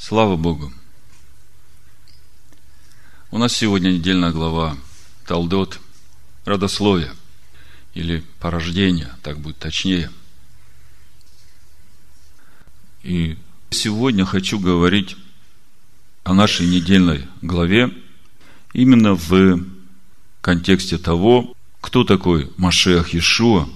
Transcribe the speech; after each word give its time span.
Слава 0.00 0.36
Богу! 0.36 0.72
У 3.32 3.38
нас 3.38 3.52
сегодня 3.52 3.90
недельная 3.90 4.30
глава 4.30 4.76
Талдот, 5.26 5.80
родословие, 6.44 7.12
или 7.94 8.22
порождение, 8.38 9.12
так 9.24 9.40
будет 9.40 9.58
точнее. 9.58 10.08
И 13.02 13.36
сегодня 13.70 14.24
хочу 14.24 14.60
говорить 14.60 15.16
о 16.22 16.32
нашей 16.32 16.68
недельной 16.68 17.26
главе 17.42 17.92
именно 18.72 19.16
в 19.16 19.64
контексте 20.40 20.96
того, 20.96 21.56
кто 21.80 22.04
такой 22.04 22.52
Машех 22.56 23.14
Иешуа, 23.14 23.68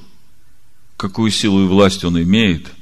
какую 0.96 1.32
силу 1.32 1.64
и 1.64 1.68
власть 1.68 2.04
он 2.04 2.22
имеет, 2.22 2.72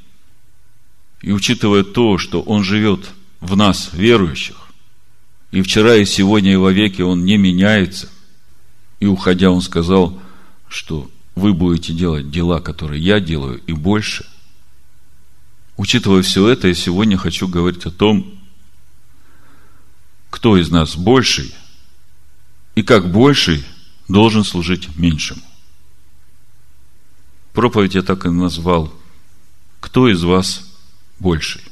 и 1.22 1.32
учитывая 1.32 1.84
то, 1.84 2.18
что 2.18 2.42
он 2.42 2.64
живет 2.64 3.10
в 3.40 3.56
нас, 3.56 3.90
верующих, 3.92 4.56
и 5.50 5.62
вчера, 5.62 5.96
и 5.96 6.04
сегодня, 6.04 6.52
и 6.52 6.56
во 6.56 6.72
веки 6.72 7.02
он 7.02 7.24
не 7.24 7.36
меняется, 7.36 8.08
и 9.00 9.06
уходя 9.06 9.50
он 9.50 9.62
сказал, 9.62 10.20
что 10.68 11.10
вы 11.34 11.52
будете 11.54 11.92
делать 11.92 12.30
дела, 12.30 12.60
которые 12.60 13.02
я 13.02 13.18
делаю, 13.18 13.60
и 13.66 13.72
больше. 13.72 14.26
Учитывая 15.76 16.22
все 16.22 16.46
это, 16.48 16.68
я 16.68 16.74
сегодня 16.74 17.16
хочу 17.16 17.48
говорить 17.48 17.86
о 17.86 17.90
том, 17.90 18.38
кто 20.28 20.56
из 20.56 20.70
нас 20.70 20.96
больший, 20.96 21.54
и 22.74 22.82
как 22.82 23.10
больший 23.10 23.64
должен 24.06 24.44
служить 24.44 24.96
меньшему. 24.96 25.42
Проповедь 27.52 27.94
я 27.94 28.02
так 28.02 28.26
и 28.26 28.28
назвал 28.28 28.92
«Кто 29.80 30.08
из 30.08 30.22
вас 30.22 30.62
больший?» 31.18 31.62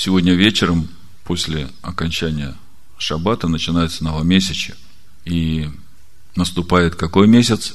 Сегодня 0.00 0.32
вечером, 0.34 0.88
после 1.24 1.68
окончания 1.82 2.56
шаббата, 2.98 3.48
начинается 3.48 4.04
новомесячье. 4.04 4.76
И 5.24 5.68
наступает 6.36 6.94
какой 6.94 7.26
месяц? 7.26 7.74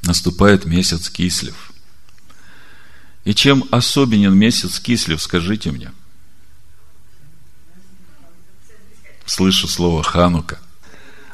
Наступает 0.00 0.64
месяц 0.64 1.10
Кислев. 1.10 1.70
И 3.24 3.34
чем 3.34 3.62
особенен 3.70 4.34
месяц 4.34 4.80
Кислев, 4.80 5.20
скажите 5.22 5.70
мне? 5.70 5.92
Слышу 9.26 9.68
слово 9.68 10.02
Ханука. 10.02 10.58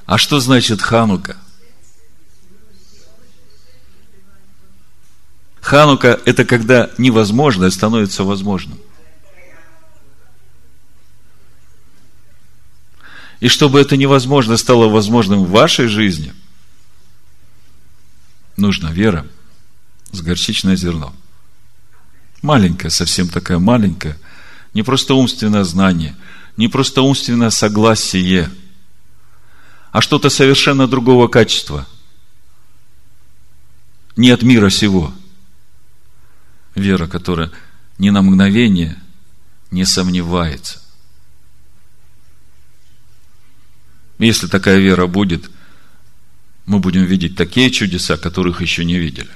А 0.07 0.19
что 0.19 0.41
значит 0.41 0.83
Ханука? 0.83 1.37
Ханука– 5.67 6.20
это 6.25 6.45
когда 6.45 6.91
невозможное 6.97 7.70
становится 7.70 8.22
возможным. 8.22 8.78
И 13.41 13.48
чтобы 13.48 13.81
это 13.81 13.97
невозможно 13.97 14.58
стало 14.58 14.89
возможным 14.89 15.45
в 15.45 15.50
вашей 15.50 15.89
жизни, 15.89 16.33
нужна 18.56 18.92
вера 18.92 19.27
с 20.12 20.20
горчичное 20.20 20.77
зерно. 20.77 21.12
Маленькое, 22.42 22.92
совсем 22.92 23.28
такая 23.28 23.58
маленькая, 23.58 24.17
не 24.73 24.84
просто 24.84 25.14
умственное 25.14 25.64
знание, 25.64 26.14
не 26.56 26.69
просто 26.69 27.03
умственное 27.03 27.51
согласие, 27.51 28.53
а 29.91 30.01
что-то 30.01 30.30
совершенно 30.30 30.86
другого 30.86 31.27
качества. 31.27 31.89
Не 34.14 34.30
от 34.30 34.45
мира 34.45 34.70
сего– 34.70 35.12
Вера, 36.77 37.07
которая 37.07 37.51
ни 37.99 38.11
на 38.11 38.21
мгновение 38.21 39.01
не 39.71 39.87
сомневается. 39.87 40.83
Если 44.19 44.47
такая 44.47 44.79
вера 44.79 45.07
будет, 45.07 45.51
мы 46.67 46.79
будем 46.79 47.05
видеть 47.05 47.35
такие 47.35 47.70
чудеса, 47.70 48.19
которых 48.19 48.61
еще 48.61 48.85
не 48.85 48.98
видели. 48.98 49.31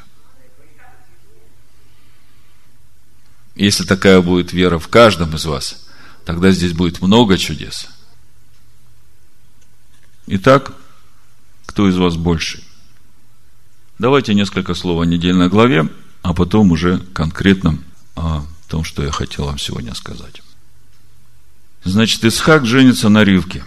Если 3.55 3.84
такая 3.84 4.21
будет 4.21 4.53
вера 4.53 4.79
в 4.79 4.89
каждом 4.89 5.34
из 5.34 5.47
вас, 5.47 5.87
тогда 6.27 6.50
здесь 6.50 6.75
будет 6.75 7.00
много 7.00 7.39
чудес. 7.39 7.89
Итак, 10.27 10.73
кто 11.65 11.89
из 11.89 11.97
вас 11.97 12.17
больше? 12.17 12.62
Давайте 13.99 14.34
несколько 14.34 14.75
слов 14.75 15.00
о 15.00 15.05
недельной 15.05 15.49
главе 15.49 15.89
а 16.22 16.34
потом 16.34 16.72
уже 16.72 16.98
конкретно 16.98 17.78
о 18.16 18.44
том, 18.69 18.84
что 18.84 19.03
я 19.03 19.10
хотел 19.10 19.47
вам 19.47 19.58
сегодня 19.58 19.94
сказать. 19.94 20.42
Значит, 21.84 22.25
Исхак 22.25 22.66
женится 22.66 23.08
на 23.08 23.25
Ривке. 23.25 23.64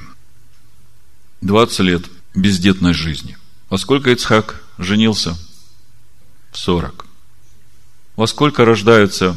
20 1.42 1.80
лет 1.80 2.06
бездетной 2.36 2.94
жизни. 2.94 3.38
Во 3.70 3.78
сколько 3.78 4.12
Ицхак 4.12 4.64
женился? 4.78 5.38
В 6.52 6.58
40. 6.58 7.06
Во 8.16 8.28
сколько 8.28 8.66
рождаются 8.66 9.36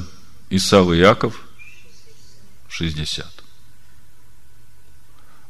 Исав 0.50 0.92
и 0.92 0.98
Яков? 0.98 1.40
В 2.68 2.74
60. 2.74 3.26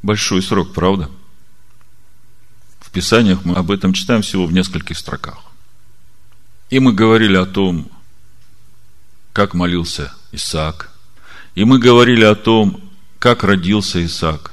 Большой 0.02 0.40
срок, 0.40 0.72
правда? 0.72 1.10
В 2.80 2.90
Писаниях 2.90 3.44
мы 3.44 3.56
об 3.56 3.72
этом 3.72 3.92
читаем 3.92 4.22
всего 4.22 4.46
в 4.46 4.52
нескольких 4.52 4.96
строках. 4.96 5.45
И 6.70 6.78
мы 6.80 6.92
говорили 6.92 7.36
о 7.36 7.46
том, 7.46 7.90
как 9.32 9.54
молился 9.54 10.12
Исаак. 10.32 10.90
И 11.54 11.64
мы 11.64 11.78
говорили 11.78 12.24
о 12.24 12.34
том, 12.34 12.80
как 13.18 13.44
родился 13.44 14.04
Исаак. 14.04 14.52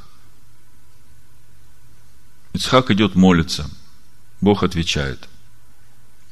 Исхак 2.54 2.92
идет 2.92 3.16
молиться. 3.16 3.70
Бог 4.42 4.64
отвечает. 4.64 5.28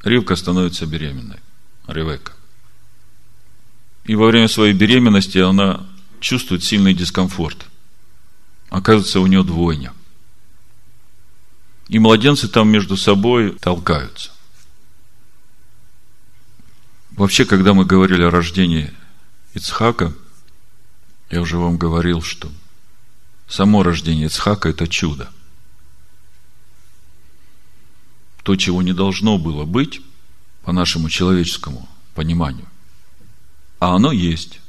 Ривка 0.04 0.36
становится 0.36 0.86
беременной. 0.86 1.38
Ревека. 1.86 2.32
И 4.04 4.14
во 4.14 4.26
время 4.26 4.48
своей 4.48 4.72
беременности 4.72 5.38
она 5.38 5.86
чувствует 6.20 6.64
сильный 6.64 6.94
дискомфорт. 6.94 7.66
Оказывается, 8.70 9.20
у 9.20 9.26
нее 9.26 9.42
двойня. 9.42 9.92
И 11.88 11.98
младенцы 11.98 12.48
там 12.48 12.68
между 12.68 12.96
собой 12.96 13.58
толкаются. 13.58 14.31
Вообще, 17.16 17.44
когда 17.44 17.74
мы 17.74 17.84
говорили 17.84 18.22
о 18.22 18.30
рождении 18.30 18.92
Ицхака, 19.54 20.12
я 21.30 21.40
уже 21.40 21.58
вам 21.58 21.76
говорил, 21.76 22.22
что 22.22 22.50
само 23.48 23.82
рождение 23.82 24.26
Ицхака– 24.26 24.68
это 24.70 24.88
чудо. 24.88 25.30
То, 28.42 28.56
чего 28.56 28.82
не 28.82 28.92
должно 28.92 29.38
было 29.38 29.64
быть, 29.64 30.00
по 30.62 30.72
нашему 30.72 31.08
человеческому 31.10 31.88
пониманию. 32.14 32.66
А 33.78 33.94
оно 33.94 34.12
есть. 34.12 34.60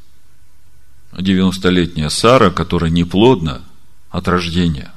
90-летняя 1.12 2.10
Сара, 2.10 2.50
которая 2.50 2.90
неплодна 2.90 3.62
от 4.10 4.28
рождения, 4.28 4.92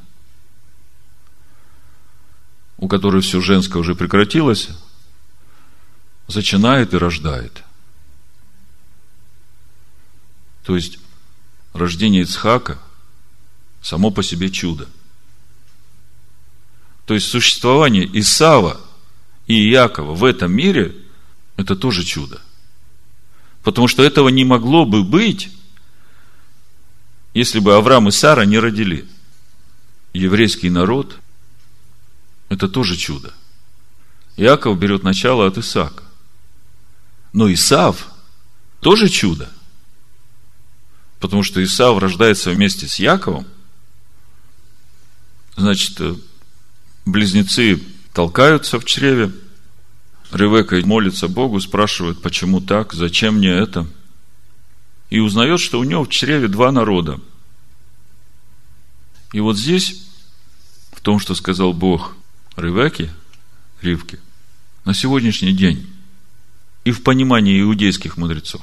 у 2.78 2.88
которой 2.88 3.20
все 3.20 3.40
женское 3.40 3.78
уже 3.78 3.94
прекратилось, 3.94 4.70
зачинает 6.26 6.92
и 6.94 6.98
рождает. 6.98 7.62
То 10.64 10.74
есть, 10.74 10.98
рождение 11.72 12.22
Ицхака 12.22 12.78
само 13.82 14.10
по 14.10 14.22
себе 14.22 14.50
чудо. 14.50 14.88
То 17.04 17.14
есть, 17.14 17.28
существование 17.28 18.08
Исава 18.18 18.80
и 19.46 19.70
Иакова 19.70 20.14
в 20.14 20.24
этом 20.24 20.52
мире– 20.52 20.96
это 21.56 21.76
тоже 21.76 22.04
чудо. 22.04 22.40
Потому 23.62 23.86
что 23.88 24.02
этого 24.02 24.28
не 24.28 24.44
могло 24.44 24.84
бы 24.84 25.04
быть, 25.04 25.50
если 27.34 27.60
бы 27.60 27.76
Авраам 27.76 28.08
и 28.08 28.10
Сара 28.10 28.44
не 28.44 28.58
родили. 28.58 29.06
Еврейский 30.12 30.70
народ– 30.70 31.18
это 32.48 32.68
тоже 32.68 32.96
чудо. 32.96 33.32
Иаков 34.36 34.78
берет 34.78 35.02
начало 35.02 35.46
от 35.46 35.58
Исаака. 35.58 36.05
Но 37.36 37.52
Исав 37.52 38.08
тоже 38.80 39.10
чудо. 39.10 39.50
Потому 41.20 41.42
что 41.42 41.62
Исав 41.62 41.98
рождается 41.98 42.50
вместе 42.50 42.88
с 42.88 42.98
Яковом. 42.98 43.46
Значит, 45.54 46.00
э, 46.00 46.14
близнецы 47.04 47.82
толкаются 48.14 48.80
в 48.80 48.86
чреве. 48.86 49.34
Ревека 50.32 50.80
молится 50.86 51.28
Богу, 51.28 51.60
спрашивает, 51.60 52.22
почему 52.22 52.62
так, 52.62 52.94
зачем 52.94 53.34
мне 53.34 53.50
это. 53.50 53.86
И 55.10 55.18
узнает, 55.18 55.60
что 55.60 55.78
у 55.78 55.84
него 55.84 56.04
в 56.04 56.08
чреве 56.08 56.48
два 56.48 56.72
народа. 56.72 57.20
И 59.34 59.40
вот 59.40 59.58
здесь, 59.58 60.06
в 60.90 61.02
том, 61.02 61.18
что 61.18 61.34
сказал 61.34 61.74
Бог 61.74 62.16
Ревеке, 62.56 63.12
Ривке, 63.82 64.20
на 64.86 64.94
сегодняшний 64.94 65.52
день 65.52 65.86
и 66.86 66.92
в 66.92 67.02
понимании 67.02 67.60
иудейских 67.60 68.16
мудрецов, 68.16 68.62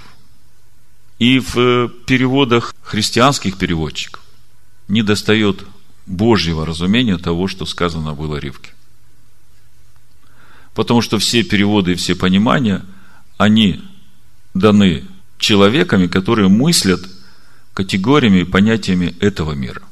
и 1.20 1.40
в 1.40 1.90
переводах 2.06 2.74
христианских 2.82 3.58
переводчиков 3.58 4.24
не 4.88 5.04
достает 5.04 5.66
Божьего 6.06 6.66
разумения 6.66 7.18
того, 7.18 7.50
что 7.50 7.66
сказано 7.66 8.14
было 8.14 8.38
Ривке. 8.38 8.72
Потому 10.74 11.02
что 11.02 11.20
все 11.20 11.44
переводы 11.44 11.92
и 11.92 11.96
все 11.96 12.16
понимания, 12.16 12.86
они 13.38 13.84
даны 14.54 15.04
человеками, 15.38 16.08
которые 16.08 16.48
мыслят 16.48 17.02
категориями 17.74 18.40
и 18.40 18.46
понятиями 18.46 19.18
этого 19.20 19.52
мира. 19.52 19.84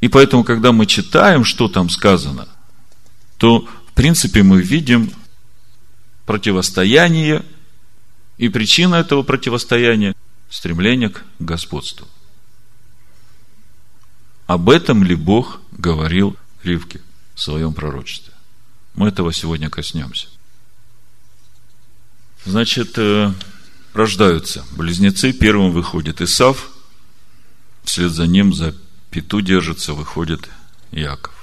И 0.00 0.08
поэтому, 0.08 0.42
когда 0.42 0.72
мы 0.72 0.86
читаем, 0.86 1.44
что 1.44 1.68
там 1.68 1.88
сказано, 1.88 2.48
то, 3.38 3.60
в 3.86 3.92
принципе, 3.92 4.42
мы 4.42 4.60
видим 4.60 5.12
противостояние, 6.26 7.44
и 8.36 8.48
причина 8.48 8.96
этого 8.96 9.22
противостояния– 9.22 10.14
стремление 10.50 11.08
к 11.08 11.24
господству. 11.38 12.06
Об 14.46 14.68
этом 14.68 15.02
ли 15.02 15.14
Бог 15.14 15.60
говорил 15.72 16.36
Ривке 16.62 17.00
в 17.34 17.40
своем 17.40 17.74
пророчестве? 17.74 18.32
Мы 18.94 19.08
этого 19.08 19.32
сегодня 19.32 19.70
коснемся. 19.70 20.28
Значит, 22.44 22.96
э, 22.96 23.32
рождаются 23.92 24.64
близнецы. 24.70 25.32
Первым 25.32 25.72
выходит 25.72 26.20
Исав, 26.20 26.70
вслед 27.82 28.12
за 28.12 28.26
ним 28.26 28.54
за 28.54 28.74
пету 29.10 29.40
держится, 29.40 29.94
выходит 29.94 30.48
Яков. 30.92 31.35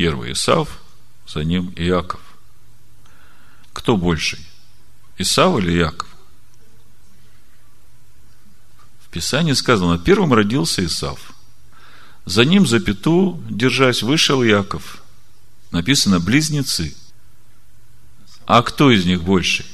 Первый 0.00 0.32
Исав, 0.32 0.80
за 1.28 1.44
ним 1.44 1.74
Иаков. 1.76 2.20
Кто 3.74 3.98
больший? 3.98 4.38
Исав 5.18 5.58
или 5.58 5.72
Яков? 5.72 6.08
В 9.04 9.10
Писании 9.10 9.52
сказано, 9.52 9.98
первым 9.98 10.32
родился 10.32 10.82
Исав. 10.86 11.34
За 12.24 12.46
ним 12.46 12.66
за 12.66 12.80
пету, 12.80 13.44
держась, 13.50 14.02
вышел 14.02 14.42
Яков. 14.42 15.02
Написано 15.70 16.18
близнецы. 16.18 16.96
А 18.46 18.62
кто 18.62 18.90
из 18.90 19.04
них 19.04 19.22
больше? 19.22 19.66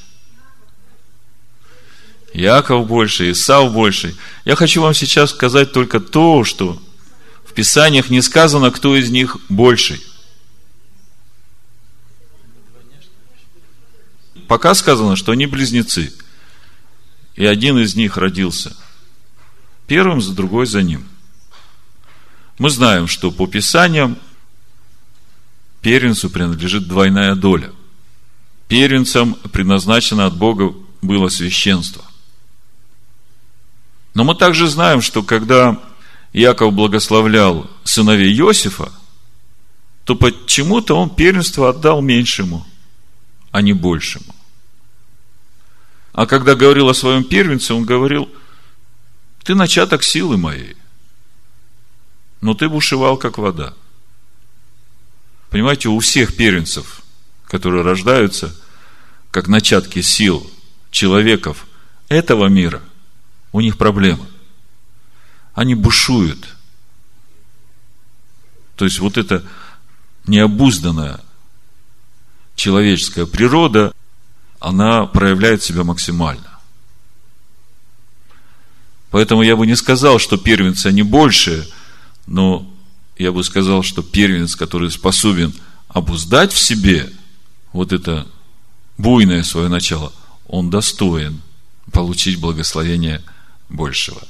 Яков 2.34 2.88
больше, 2.88 3.30
Исав 3.30 3.72
больше. 3.72 4.16
Я 4.44 4.56
хочу 4.56 4.82
вам 4.82 4.92
сейчас 4.92 5.30
сказать 5.30 5.72
только 5.72 6.00
то, 6.00 6.42
что 6.42 6.82
в 7.44 7.52
Писаниях 7.52 8.10
не 8.10 8.22
сказано, 8.22 8.72
кто 8.72 8.96
из 8.96 9.10
них 9.10 9.36
больше. 9.48 10.00
Пока 14.48 14.74
сказано, 14.74 15.16
что 15.16 15.32
они 15.32 15.46
близнецы. 15.46 16.12
И 17.34 17.44
один 17.44 17.78
из 17.78 17.96
них 17.96 18.16
родился 18.16 18.76
первым, 19.86 20.20
за 20.20 20.34
другой 20.34 20.66
за 20.66 20.82
ним. 20.82 21.06
Мы 22.58 22.70
знаем, 22.70 23.06
что 23.06 23.30
по 23.30 23.46
Писаниям 23.46 24.18
первенцу 25.80 26.30
принадлежит 26.30 26.88
двойная 26.88 27.34
доля. 27.34 27.72
Первенцам 28.68 29.34
предназначено 29.52 30.26
от 30.26 30.36
Бога 30.36 30.74
было 31.02 31.28
священство. 31.28 32.04
Но 34.14 34.24
мы 34.24 34.34
также 34.34 34.66
знаем, 34.66 35.02
что 35.02 35.22
когда 35.22 35.80
Яков 36.32 36.72
благословлял 36.72 37.70
сыновей 37.84 38.36
Иосифа, 38.36 38.90
то 40.04 40.16
почему-то 40.16 40.96
он 40.96 41.10
первенство 41.10 41.68
отдал 41.68 42.00
меньшему, 42.00 42.66
а 43.50 43.60
не 43.60 43.72
большему. 43.72 44.35
А 46.16 46.26
когда 46.26 46.54
говорил 46.54 46.88
о 46.88 46.94
своем 46.94 47.24
первенце, 47.24 47.74
он 47.74 47.84
говорил, 47.84 48.30
ты 49.44 49.54
начаток 49.54 50.02
силы 50.02 50.38
моей, 50.38 50.74
но 52.40 52.54
ты 52.54 52.70
бушевал, 52.70 53.18
как 53.18 53.36
вода. 53.36 53.74
Понимаете, 55.50 55.90
у 55.90 55.98
всех 55.98 56.34
первенцев, 56.34 57.02
которые 57.46 57.82
рождаются, 57.82 58.56
как 59.30 59.46
начатки 59.46 60.00
сил 60.00 60.50
человеков 60.90 61.66
этого 62.08 62.46
мира, 62.46 62.80
у 63.52 63.60
них 63.60 63.76
проблема. 63.76 64.26
Они 65.52 65.74
бушуют. 65.74 66.56
То 68.76 68.86
есть, 68.86 69.00
вот 69.00 69.18
эта 69.18 69.44
необузданная 70.26 71.20
человеческая 72.54 73.26
природа, 73.26 73.92
она 74.60 75.06
проявляет 75.06 75.62
себя 75.62 75.84
максимально. 75.84 76.58
Поэтому 79.10 79.42
я 79.42 79.56
бы 79.56 79.66
не 79.66 79.76
сказал, 79.76 80.18
что 80.18 80.36
первенцы 80.36 80.88
они 80.88 81.02
больше, 81.02 81.68
но 82.26 82.70
я 83.18 83.32
бы 83.32 83.42
сказал, 83.44 83.82
что 83.82 84.02
первенец, 84.02 84.56
который 84.56 84.90
способен 84.90 85.54
обуздать 85.88 86.52
в 86.52 86.58
себе 86.58 87.10
вот 87.72 87.92
это 87.92 88.26
буйное 88.98 89.42
свое 89.42 89.68
начало, 89.68 90.12
он 90.46 90.70
достоин 90.70 91.40
получить 91.92 92.38
благословение 92.38 93.22
большего. 93.68 94.20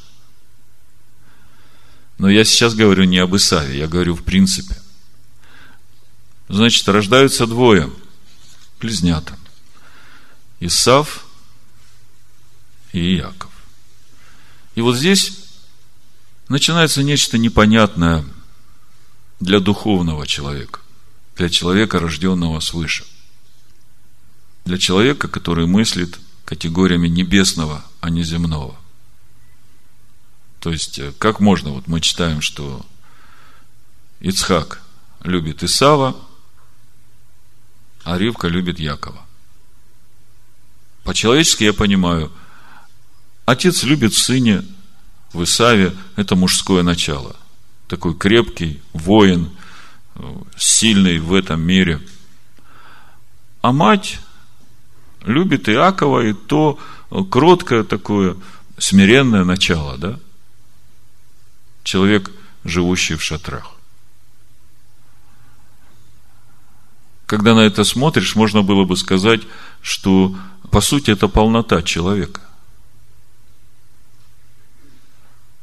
Но 2.19 2.31
я 2.31 2.44
сейчас 2.44 2.75
говорю 2.75 3.05
не 3.05 3.19
об 3.19 3.34
Исаве, 3.37 3.78
я 3.78 3.88
говорю 3.88 4.14
в 4.14 4.23
принципе. 4.23 4.76
Значит, 6.49 6.88
рождаются 6.88 7.46
двое, 7.46 7.90
близнята. 8.81 9.37
Исав 10.60 11.26
и 12.92 13.16
Иаков. 13.16 13.50
И 14.74 14.80
вот 14.80 14.96
здесь 14.96 15.32
начинается 16.48 17.02
нечто 17.02 17.38
непонятное 17.38 18.24
для 19.40 19.60
духовного 19.60 20.26
человека, 20.26 20.80
для 21.36 21.48
человека, 21.48 21.98
рожденного 21.98 22.60
свыше, 22.60 23.04
для 24.64 24.78
человека, 24.78 25.28
который 25.28 25.66
мыслит 25.66 26.18
категориями 26.44 27.08
небесного, 27.08 27.84
а 28.00 28.10
не 28.10 28.22
земного. 28.22 28.76
То 30.60 30.70
есть, 30.70 30.98
э, 30.98 31.12
как 31.18 31.40
можно, 31.40 31.70
вот 31.70 31.86
мы 31.86 32.00
читаем, 32.00 32.40
что 32.40 32.84
Ицхак 34.20 34.82
любит 35.22 35.62
Исава, 35.62 36.16
а 38.04 38.18
Ривка 38.18 38.48
любит 38.48 38.78
Якова. 38.78 39.25
По-человечески 41.06 41.62
я 41.62 41.72
понимаю, 41.72 42.32
отец 43.44 43.84
любит 43.84 44.12
в 44.12 44.18
сыне, 44.18 44.64
в 45.32 45.44
Исаве, 45.44 45.94
это 46.16 46.34
мужское 46.34 46.82
начало. 46.82 47.36
Такой 47.86 48.16
крепкий 48.16 48.82
воин, 48.92 49.52
сильный 50.56 51.20
в 51.20 51.32
этом 51.32 51.60
мире. 51.60 52.00
А 53.62 53.70
мать 53.70 54.18
любит 55.22 55.68
Иакова 55.68 56.26
и 56.26 56.32
то 56.32 56.76
кроткое 57.30 57.84
такое, 57.84 58.36
смиренное 58.76 59.44
начало, 59.44 59.96
да? 59.98 60.18
Человек, 61.84 62.32
живущий 62.64 63.14
в 63.14 63.22
шатрах. 63.22 63.76
Когда 67.26 67.54
на 67.54 67.60
это 67.60 67.84
смотришь, 67.84 68.34
можно 68.34 68.62
было 68.62 68.84
бы 68.84 68.96
сказать, 68.96 69.42
что 69.82 70.36
по 70.70 70.80
сути 70.80 71.11
это 71.11 71.28
полнота 71.28 71.82
человека. 71.82 72.40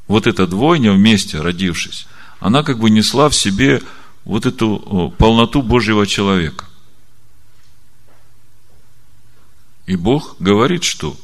Вот 0.08 0.28
эта 0.28 0.48
двойня 0.48 0.92
вместе, 0.94 1.40
родившись, 1.40 2.08
она 2.40 2.64
как 2.64 2.80
бы 2.80 2.90
несла 2.90 3.30
в 3.30 3.36
себе 3.36 3.82
вот 4.26 4.46
эту 4.46 5.14
полноту 5.18 5.62
Божьего 5.62 6.06
человека. 6.06 6.66
И 9.86 9.96
Бог 9.96 10.36
говорит, 10.40 10.84
что 10.84 11.18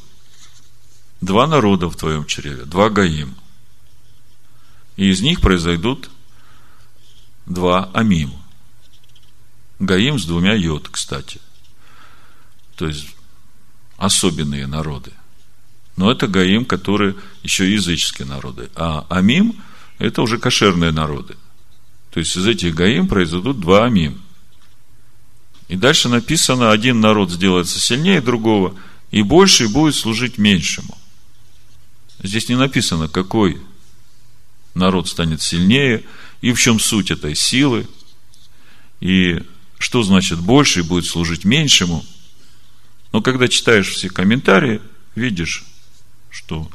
два 1.22 1.48
народа 1.48 1.90
в 1.90 1.96
твоем 1.96 2.26
чреве, 2.26 2.66
два 2.66 2.90
Гаим. 2.90 3.36
И 4.96 5.10
из 5.10 5.22
них 5.22 5.40
произойдут 5.40 6.10
два 7.46 7.90
Амим. 7.94 8.34
Гаим 9.80 10.20
с 10.20 10.26
двумя 10.26 10.54
йод, 10.54 10.90
кстати. 10.90 11.40
То 12.76 12.88
есть, 12.88 13.08
особенные 14.00 14.68
народы. 14.68 15.12
Но 15.96 16.12
это 16.12 16.28
Гаим, 16.28 16.66
которые 16.66 17.16
еще 17.44 17.72
языческие 17.72 18.28
народы. 18.28 18.70
А 18.76 19.06
Амим– 19.10 19.62
это 20.00 20.22
уже 20.22 20.38
кошерные 20.38 20.92
народы. 20.92 21.36
То 22.12 22.20
есть, 22.20 22.36
из 22.36 22.48
этих 22.48 22.74
Гаим 22.74 23.08
произойдут 23.08 23.60
два 23.60 23.86
Амим. 23.86 24.22
И 25.68 25.76
дальше 25.76 26.10
написано, 26.10 26.72
один 26.72 27.00
народ 27.00 27.30
сделается 27.30 27.80
сильнее 27.80 28.22
другого, 28.22 28.76
и 29.12 29.22
больше 29.22 29.68
будет 29.68 29.96
служить 29.96 30.38
меньшему. 30.38 30.98
Здесь 32.24 32.50
не 32.50 32.56
написано, 32.56 33.08
какой 33.08 33.62
народ 34.74 35.08
станет 35.08 35.42
сильнее, 35.42 36.04
и 36.42 36.54
в 36.54 36.60
чем 36.60 36.80
суть 36.80 37.12
этой 37.12 37.36
силы– 37.36 37.88
И 39.00 39.42
что 39.78 40.04
значит 40.04 40.40
больше 40.40 40.84
будет 40.84 41.06
служить 41.06 41.46
меньшему? 41.46 42.06
Но 43.12 43.22
когда 43.22 43.48
читаешь 43.48 43.90
все 43.90 44.10
комментарии, 44.10 44.82
видишь, 45.16 45.66
что 46.30 46.70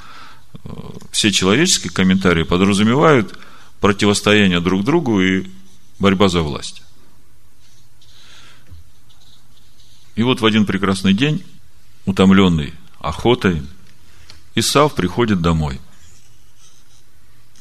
э, 0.65 0.69
все 1.11 1.31
человеческие 1.31 1.93
комментарии 1.93 2.43
подразумевают 2.43 3.39
противостояние 3.81 4.61
друг 4.61 4.85
другу 4.85 5.21
и 5.21 5.47
борьба 5.99 6.29
за 6.29 6.43
власть. 6.43 6.83
И 10.17 10.23
вот 10.23 10.41
в 10.41 10.47
один 10.47 10.65
прекрасный 10.65 11.13
день, 11.13 11.45
утомленный 12.05 12.75
охотой, 13.01 13.63
Исав 14.55 14.95
приходит 14.95 15.41
домой. 15.41 15.81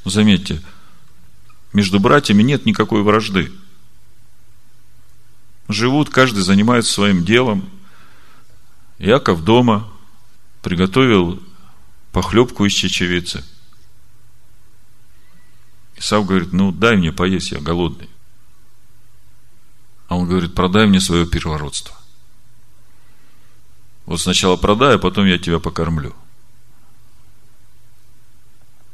Заметьте, 0.05 0.61
между 1.71 1.99
братьями 1.99 2.43
нет 2.43 2.65
никакой 2.65 3.01
вражды. 3.01 3.51
Живут, 5.69 6.09
каждый 6.09 6.43
занимается 6.43 6.93
своим 6.93 7.25
делом. 7.25 7.67
Яков 9.03 9.43
дома 9.43 9.91
приготовил 10.61 11.43
похлебку 12.13 12.63
из 12.63 12.71
чечевицы. 12.71 13.43
Исав 15.97 16.25
говорит, 16.25 16.53
ну 16.53 16.71
дай 16.71 16.95
мне 16.95 17.11
поесть, 17.11 17.51
я 17.51 17.59
голодный. 17.59 18.09
А 20.07 20.15
он 20.15 20.25
говорит, 20.25 20.55
продай 20.55 20.87
мне 20.87 21.01
свое 21.01 21.25
первородство. 21.25 21.97
Вот 24.05 24.21
сначала 24.21 24.55
продай, 24.55 24.95
а 24.95 24.99
потом 24.99 25.25
я 25.25 25.37
тебя 25.37 25.59
покормлю. 25.59 26.15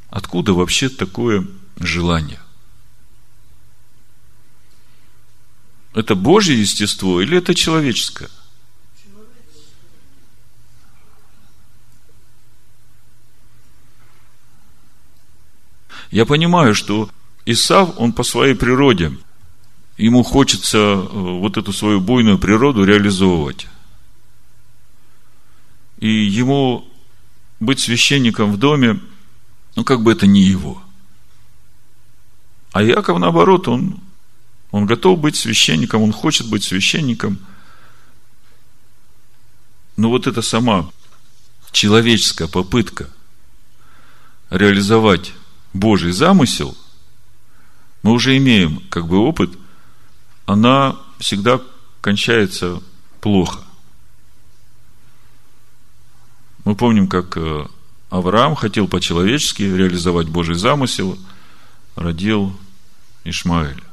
Откуда 0.08 0.54
вообще 0.54 0.88
такое 0.88 1.46
желание? 1.76 2.40
Это 5.94 6.16
Божье 6.16 6.60
естество 6.60 7.20
или 7.20 7.38
это 7.38 7.54
человеческое? 7.54 8.28
Я 16.10 16.26
понимаю, 16.26 16.74
что 16.74 17.08
Исав, 17.46 17.98
он 17.98 18.12
по 18.12 18.22
своей 18.22 18.54
природе, 18.54 19.12
ему 19.96 20.22
хочется 20.22 20.78
э, 20.78 20.98
вот 21.04 21.56
эту 21.56 21.72
свою 21.72 22.00
буйную 22.00 22.38
природу 22.38 22.84
реализовывать. 22.84 23.66
И 25.98 26.08
ему 26.08 26.88
быть 27.60 27.80
священником 27.80 28.52
в 28.52 28.56
доме, 28.56 29.00
ну, 29.76 29.84
как 29.84 30.02
бы 30.02 30.12
это 30.12 30.26
не 30.26 30.42
его. 30.42 30.82
А 32.72 32.82
Яков, 32.82 33.18
наоборот, 33.18 33.68
он, 33.68 34.00
он 34.70 34.86
готов 34.86 35.20
быть 35.20 35.36
священником, 35.36 36.02
он 36.02 36.12
хочет 36.12 36.48
быть 36.48 36.64
священником. 36.64 37.38
Но 39.96 40.08
вот 40.08 40.26
эта 40.26 40.40
сама 40.42 40.90
человеческая 41.72 42.48
попытка 42.48 43.08
реализовать 44.50 45.34
Божий 45.72 46.12
замысел, 46.12 46.76
мы 48.02 48.12
уже 48.12 48.36
имеем 48.36 48.80
как 48.88 49.06
бы 49.06 49.18
опыт, 49.18 49.50
она 50.46 50.96
всегда 51.18 51.60
кончается 52.00 52.82
плохо. 53.20 53.60
Мы 56.64 56.74
помним, 56.74 57.08
как 57.08 57.36
э, 57.36 57.66
Авраам 58.10 58.54
хотел 58.54 58.88
по-человечески 58.88 59.62
реализовать 59.62 60.28
Божий 60.28 60.56
замысел, 60.56 61.18
родил 61.94 62.58
Ишмаэля. 63.24 63.84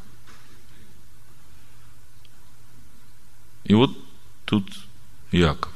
И 3.63 3.73
вот 3.73 3.91
тут 4.45 4.65
Яков. 5.31 5.73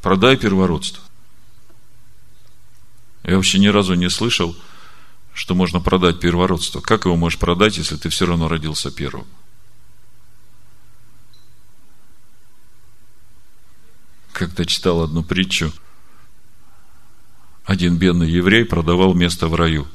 Продай 0.00 0.36
первородство. 0.36 1.05
Я 3.26 3.34
вообще 3.34 3.58
ни 3.58 3.66
разу 3.66 3.94
не 3.94 4.08
слышал, 4.08 4.56
что 5.34 5.56
можно 5.56 5.80
продать 5.80 6.20
первородство. 6.20 6.80
Как 6.80 7.06
его 7.06 7.16
можешь 7.16 7.40
продать, 7.40 7.76
если 7.76 7.96
ты 7.96 8.08
все 8.08 8.24
равно 8.24 8.48
родился 8.48 8.92
первым? 8.92 9.26
Когда 14.32 14.64
читал 14.64 15.02
одну 15.02 15.24
притчу, 15.24 15.72
один 17.64 17.98
бедный 17.98 18.30
еврей 18.30 18.64
продавал 18.64 19.12
место 19.12 19.48
в 19.48 19.56
раю. 19.56 19.88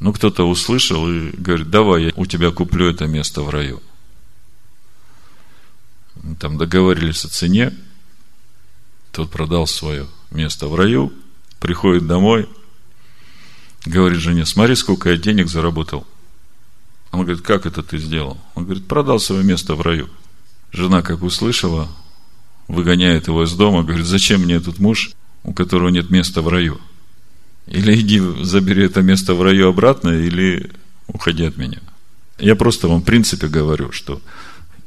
Ну, 0.00 0.12
кто-то 0.12 0.42
услышал 0.42 1.08
и 1.08 1.30
говорит, 1.30 1.70
давай, 1.70 2.06
я 2.06 2.12
у 2.16 2.26
тебя 2.26 2.50
куплю 2.50 2.90
это 2.90 3.06
место 3.06 3.42
в 3.42 3.50
раю. 3.50 3.80
Там 6.40 6.58
договорились 6.58 7.24
о 7.24 7.28
цене, 7.28 7.72
тот 9.12 9.30
продал 9.30 9.68
свое 9.68 10.08
место 10.32 10.66
в 10.66 10.74
раю– 10.74 11.12
приходит 11.60 12.06
домой, 12.06 12.48
говорит 13.86 14.18
жене, 14.18 14.44
смотри, 14.46 14.74
сколько 14.74 15.10
я 15.10 15.16
денег 15.16 15.48
заработал. 15.48 16.06
Он 17.12 17.20
говорит, 17.20 17.42
как 17.42 17.66
это 17.66 17.82
ты 17.82 17.98
сделал? 17.98 18.40
Он 18.54 18.64
говорит, 18.64 18.86
продал 18.86 19.18
свое 19.20 19.44
место 19.44 19.74
в 19.74 19.80
раю. 19.82 20.08
Жена, 20.72 21.02
как 21.02 21.22
услышала, 21.22 21.88
выгоняет 22.68 23.26
его 23.26 23.44
из 23.44 23.52
дома, 23.52 23.82
говорит, 23.82 24.06
зачем 24.06 24.42
мне 24.42 24.54
этот 24.54 24.78
муж, 24.78 25.10
у 25.42 25.52
которого 25.52 25.88
нет 25.88 26.10
места 26.10 26.42
в 26.42 26.48
раю? 26.48 26.80
Или 27.66 28.00
иди 28.00 28.20
забери 28.42 28.84
это 28.84 29.02
место 29.02 29.34
в 29.34 29.42
раю 29.42 29.68
обратно, 29.68 30.10
или 30.10 30.70
уходи 31.08 31.44
от 31.44 31.56
меня. 31.56 31.80
Я 32.38 32.54
просто 32.56 32.88
вам 32.88 33.02
в 33.02 33.04
принципе 33.04 33.48
говорю, 33.48 33.92
что 33.92 34.22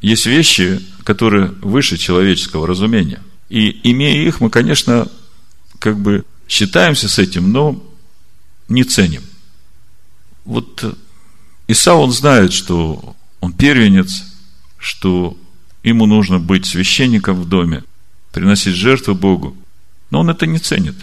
есть 0.02 0.26
вещи, 0.26 0.82
которые 1.04 1.48
выше 1.62 1.98
человеческого 1.98 2.68
разумения. 2.68 3.22
И 3.50 3.80
имея 3.92 4.28
их, 4.28 4.42
мы, 4.42 4.50
конечно, 4.50 5.08
как 5.80 6.00
бы 6.00 6.26
считаемся 6.54 7.10
с 7.10 7.18
этим, 7.18 7.52
но 7.52 7.84
не 8.68 8.84
ценим. 8.84 9.24
Вот 10.46 10.86
Исау, 11.68 12.02
он 12.02 12.12
знает, 12.12 12.54
что 12.54 13.16
он 13.40 13.54
первенец, 13.54 14.24
что 14.78 15.36
ему 15.82 16.06
нужно 16.06 16.38
быть 16.38 16.68
священником 16.68 17.42
в 17.42 17.50
доме, 17.50 17.84
приносить 18.32 18.76
жертву 18.76 19.16
Богу, 19.16 19.58
но 20.12 20.20
он 20.20 20.30
это 20.30 20.46
не 20.46 20.60
ценит. 20.60 20.96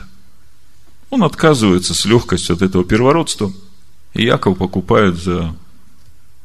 Он 1.11 1.25
отказывается 1.25 1.95
с 1.95 2.05
легкостью 2.05 2.55
от 2.55 2.63
этого 2.63 2.85
первородства, 2.85 3.53
и 4.15 4.25
Яков 4.25 4.57
покупает 4.57 5.17
за 5.17 5.57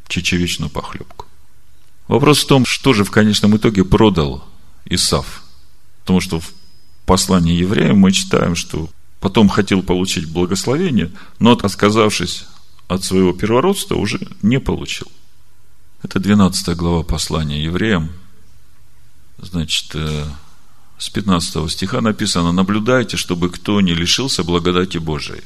чечевичную 0.08 0.72
похлебку. 0.72 1.26
Вопрос 2.08 2.44
в 2.44 2.48
том, 2.48 2.66
что 2.66 2.94
же 2.94 3.04
в 3.04 3.12
конечном 3.12 3.56
итоге 3.56 3.86
продал 3.86 4.44
Исав. 4.86 5.44
Потому 6.02 6.22
что 6.22 6.40
в 6.40 6.52
послании 7.06 7.56
евреям 7.56 7.98
мы 7.98 8.12
читаем, 8.12 8.56
что 8.56 8.90
потом 9.20 9.50
хотел 9.50 9.82
получить 9.82 10.32
благословение, 10.32 11.12
но 11.40 11.52
отказавшись 11.52 12.46
от 12.88 13.04
своего 13.04 13.34
первородства, 13.34 13.96
уже 13.96 14.20
не 14.42 14.60
получил. 14.60 15.08
Это 16.04 16.20
12 16.20 16.76
глава 16.76 17.04
послания 17.04 17.64
евреям. 17.64 18.12
Значит, 19.40 19.92
э, 19.96 20.26
с 20.98 21.10
15 21.10 21.70
стиха 21.70 22.02
написано, 22.02 22.52
наблюдайте, 22.52 23.18
чтобы 23.18 23.50
кто 23.50 23.82
не 23.82 23.94
лишился 23.94 24.44
благодати 24.44 24.98
Божией, 24.98 25.44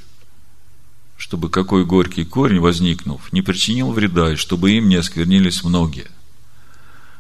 чтобы 1.17 1.49
какой 1.49 1.85
горький 1.85 2.25
корень, 2.25 2.59
возникнув, 2.59 3.31
не 3.31 3.41
причинил 3.41 3.91
вреда, 3.91 4.33
и 4.33 4.35
чтобы 4.35 4.71
им 4.71 4.89
не 4.89 4.95
осквернились 4.95 5.63
многие, 5.63 6.07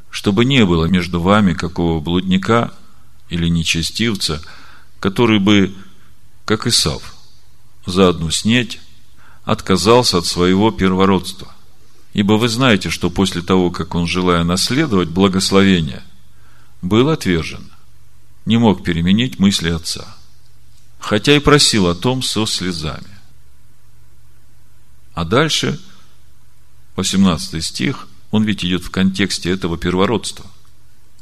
чтобы 0.09 0.45
не 0.45 0.65
было 0.65 0.85
между 0.85 1.21
вами 1.21 1.53
какого 1.53 2.01
блудника 2.01 2.73
или 3.29 3.47
нечестивца, 3.47 4.41
который 4.99 5.39
бы, 5.39 5.73
как 6.45 6.67
Исав, 6.67 7.15
за 7.85 8.09
одну 8.09 8.31
снеть 8.31 8.79
отказался 9.43 10.17
от 10.17 10.25
своего 10.25 10.71
первородства. 10.71 11.53
Ибо 12.13 12.33
вы 12.33 12.49
знаете, 12.49 12.89
что 12.89 13.09
после 13.09 13.41
того, 13.41 13.71
как 13.71 13.95
он, 13.95 14.07
желая 14.07 14.43
наследовать 14.43 15.09
благословение, 15.09 16.03
был 16.81 17.09
отвержен, 17.09 17.71
не 18.45 18.57
мог 18.57 18.83
переменить 18.83 19.39
мысли 19.39 19.69
отца, 19.69 20.15
хотя 20.99 21.35
и 21.35 21.39
просил 21.39 21.87
о 21.87 21.95
том 21.95 22.23
со 22.23 22.45
слезами. 22.45 23.19
А 25.13 25.23
дальше, 25.23 25.79
18 26.95 27.63
стих, 27.63 28.07
он 28.31 28.43
ведь 28.43 28.63
идет 28.65 28.83
в 28.83 28.89
контексте 28.89 29.51
этого 29.51 29.77
первородства– 29.77 30.45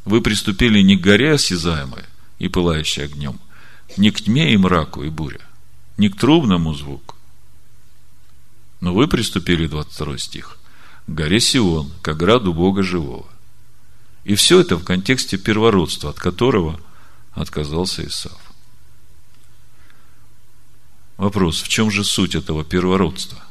вы 0.07 0.21
приступили 0.21 0.81
не 0.81 0.95
к 0.95 1.01
горе 1.01 1.33
осязаемой 1.33 2.03
и 2.39 2.47
пылающей 2.47 3.03
огнем, 3.03 3.39
не 3.97 4.11
к 4.11 4.21
тьме 4.21 4.53
и 4.53 4.57
мраку 4.57 5.03
и 5.03 5.09
буре, 5.09 5.41
не 5.97 6.09
к 6.09 6.17
трубному 6.17 6.73
звуку. 6.73 7.15
Но 8.79 8.93
вы 8.93 9.07
приступили, 9.07 9.67
22 9.67 10.17
стих, 10.17 10.57
к 11.07 11.11
горе 11.11 11.41
Сион, 11.41 11.91
к 12.01 12.07
ограду 12.07 12.53
Бога 12.53 12.83
живого. 12.83 13.27
И 14.23 14.35
все 14.35 14.61
это 14.61 14.77
в 14.77 14.85
контексте 14.85 15.37
первородства, 15.37 16.11
от 16.11 16.19
которого 16.19 16.79
отказался 17.33 18.05
Исав. 18.05 18.39
Вопрос, 21.17 21.61
в 21.61 21.67
чем 21.67 21.91
же 21.91 22.03
суть 22.03 22.35
этого 22.35 22.63
первородства? 22.63 23.43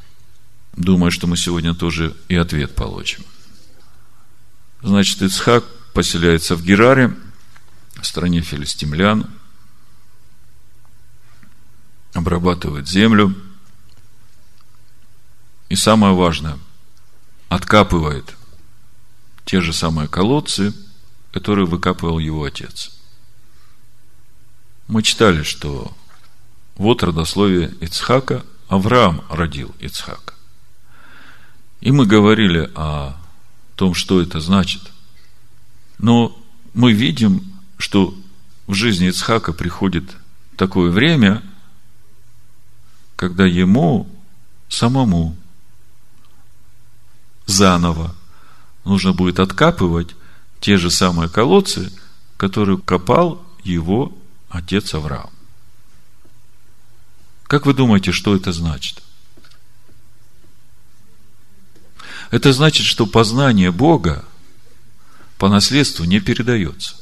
Думаю, 0.75 1.11
что 1.11 1.27
мы 1.27 1.37
сегодня 1.37 1.75
тоже 1.75 2.15
и 2.29 2.35
ответ 2.35 2.73
получим. 2.73 3.23
Значит, 4.81 5.21
Ицхак 5.21 5.65
поселяется 5.97 6.55
в 6.55 6.61
Гераре, 6.61 7.11
в 7.99 8.05
стране 8.05 8.41
филистимлян, 8.41 9.27
обрабатывает 12.13 12.87
землю. 12.87 13.35
И 15.69 15.75
самое 15.75 16.13
важное, 16.13 16.59
откапывает 17.49 18.35
те 19.45 19.59
же 19.59 19.73
самые 19.73 20.07
колодцы, 20.07 20.71
которые 21.31 21.65
выкапывал 21.65 22.19
его 22.19 22.43
отец. 22.43 22.91
Мы 24.87 25.01
читали, 25.01 25.41
что 25.41 25.97
вот 26.75 27.01
родословие 27.01 27.73
Ицхака, 27.81 28.45
Авраам 28.67 29.23
родил 29.31 29.73
Ицхака. 29.79 30.35
И 31.81 31.89
мы 31.89 32.05
говорили 32.05 32.69
о 32.75 33.17
том, 33.75 33.95
что 33.95 34.21
это 34.21 34.39
значит. 34.39 34.91
Но 35.97 36.37
мы 36.73 36.93
видим, 36.93 37.53
что 37.77 38.15
в 38.67 38.73
жизни 38.73 39.07
Ицхака 39.07 39.53
приходит 39.53 40.03
такое 40.55 40.91
время, 40.91 41.43
когда 43.15 43.45
ему 43.45 44.07
самому 44.69 45.35
заново 47.45 48.13
нужно 48.83 49.13
будет 49.13 49.39
откапывать 49.39 50.15
те 50.59 50.77
же 50.77 50.91
самые 50.91 51.29
колодцы, 51.29 51.91
которые 52.37 52.77
копал 52.77 53.43
его 53.63 54.15
отец 54.49 54.93
Авраам. 54.93 55.29
Как 57.43 57.65
вы 57.65 57.73
думаете, 57.73 58.11
что 58.11 58.35
это 58.35 58.51
значит? 58.51 59.01
Это 62.29 62.51
значит, 62.51 62.85
что 62.85 63.05
познание 63.05 63.71
Бога 63.71 64.25
по 65.37 65.49
наследству 65.49 66.05
не 66.05 66.19
передается. 66.19 66.95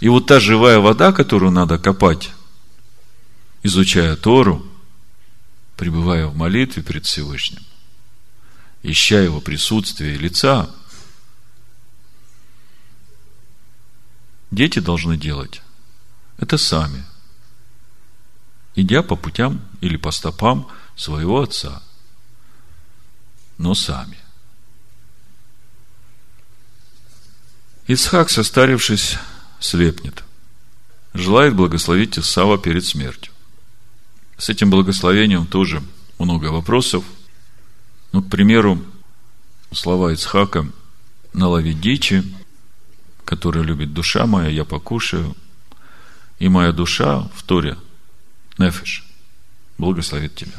И 0.00 0.08
вот 0.08 0.26
та 0.26 0.40
живая 0.40 0.78
вода, 0.78 1.12
которую 1.12 1.50
надо 1.50 1.78
копать, 1.78 2.30
изучая 3.62 4.16
Тору, 4.16 4.64
пребывая 5.76 6.26
в 6.26 6.36
молитве 6.36 6.82
пред 6.82 7.06
Всевышним, 7.06 7.62
ища 8.82 9.20
его 9.20 9.40
присутствие 9.40 10.14
и 10.14 10.18
лица, 10.18 10.70
дети 14.50 14.78
должны 14.78 15.16
делать 15.16 15.62
это 16.38 16.58
сами, 16.58 17.04
идя 18.74 19.02
по 19.02 19.16
путям 19.16 19.62
или 19.80 19.96
по 19.96 20.10
стопам 20.10 20.70
своего 20.96 21.40
отца, 21.40 21.82
но 23.58 23.74
сами. 23.74 24.23
Исхак, 27.86 28.30
состарившись, 28.30 29.18
слепнет. 29.60 30.24
Желает 31.12 31.54
благословить 31.54 32.18
Исава 32.18 32.58
перед 32.58 32.84
смертью. 32.84 33.32
С 34.38 34.48
этим 34.48 34.70
благословением 34.70 35.46
тоже 35.46 35.82
много 36.18 36.46
вопросов. 36.46 37.04
Ну, 38.12 38.22
к 38.22 38.30
примеру, 38.30 38.82
слова 39.70 40.12
Ицхака 40.12 40.66
«наловить 41.34 41.80
дичи, 41.80 42.24
которая 43.24 43.62
любит 43.62 43.92
душа 43.92 44.26
моя, 44.26 44.48
я 44.48 44.64
покушаю, 44.64 45.36
и 46.38 46.48
моя 46.48 46.72
душа 46.72 47.28
в 47.34 47.42
Торе, 47.42 47.76
Нефиш, 48.56 49.04
благословит 49.76 50.34
тебя». 50.34 50.58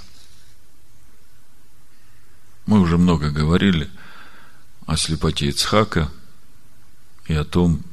Мы 2.65 2.79
уже 2.79 2.97
много 2.97 3.29
говорили 3.29 3.89
о 4.85 4.95
слепоте 4.95 5.47
Ицхака 5.47 6.11
и 7.27 7.33
о 7.33 7.43
том, 7.43 7.83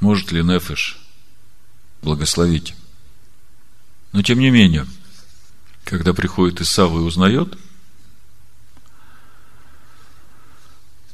может 0.00 0.32
ли 0.32 0.42
Нефиш 0.42 0.98
благословить. 2.02 2.74
Но 4.12 4.22
тем 4.22 4.38
не 4.38 4.50
менее, 4.50 4.86
когда 5.84 6.12
приходит 6.12 6.60
Исав 6.60 6.92
и 6.92 6.96
узнает, 6.96 7.58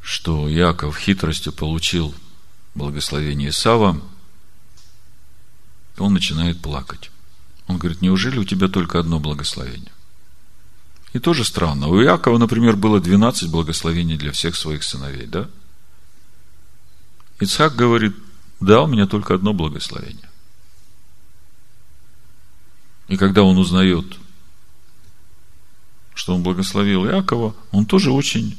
что 0.01 0.49
Яков 0.49 0.99
хитростью 0.99 1.53
получил 1.53 2.14
благословение 2.75 3.51
Исава, 3.51 4.01
он 5.99 6.14
начинает 6.14 6.61
плакать. 6.61 7.11
Он 7.68 7.79
говорит, 7.79 8.03
неужели 8.03 8.38
у 8.38 8.44
тебя 8.44 8.68
только 8.68 8.99
одно 8.99 9.20
благословение? 9.20 9.92
И 11.12 11.18
тоже 11.18 11.44
странно. 11.44 11.88
У 11.88 12.03
Иакова, 12.03 12.38
например, 12.38 12.77
было 12.77 13.01
12 13.01 13.51
благословений 13.51 14.16
для 14.16 14.33
всех 14.33 14.57
своих 14.57 14.83
сыновей, 14.83 15.27
да? 15.27 15.49
Ицхак 17.40 17.74
говорит, 17.74 18.14
да, 18.61 18.83
у 18.83 18.87
меня 18.87 19.07
только 19.07 19.35
одно 19.35 19.53
благословение. 19.55 20.29
И 23.09 23.16
когда 23.16 23.42
он 23.42 23.59
узнает, 23.59 24.07
что 26.14 26.35
он 26.35 26.42
благословил 26.42 27.07
Иакова, 27.07 27.57
он 27.72 27.87
тоже 27.87 28.12
очень 28.12 28.57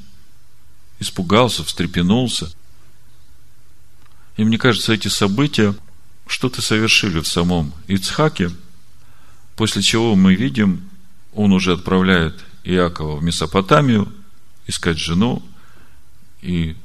испугался, 1.00 1.63
встрепенулся. 1.63 2.52
И 4.36 4.44
мне 4.44 4.58
кажется, 4.58 4.94
эти 4.94 5.08
события 5.08 5.76
что-то 6.28 6.62
совершили 6.62 7.20
в 7.20 7.28
самом 7.28 7.74
Ицхаке, 7.88 8.50
после 9.56 9.84
чего 9.84 10.15
мы 10.15 10.34
видим, 10.34 10.89
он 11.34 11.54
уже 11.54 11.74
отправляет 11.74 12.44
Иакова 12.63 13.17
в 13.17 13.24
Месопотамию 13.24 14.12
искать 14.65 14.98
жену, 14.98 15.44
и 16.41 16.76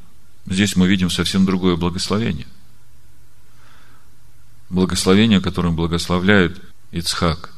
здесь 0.46 0.76
мы 0.76 0.86
видим 0.86 1.10
совсем 1.10 1.44
другое 1.44 1.76
благословение. 1.76 2.46
Благословение, 4.68 5.40
которым 5.40 5.76
благословляет 5.76 6.60
Ицхак 6.90 7.52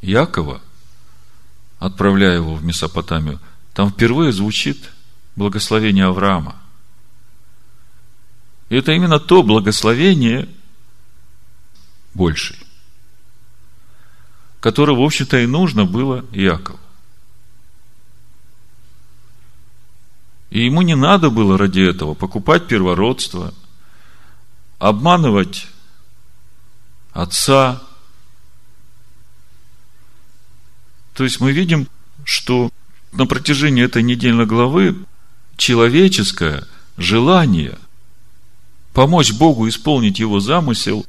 Якова, 0.00 0.60
отправляя 1.78 2.36
его 2.36 2.54
в 2.54 2.64
Месопотамию, 2.64 3.40
там 3.72 3.90
впервые 3.90 4.32
звучит 4.32 4.90
благословение 5.36 6.06
Авраама. 6.06 6.56
И 8.68 8.76
это 8.76 8.92
именно 8.92 9.18
то 9.18 9.42
благословение 9.42 10.48
большее, 12.14 12.58
которое, 14.60 14.96
в 14.96 15.02
общем-то, 15.02 15.38
и 15.38 15.46
нужно 15.46 15.84
было 15.84 16.24
Якову. 16.32 16.78
И 20.50 20.64
ему 20.64 20.82
не 20.82 20.96
надо 20.96 21.30
было 21.30 21.56
ради 21.56 21.80
этого 21.80 22.14
покупать 22.14 22.66
первородство, 22.66 23.54
обманывать 24.78 25.68
отца. 27.12 27.80
То 31.14 31.24
есть 31.24 31.40
мы 31.40 31.52
видим, 31.52 31.88
что 32.24 32.70
на 33.12 33.26
протяжении 33.26 33.84
этой 33.84 34.02
недельной 34.02 34.46
главы 34.46 34.96
человеческое 35.56 36.66
желание 36.96 37.78
помочь 38.92 39.32
Богу 39.32 39.68
исполнить 39.68 40.18
его 40.18 40.40
замысел, 40.40 41.06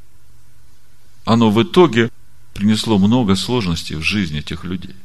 оно 1.26 1.50
в 1.50 1.62
итоге 1.64 2.12
принесло 2.54 3.00
много 3.00 3.36
сложностей 3.36 3.96
в 3.96 4.02
жизни 4.02 4.40
этих 4.40 4.64
людей. 4.64 4.96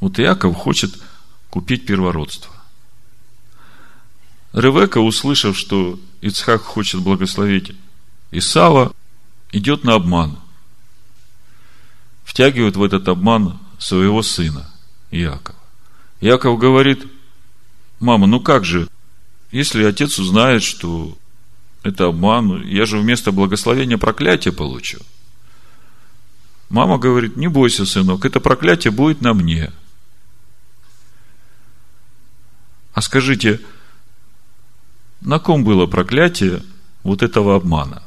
Вот 0.00 0.18
Иаков 0.18 0.54
хочет 0.56 0.94
купить 1.50 1.86
первородство. 1.86 2.52
Ревека, 4.52 5.00
услышав, 5.00 5.56
что 5.56 5.98
Ицхак 6.20 6.62
хочет 6.62 7.00
благословить 7.02 7.72
Исава, 8.30 8.92
идет 9.52 9.84
на 9.84 9.94
обман. 9.94 10.38
Втягивает 12.24 12.76
в 12.76 12.82
этот 12.82 13.08
обман 13.08 13.58
своего 13.78 14.22
сына 14.22 14.70
Иакова. 15.10 15.58
Иаков 16.20 16.58
говорит, 16.58 17.04
мама, 18.00 18.26
ну 18.26 18.40
как 18.40 18.64
же, 18.64 18.88
если 19.52 19.84
отец 19.84 20.18
узнает, 20.18 20.62
что 20.62 21.16
это 21.82 22.06
обман, 22.06 22.66
я 22.66 22.86
же 22.86 22.98
вместо 22.98 23.32
благословения 23.32 23.98
проклятие 23.98 24.52
получу. 24.52 24.98
Мама 26.68 26.98
говорит, 26.98 27.36
не 27.36 27.48
бойся, 27.48 27.86
сынок, 27.86 28.24
это 28.24 28.40
проклятие 28.40 28.90
будет 28.90 29.20
на 29.20 29.34
мне– 29.34 29.70
А 32.96 33.02
скажите, 33.02 33.60
на 35.20 35.38
ком 35.38 35.64
было 35.64 35.84
проклятие 35.84 36.62
вот 37.02 37.22
этого 37.22 37.54
обмана? 37.54 38.02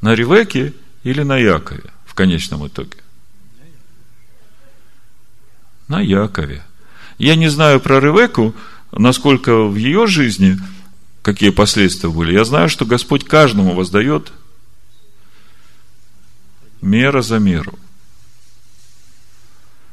На 0.00 0.14
Ревеке 0.14 0.72
или 1.02 1.22
на 1.22 1.36
Якове 1.36 1.92
в 2.06 2.14
конечном 2.14 2.66
итоге? 2.66 2.96
На 5.88 6.00
Якове. 6.00 6.64
Я 7.18 7.36
не 7.36 7.48
знаю 7.48 7.80
про 7.80 8.00
Ревеку, 8.00 8.54
насколько 8.92 9.64
в 9.64 9.76
ее 9.76 10.06
жизни, 10.06 10.56
какие 11.20 11.50
последствия 11.50 12.08
были. 12.08 12.32
Я 12.32 12.46
знаю, 12.46 12.70
что 12.70 12.86
Господь 12.86 13.26
каждому 13.26 13.74
воздает 13.74 14.32
мера 16.80 17.20
за 17.20 17.38
меру. 17.38 17.78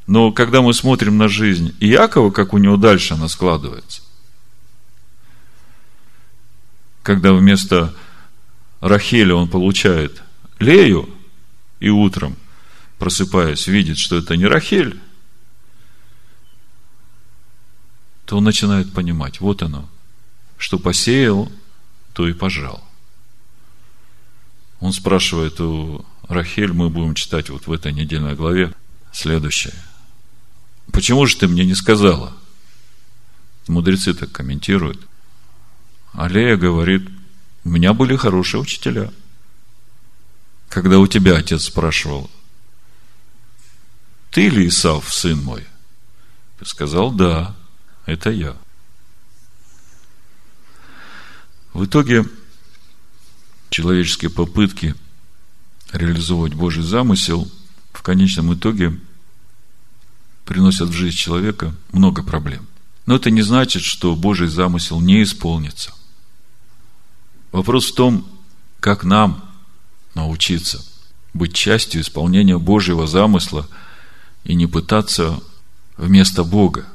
Но 0.07 0.31
когда 0.31 0.61
мы 0.61 0.73
смотрим 0.73 1.17
на 1.17 1.27
жизнь 1.27 1.75
Иакова, 1.81 2.31
как 2.31 2.53
у 2.53 2.57
него 2.57 2.77
дальше 2.77 3.13
она 3.13 3.27
складывается, 3.27 4.01
когда 7.03 7.33
вместо 7.33 7.93
Рахеля 8.79 9.35
он 9.35 9.49
получает 9.49 10.23
Лею, 10.59 11.09
и 11.79 11.89
утром, 11.89 12.35
просыпаясь, 12.97 13.67
видит, 13.67 13.97
что 13.97 14.17
это 14.17 14.35
не 14.35 14.45
Рахель, 14.45 14.99
то 18.25 18.37
он 18.37 18.43
начинает 18.43 18.91
понимать, 18.93 19.39
вот 19.39 19.61
оно, 19.61 19.87
что 20.57 20.79
посеял, 20.79 21.51
то 22.13 22.27
и 22.27 22.33
пожал. 22.33 22.83
Он 24.79 24.91
спрашивает 24.91 25.59
у 25.61 26.05
Рахель, 26.27 26.73
мы 26.73 26.89
будем 26.89 27.13
читать 27.13 27.49
вот 27.49 27.67
в 27.67 27.71
этой 27.71 27.93
недельной 27.93 28.35
главе, 28.35 28.73
следующее. 29.11 29.73
Почему 30.91 31.25
же 31.25 31.37
ты 31.37 31.47
мне 31.47 31.65
не 31.65 31.75
сказала? 31.75 32.35
Мудрецы 33.67 34.13
так 34.13 34.31
комментируют. 34.31 35.05
Алея 36.13 36.55
говорит, 36.55 37.09
у 37.63 37.69
меня 37.69 37.93
были 37.93 38.15
хорошие 38.15 38.61
учителя. 38.61 39.11
Когда 40.69 40.99
у 40.99 41.07
тебя 41.07 41.35
отец 41.35 41.65
спрашивал, 41.65 42.29
ты 44.31 44.49
ли 44.49 44.67
Исав, 44.67 45.13
сын 45.13 45.41
мой? 45.43 45.65
Ты 46.59 46.65
сказал, 46.65 47.11
да, 47.11 47.55
это 48.05 48.29
я. 48.29 48.55
В 51.73 51.85
итоге 51.85 52.25
человеческие 53.69 54.31
попытки 54.31 54.95
реализовывать 55.91 56.53
Божий 56.53 56.83
замысел 56.83 57.51
в 57.93 58.01
конечном 58.01 58.53
итоге 58.53 58.99
приносят 60.47 60.89
в 60.89 60.93
жизнь 60.93 61.17
человека 61.17 61.75
много 61.91 62.23
проблем. 62.23 62.65
Но 63.05 63.15
это 63.15 63.29
не 63.29 63.41
значит, 63.41 63.83
что 63.83 64.15
Божий 64.15 64.47
замысел 64.47 64.99
не 65.01 65.21
исполнится. 65.21 65.93
Вопрос 67.51 67.91
в 67.91 67.95
том, 67.95 68.27
как 68.79 69.03
нам 69.03 69.43
научиться 70.15 70.83
быть 71.33 71.53
частью 71.53 72.01
исполнения 72.01 72.57
Божьего 72.57 73.07
замысла 73.07 73.67
и 74.43 74.55
не 74.55 74.67
пытаться 74.67 75.39
вместо 75.97 76.43
Бога 76.43 76.85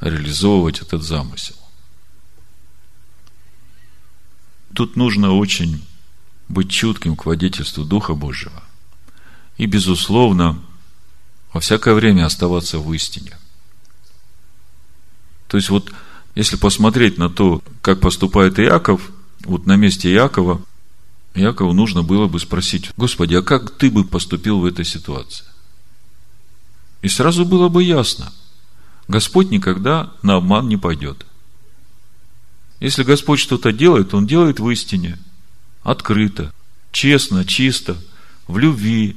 реализовывать 0.00 0.82
этот 0.82 1.02
замысел. 1.02 1.56
Тут 4.74 4.96
нужно 4.96 5.32
очень 5.32 5.82
быть 6.48 6.70
чутким 6.70 7.16
к 7.16 7.24
водительству 7.24 7.84
Духа 7.84 8.14
Божьего. 8.14 8.62
И, 9.56 9.66
безусловно, 9.66 10.62
во 11.52 11.60
всякое 11.60 11.94
время 11.94 12.26
оставаться 12.26 12.78
в 12.78 12.92
истине. 12.92 13.36
То 15.48 15.58
есть 15.58 15.68
вот, 15.68 15.92
если 16.34 16.56
посмотреть 16.56 17.18
на 17.18 17.28
то, 17.28 17.62
как 17.82 18.00
поступает 18.00 18.58
Иаков, 18.58 19.10
вот 19.44 19.66
на 19.66 19.76
месте 19.76 20.12
Иакова, 20.12 20.62
Иакову 21.34 21.72
нужно 21.72 22.02
было 22.02 22.26
бы 22.26 22.40
спросить, 22.40 22.90
Господи, 22.96 23.34
а 23.34 23.42
как 23.42 23.70
ты 23.76 23.90
бы 23.90 24.04
поступил 24.04 24.60
в 24.60 24.64
этой 24.64 24.84
ситуации? 24.84 25.44
И 27.02 27.08
сразу 27.08 27.44
было 27.44 27.68
бы 27.68 27.82
ясно, 27.82 28.32
Господь 29.08 29.50
никогда 29.50 30.12
на 30.22 30.36
обман 30.36 30.68
не 30.68 30.76
пойдет. 30.76 31.26
Если 32.80 33.02
Господь 33.02 33.40
что-то 33.40 33.72
делает, 33.72 34.14
Он 34.14 34.26
делает 34.26 34.58
в 34.58 34.68
истине, 34.70 35.18
открыто, 35.82 36.52
честно, 36.92 37.44
чисто, 37.44 37.96
в 38.46 38.58
любви, 38.58 39.16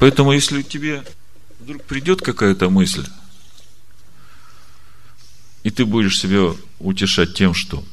Поэтому, 0.00 0.32
если 0.32 0.62
тебе 0.62 1.04
вдруг 1.60 1.84
придет 1.84 2.22
какая-то 2.22 2.70
мысль, 2.70 3.06
и 5.62 5.70
ты 5.70 5.84
будешь 5.84 6.18
себя 6.18 6.54
утешать 6.78 7.34
тем, 7.34 7.52
что 7.52 7.84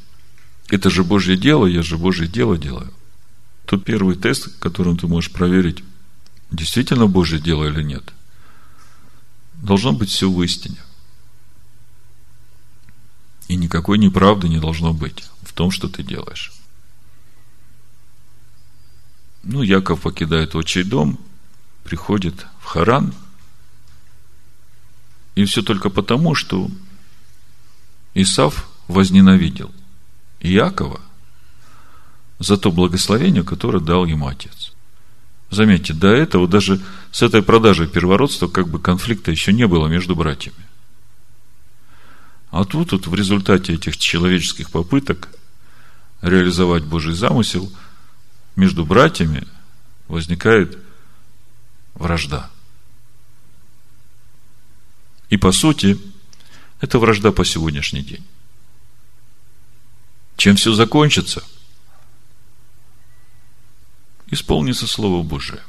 это 0.70 0.89
же 0.89 1.04
Божье 1.04 1.36
дело, 1.36 1.67
я 1.67 1.84
же 1.84 1.98
Божье 1.98 2.26
дело 2.26 2.58
делаю, 2.58 2.93
то 3.65 3.78
первый 3.78 4.15
тест, 4.15 4.58
которым 4.60 4.98
ты 4.98 5.06
можешь 5.06 5.32
проверить, 5.32 5.84
действительно 6.50 7.08
Божье 7.08 7.39
дело 7.39 7.65
или 7.65 7.84
нет, 7.84 8.13
должно 9.56 9.91
быть 9.91 10.10
все 10.10 10.32
в 10.32 10.41
истине. 10.43 10.78
И 13.50 13.58
никакой 13.58 13.98
неправды 13.98 14.48
не 14.48 14.60
должно 14.60 14.93
быть 14.93 15.26
в 15.41 15.52
том, 15.52 15.72
что 15.72 15.89
ты 15.89 16.04
делаешь. 16.04 16.54
Ну, 19.43 19.62
Яков 19.62 20.02
покидает 20.02 20.56
отчий 20.56 20.84
дом, 20.84 21.20
приходит 21.88 22.45
в 22.60 22.65
Харан, 22.65 23.13
и 25.36 25.45
все 25.45 25.62
только 25.62 25.89
потому, 25.89 26.36
что 26.36 26.69
Исав 28.13 28.67
возненавидел 28.88 29.71
Иакова 30.41 31.00
за 32.39 32.58
то 32.58 32.71
благословение, 32.71 33.43
которое 33.43 33.80
дал 33.80 34.06
ему 34.06 34.28
отец. 34.28 34.73
Заметьте, 35.50 35.93
до 35.93 36.10
этого 36.10 36.45
даже 36.47 36.82
с 37.12 37.21
этой 37.21 37.41
продажей 37.41 37.88
первородства 37.88 38.47
как 38.47 38.67
бы 38.67 38.80
конфликта 38.80 39.32
еще 39.32 39.54
не 39.54 39.65
было 39.65 39.88
между 39.88 40.13
братьями. 40.13 40.58
А 42.52 42.65
тут 42.65 42.91
вот 42.91 43.08
в 43.08 43.15
результате 43.15 43.76
этих 43.76 43.97
человеческих 43.97 44.71
попыток 44.71 45.30
реализовать 46.21 46.84
Божий 46.84 47.13
замысел 47.13 47.71
между 48.58 48.86
братьями 48.86 49.47
возникает 50.08 50.78
вражда. 51.98 52.50
И 55.30 55.38
по 55.38 55.52
сути, 55.52 56.00
это 56.80 57.00
вражда 57.00 57.32
по 57.32 57.44
сегодняшний 57.44 58.02
день. 58.02 58.26
Чем 60.38 60.56
все 60.56 60.74
закончится? 60.74 61.44
Исполнится 64.28 64.88
Слово 64.88 65.24
Божие. 65.24 65.62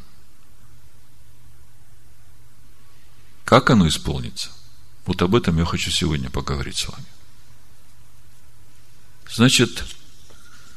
Как 3.44 3.70
оно 3.70 3.88
исполнится? 3.88 4.50
Вот 5.06 5.22
об 5.22 5.34
этом 5.34 5.56
я 5.58 5.64
хочу 5.64 5.90
сегодня 5.90 6.28
поговорить 6.28 6.76
с 6.76 6.88
вами. 6.88 7.06
Значит, 9.30 9.84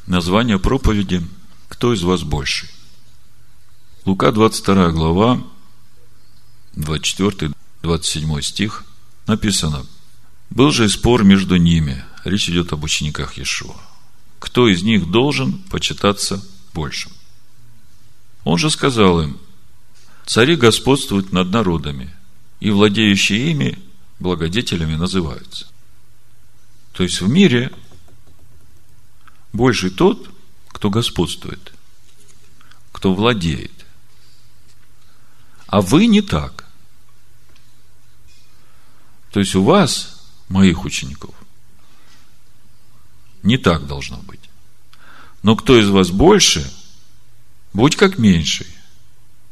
название 0.08 0.58
проповеди 0.58 1.28
«Кто 1.68 1.94
из 1.94 2.02
вас 2.04 2.24
больший?» 2.24 2.70
Лука 4.04 4.32
22 4.32 4.92
глава, 4.94 5.44
24-27 6.76 8.42
стих 8.42 8.84
написано. 9.28 9.86
Был 10.50 10.72
же 10.72 10.90
спор 10.90 11.24
между 11.24 11.58
ними. 11.58 12.04
Речь 12.24 12.50
идет 12.50 12.74
об 12.74 12.84
учениках 12.84 13.38
Иешуа. 13.38 13.76
Кто 14.40 14.68
из 14.68 14.82
них 14.82 15.12
должен 15.12 15.60
почитаться 15.70 16.44
большим? 16.74 17.12
Он 18.44 18.58
же 18.58 18.72
сказал 18.72 19.22
им, 19.22 19.38
цари 20.26 20.56
господствуют 20.56 21.32
над 21.32 21.52
народами, 21.52 22.10
и 22.60 22.72
владеющие 22.72 23.52
ими 23.52 23.78
благодетелями 24.18 24.96
называются. 24.96 25.68
То 26.94 27.04
есть 27.04 27.22
в 27.22 27.30
мире 27.30 27.72
больше 29.54 29.92
тот, 29.92 30.28
кто 30.70 30.90
господствует, 30.90 31.72
кто 32.92 33.14
владеет. 33.14 33.81
А 35.71 35.79
вы 35.79 36.07
не 36.07 36.21
так. 36.21 36.65
То 39.31 39.39
есть 39.39 39.55
у 39.55 39.63
вас, 39.63 40.21
моих 40.49 40.84
учеников, 40.84 41.34
не 43.41 43.57
так 43.57 43.88
должно 43.88 44.17
быть. 44.17 44.41
Но 45.43 45.55
кто 45.55 45.79
из 45.79 45.88
вас 45.88 46.12
больше, 46.12 46.69
будь 47.71 47.95
как 47.95 48.17
меньший, 48.17 48.67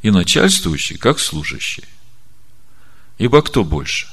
и 0.02 0.10
начальствующий, 0.10 0.98
как 0.98 1.18
служащий. 1.18 1.84
Ибо 3.16 3.40
кто 3.40 3.64
больше? 3.64 4.06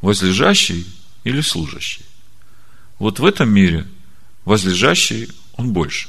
Возлежащий 0.00 0.92
или 1.22 1.40
служащий? 1.40 2.04
Вот 2.98 3.20
в 3.20 3.24
этом 3.24 3.48
мире 3.48 3.88
возлежащий 4.44 5.30
он 5.52 5.72
больше. 5.72 6.08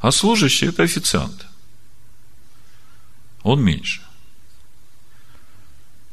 А 0.00 0.10
служащий– 0.10 0.66
это 0.68 0.82
официант 0.82 1.46
он 3.42 3.62
меньше. 3.62 4.02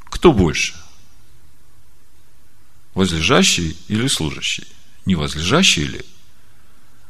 Кто 0.06 0.34
больше? 0.34 0.76
Возлежащий 2.94 3.78
или 3.88 4.08
служащий? 4.08 4.68
Не 5.06 5.16
возлежащий 5.16 5.86
ли? 5.86 6.02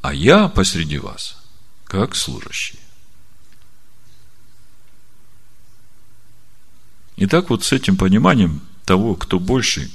А 0.01 0.13
я 0.13 0.47
посреди 0.47 0.97
вас, 0.97 1.37
как 1.85 2.15
служащий. 2.15 2.79
Итак, 7.15 7.49
вот 7.49 7.63
с 7.63 7.71
этим 7.71 7.97
пониманием 7.97 8.61
того, 8.85 9.15
кто 9.15 9.39
больше 9.39 9.89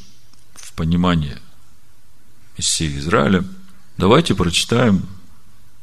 в 0.55 0.73
понимании 0.73 1.39
Мессии 2.59 2.99
Израиля, 2.99 3.45
давайте 3.97 4.35
прочитаем 4.35 5.07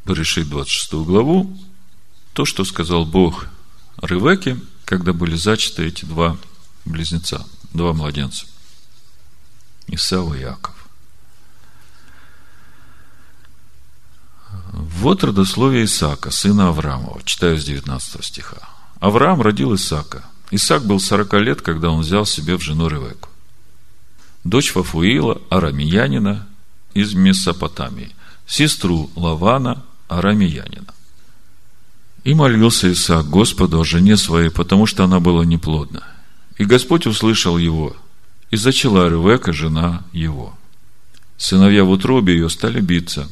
Берешит 0.05 0.49
26 0.49 0.93
главу, 1.05 1.57
то, 2.33 2.45
что 2.45 2.65
сказал 2.65 3.05
Бог 3.05 3.47
Рывеке, 4.01 4.57
когда 4.85 5.13
были 5.13 5.35
зачаты 5.35 5.85
эти 5.87 6.05
два 6.05 6.37
близнеца, 6.85 7.45
два 7.73 7.93
младенца. 7.93 8.45
Исава 9.87 10.35
и 10.35 10.41
Яков. 10.41 10.75
Вот 14.71 15.23
родословие 15.23 15.85
Исаака, 15.85 16.31
сына 16.31 16.69
Авраамова. 16.69 17.21
Читаю 17.23 17.59
с 17.59 17.65
19 17.65 18.23
стиха. 18.23 18.57
Авраам 18.99 19.41
родил 19.41 19.75
Исаака. 19.75 20.23
Исаак 20.51 20.85
был 20.85 20.99
40 20.99 21.33
лет, 21.35 21.61
когда 21.61 21.89
он 21.89 22.01
взял 22.01 22.25
себе 22.25 22.57
в 22.57 22.61
жену 22.61 22.87
Ревеку. 22.87 23.29
Дочь 24.43 24.71
Фафуила, 24.71 25.41
арамиянина 25.49 26.47
из 26.93 27.13
Месопотамии. 27.13 28.15
Сестру 28.47 29.09
Лавана, 29.15 29.83
арамиянина. 30.07 30.93
И 32.23 32.33
молился 32.33 32.91
Исаак 32.91 33.27
Господу 33.29 33.79
о 33.79 33.85
жене 33.85 34.17
своей, 34.17 34.49
потому 34.49 34.85
что 34.85 35.03
она 35.03 35.19
была 35.19 35.45
неплодна. 35.45 36.03
И 36.57 36.65
Господь 36.65 37.07
услышал 37.07 37.57
его, 37.57 37.95
и 38.51 38.57
зачала 38.57 39.07
Ревека, 39.07 39.53
жена 39.53 40.03
его. 40.11 40.57
Сыновья 41.37 41.85
в 41.85 41.89
утробе 41.89 42.33
ее 42.33 42.49
стали 42.49 42.81
биться. 42.81 43.29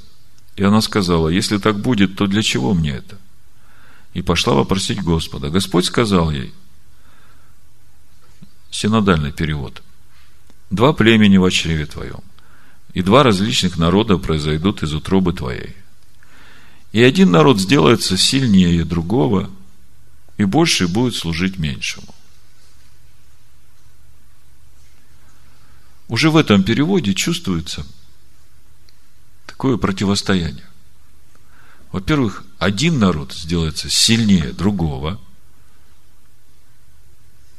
И 0.56 0.64
она 0.64 0.82
сказала, 0.82 1.28
если 1.28 1.58
так 1.58 1.80
будет, 1.80 2.16
то 2.16 2.26
для 2.26 2.42
чего 2.42 2.74
мне 2.74 2.92
это? 2.92 3.18
И 4.14 4.22
пошла 4.22 4.54
вопросить 4.54 5.04
Господа. 5.04 5.50
Господь 5.50 5.86
сказал 5.86 6.32
ей, 6.32 6.54
синодальный 8.72 9.32
перевод, 9.32 9.84
два 10.70 10.94
племени 10.94 11.38
в 11.38 11.50
чреве 11.50 11.86
твоем, 11.86 12.22
и 12.94 13.02
два 13.02 13.24
различных 13.24 13.78
народа 13.78 14.18
произойдут 14.18 14.84
из 14.84 14.94
утробы 14.94 15.34
твоей. 15.34 15.76
И 16.92 17.04
один 17.04 17.32
народ 17.32 17.60
сделается 17.60 18.18
сильнее 18.18 18.86
другого, 18.86 19.50
и 20.38 20.46
больше 20.46 20.88
будет 20.88 21.16
служить 21.16 21.58
меньшему. 21.58 22.14
Уже 26.08 26.30
в 26.30 26.38
этом 26.38 26.64
переводе 26.64 27.14
чувствуется 27.14 27.86
такое 29.46 29.78
противостояние. 29.78 30.66
Во-первых, 31.92 32.44
один 32.60 33.00
народ 33.00 33.34
сделается 33.34 33.90
сильнее 33.90 34.54
другого. 34.54 35.20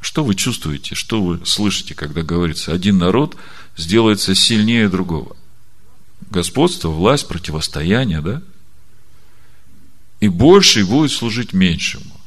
Что 0.01 0.25
вы 0.25 0.35
чувствуете, 0.35 0.95
что 0.95 1.23
вы 1.23 1.45
слышите, 1.45 1.95
когда 1.95 2.23
говорится, 2.23 2.73
один 2.73 2.99
народ 2.99 3.37
сделается 3.77 4.35
сильнее 4.35 4.89
другого? 4.89 5.37
Господство, 6.31 6.89
власть, 6.89 7.27
противостояние, 7.27 8.21
да? 8.21 8.43
И 10.21 10.29
больший 10.29 10.85
будет 10.85 11.13
служить 11.13 11.53
меньшему. 11.53 12.21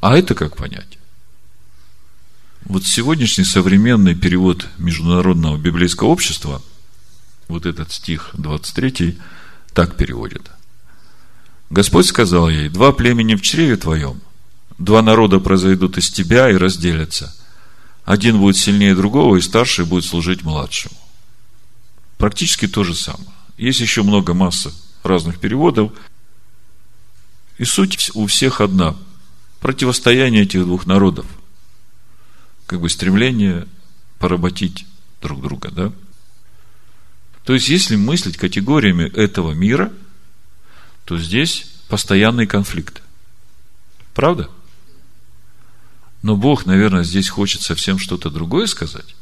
А 0.00 0.16
это 0.18 0.34
как 0.34 0.56
понять? 0.56 0.98
Вот 2.64 2.84
сегодняшний 2.84 3.44
современный 3.44 4.14
перевод 4.14 4.66
Международного 4.78 5.56
библейского 5.56 6.08
общества, 6.08 6.62
вот 7.48 7.66
этот 7.66 7.92
стих 7.92 8.30
23, 8.34 9.18
так 9.72 9.96
переводит. 9.96 10.50
Господь 11.70 12.06
сказал 12.06 12.48
ей, 12.50 12.68
два 12.68 12.92
племени 12.92 13.34
в 13.34 13.42
чреве 13.42 13.76
твоем, 13.76 14.20
два 14.78 15.02
народа 15.02 15.40
произойдут 15.40 15.96
из 15.98 16.10
тебя 16.10 16.50
и 16.50 16.56
разделятся. 16.56 17.34
Один 18.04 18.38
будет 18.38 18.58
сильнее 18.58 18.94
другого, 18.94 19.36
и 19.36 19.40
старший 19.40 19.86
будет 19.86 20.04
служить 20.04 20.42
младшему. 20.42 20.96
Практически 22.18 22.68
то 22.68 22.84
же 22.84 22.94
самое. 22.94 23.30
Есть 23.56 23.80
еще 23.80 24.02
много 24.02 24.34
массы 24.34 24.72
разных 25.04 25.38
переводов. 25.38 25.92
И 27.58 27.64
суть 27.64 28.10
у 28.14 28.26
всех 28.26 28.60
одна. 28.60 28.96
Противостояние 29.60 30.42
этих 30.42 30.60
двух 30.64 30.86
народов– 30.86 31.26
как 32.66 32.80
бы 32.80 32.88
стремление 32.88 33.68
поработить 34.18 34.86
друг 35.20 35.42
друга, 35.42 35.70
да? 35.70 35.92
То 37.44 37.52
есть, 37.52 37.68
если 37.68 37.96
мыслить 37.96 38.38
категориями 38.38 39.04
этого 39.04 39.52
мира, 39.52 39.92
то 41.04 41.18
здесь 41.18 41.66
постоянный 41.88 42.46
конфликт. 42.46 43.02
Правда? 44.14 44.48
Но 46.22 46.36
Бог, 46.36 46.64
наверное, 46.64 47.04
здесь 47.04 47.28
хочет 47.28 47.60
совсем 47.60 47.98
что-то 47.98 48.30
другое 48.30 48.66
сказать. 48.66 49.14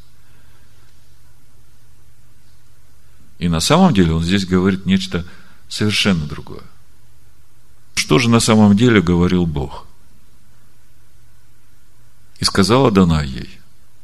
И 3.41 3.49
на 3.49 3.59
самом 3.59 3.93
деле 3.93 4.13
Он 4.13 4.23
здесь 4.23 4.47
говорит 4.47 4.87
нечто 4.87 5.27
совершенно 5.73 6.27
другое. 6.27 6.65
Что 7.95 8.19
же 8.19 8.29
на 8.29 8.41
самом 8.41 8.77
деле 8.77 9.01
говорил 9.01 9.47
Бог? 9.47 9.87
И 12.41 12.45
сказала 12.45 12.91
Дана 12.91 13.23
ей, 13.23 13.49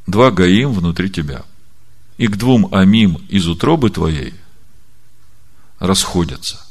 два 0.06 0.30
гаим 0.30 0.72
внутри 0.72 1.10
тебя, 1.10 1.44
и 2.16 2.26
к 2.26 2.36
двум 2.36 2.74
амим 2.74 3.16
из 3.28 3.46
утробы 3.46 3.90
твоей 3.90 4.32
расходятся. 5.78 6.64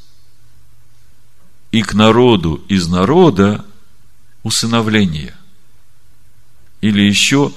И 1.72 1.84
к 1.84 1.94
народу 1.94 2.56
из 2.68 2.88
народа 2.88 3.64
усыновление. 4.42 5.36
Или 6.82 7.04
еще 7.04 7.52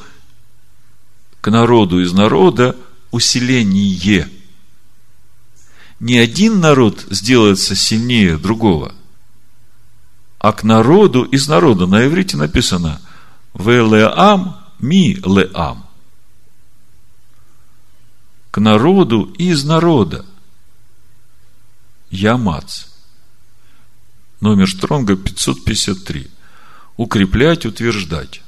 к 1.41 1.51
народу 1.51 2.03
из 2.03 2.13
народа 2.13 2.77
усиление. 3.13 4.29
Не 6.01 6.19
один 6.19 6.61
народ 6.61 7.07
сделается 7.11 7.77
сильнее 7.77 8.37
другого, 8.39 8.95
а 10.39 10.53
к 10.53 10.65
народу 10.65 11.25
из 11.25 11.47
народа. 11.47 11.87
На 11.87 12.07
иврите 12.07 12.37
написано– 12.37 13.01
Велеам 13.55 14.57
ми 14.79 15.15
леам. 15.25 15.87
К 18.51 18.61
народу 18.61 19.25
из 19.39 19.65
народа. 19.65 20.25
Ямац. 22.11 22.87
Номер 24.41 24.69
Стронга 24.69 25.17
553. 25.17 26.31
Укреплять, 26.97 27.67
утверждать. 27.67 28.43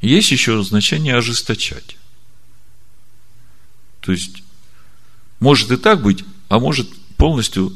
Есть 0.00 0.32
еще 0.32 0.62
значение 0.64 1.16
ожесточать. 1.16 1.96
То 4.00 4.10
есть, 4.10 4.41
может 5.42 5.72
и 5.72 5.76
так 5.76 6.02
быть, 6.02 6.24
а 6.48 6.60
может 6.60 6.88
полностью 7.16 7.72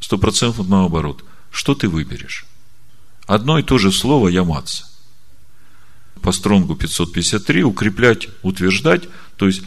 стопроцентно 0.00 0.64
наоборот. 0.64 1.22
Что 1.50 1.74
ты 1.74 1.86
выберешь? 1.86 2.46
Одно 3.26 3.58
и 3.58 3.62
то 3.62 3.76
же 3.76 3.92
слово 3.92 4.28
«яматься». 4.28 4.86
По 6.22 6.32
стронгу 6.32 6.76
553 6.76 7.62
укреплять, 7.62 8.28
утверждать, 8.42 9.02
то 9.36 9.46
есть 9.46 9.60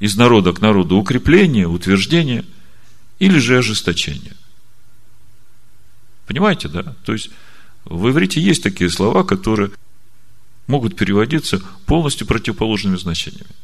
из 0.00 0.16
народа 0.16 0.52
к 0.52 0.60
народу 0.60 0.96
укрепление, 0.96 1.68
утверждение 1.68 2.44
или 3.20 3.38
же 3.38 3.56
ожесточение. 3.56 4.34
Понимаете, 6.26 6.66
да? 6.66 6.96
То 7.04 7.12
есть 7.12 7.30
в 7.84 8.10
иврите 8.10 8.40
есть 8.40 8.64
такие 8.64 8.90
слова, 8.90 9.22
которые 9.22 9.70
могут 10.66 10.96
переводиться 10.96 11.62
полностью 11.86 12.26
противоположными 12.26 12.96
значениями. 12.96 13.54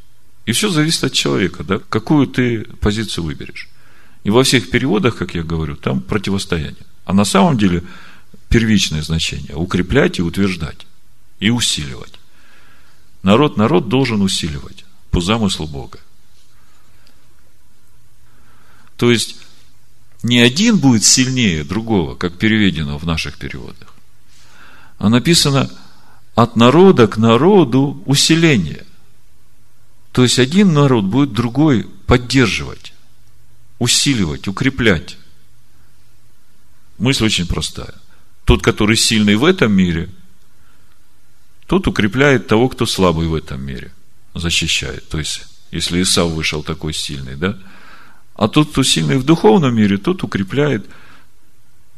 И 0.47 0.53
все 0.53 0.69
зависит 0.71 1.05
от 1.05 1.13
человека, 1.13 1.63
да, 1.63 1.79
какую 1.79 2.27
ты 2.27 2.65
позицию 2.81 3.25
выберешь. 3.25 3.69
И 4.25 4.31
во 4.31 4.43
всех 4.43 4.71
переводах, 4.71 5.17
как 5.17 5.35
я 5.35 5.43
говорю, 5.43 5.77
там 5.77 6.01
противостояние. 6.01 6.87
А 7.05 7.13
на 7.13 7.25
самом 7.25 7.59
деле– 7.59 7.83
первичное 8.49 9.03
значение. 9.03 9.55
Укреплять 9.55 10.19
и 10.19 10.23
утверждать. 10.23 10.87
И 11.41 11.51
усиливать. 11.51 12.15
Народ 13.23 13.57
народ 13.57 13.89
должен 13.89 14.21
усиливать 14.21 14.85
по 15.11 15.21
замыслу 15.21 15.67
Бога. 15.67 15.99
То 18.97 19.11
есть, 19.11 19.37
не 20.23 20.39
один 20.39 20.79
будет 20.79 21.05
сильнее 21.05 21.65
другого, 21.65 22.15
как 22.15 22.39
переведено 22.39 22.99
в 22.99 23.05
наших 23.05 23.39
переводах, 23.39 23.95
а 24.99 25.09
написано 25.09 25.71
от 26.35 26.57
народа 26.57 27.09
к 27.09 27.17
народу 27.17 28.03
усиление. 28.07 28.85
То 30.13 30.23
есть, 30.23 30.39
один 30.39 30.73
народ 30.73 31.05
будет 31.05 31.33
другой 31.33 31.89
поддерживать, 32.07 32.93
усиливать, 33.79 34.47
укреплять. 34.47 35.17
Мысль 36.99 37.25
очень 37.25 37.47
простая. 37.47 37.95
Тот, 38.45 38.63
который 38.63 38.97
сильный 38.97 39.37
в 39.37 39.45
этом 39.45 39.73
мире, 39.73 40.11
тот 41.67 41.87
укрепляет 41.87 42.47
того, 42.47 42.69
кто 42.69 42.87
слабый 42.87 43.29
в 43.29 43.35
этом 43.35 43.65
мире, 43.65 43.93
защищает. 44.35 45.09
То 45.09 45.19
есть, 45.19 45.45
если 45.71 46.03
Исав 46.03 46.31
вышел 46.31 46.63
такой 46.63 46.93
сильный, 46.93 47.37
да? 47.37 47.59
А 48.35 48.49
тот, 48.49 48.71
кто 48.71 48.83
сильный 48.83 49.19
в 49.19 49.25
духовном 49.25 49.75
мире, 49.75 49.97
тот 49.97 50.23
укрепляет 50.23 50.87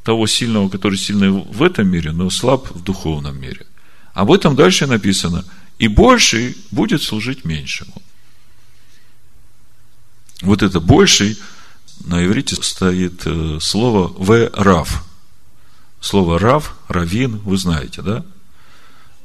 того 0.05 0.27
сильного, 0.27 0.69
который 0.69 0.99
сильный 0.99 1.31
в 1.31 1.63
этом 1.63 1.89
мире, 1.89 2.13
но 2.13 2.31
слаб 2.31 2.71
в 2.71 2.83
духовном 2.83 3.41
мире. 3.41 3.67
Об 4.13 4.31
этом 4.31 4.55
дальше 4.55 4.87
написано. 4.87 5.45
И 5.85 5.89
больший 5.89 6.57
будет 6.71 7.03
служить 7.03 7.45
меньшему. 7.45 8.01
Вот 10.41 10.63
это 10.63 10.81
больший 10.81 11.39
на 12.07 12.25
иврите 12.25 12.57
стоит 12.57 13.27
э, 13.27 13.59
слово 13.61 14.09
в 14.17 14.51
рав 14.55 15.05
Слово 16.01 16.39
рав, 16.39 16.75
равин, 16.89 17.37
вы 17.41 17.59
знаете, 17.59 18.01
да? 18.01 18.25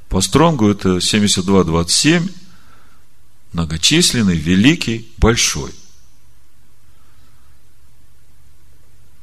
По 0.09 0.19
стронгу 0.19 0.69
это 0.69 0.97
72-27, 0.97 2.29
многочисленный, 3.53 4.35
великий, 4.35 5.09
большой. 5.17 5.71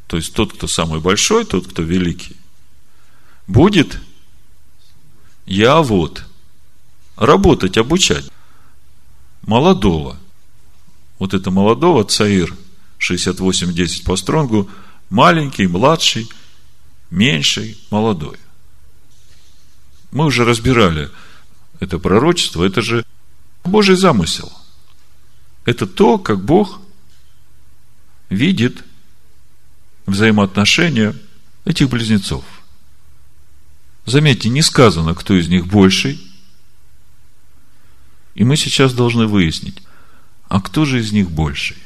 То 0.07 0.17
есть 0.17 0.33
тот, 0.33 0.55
кто 0.55 0.67
самый 0.67 1.01
большой, 1.01 1.45
тот, 1.45 1.67
кто 1.67 1.83
великий, 1.83 2.37
будет 3.47 3.99
я 5.45 5.83
вот 5.83 6.26
работать, 7.17 7.77
обучать 7.77 8.31
молодого. 9.43 10.17
Вот 11.19 11.35
это 11.35 11.51
молодого, 11.51 12.05
Цаир, 12.05 12.55
68-10 12.99 14.05
по 14.05 14.17
стронгу, 14.17 14.71
маленький, 15.09 15.67
младший, 15.67 16.29
меньший, 17.11 17.79
молодой. 17.91 18.37
Мы 20.11 20.27
уже 20.27 20.45
разбирали 20.45 21.11
это 21.81 21.99
пророчество, 21.99 22.65
это 22.65 22.83
же 22.83 23.05
Божий 23.65 23.97
замысел. 23.97 24.53
Это 25.65 25.87
то, 25.87 26.19
как 26.19 26.45
Бог 26.45 26.81
видит 28.31 28.85
взаимоотношения 30.07 31.15
этих 31.65 31.89
близнецов. 31.89 32.45
Заметьте, 34.05 34.49
не 34.49 34.63
сказано, 34.63 35.15
кто 35.15 35.35
из 35.35 35.49
них 35.49 35.67
больший. 35.67 36.21
И 38.37 38.45
мы 38.45 38.59
сейчас 38.59 38.93
должны 38.93 39.27
выяснить, 39.27 39.83
а 40.49 40.61
кто 40.61 40.85
же 40.85 41.01
из 41.01 41.11
них 41.11 41.31
больший? 41.31 41.79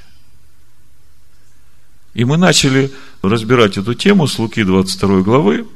И 2.12 2.24
мы 2.24 2.36
начали 2.36 2.92
разбирать 3.22 3.78
эту 3.78 3.94
тему 3.94 4.26
с 4.26 4.36
Луки 4.36 4.64
22 4.64 5.20
главы, 5.20 5.68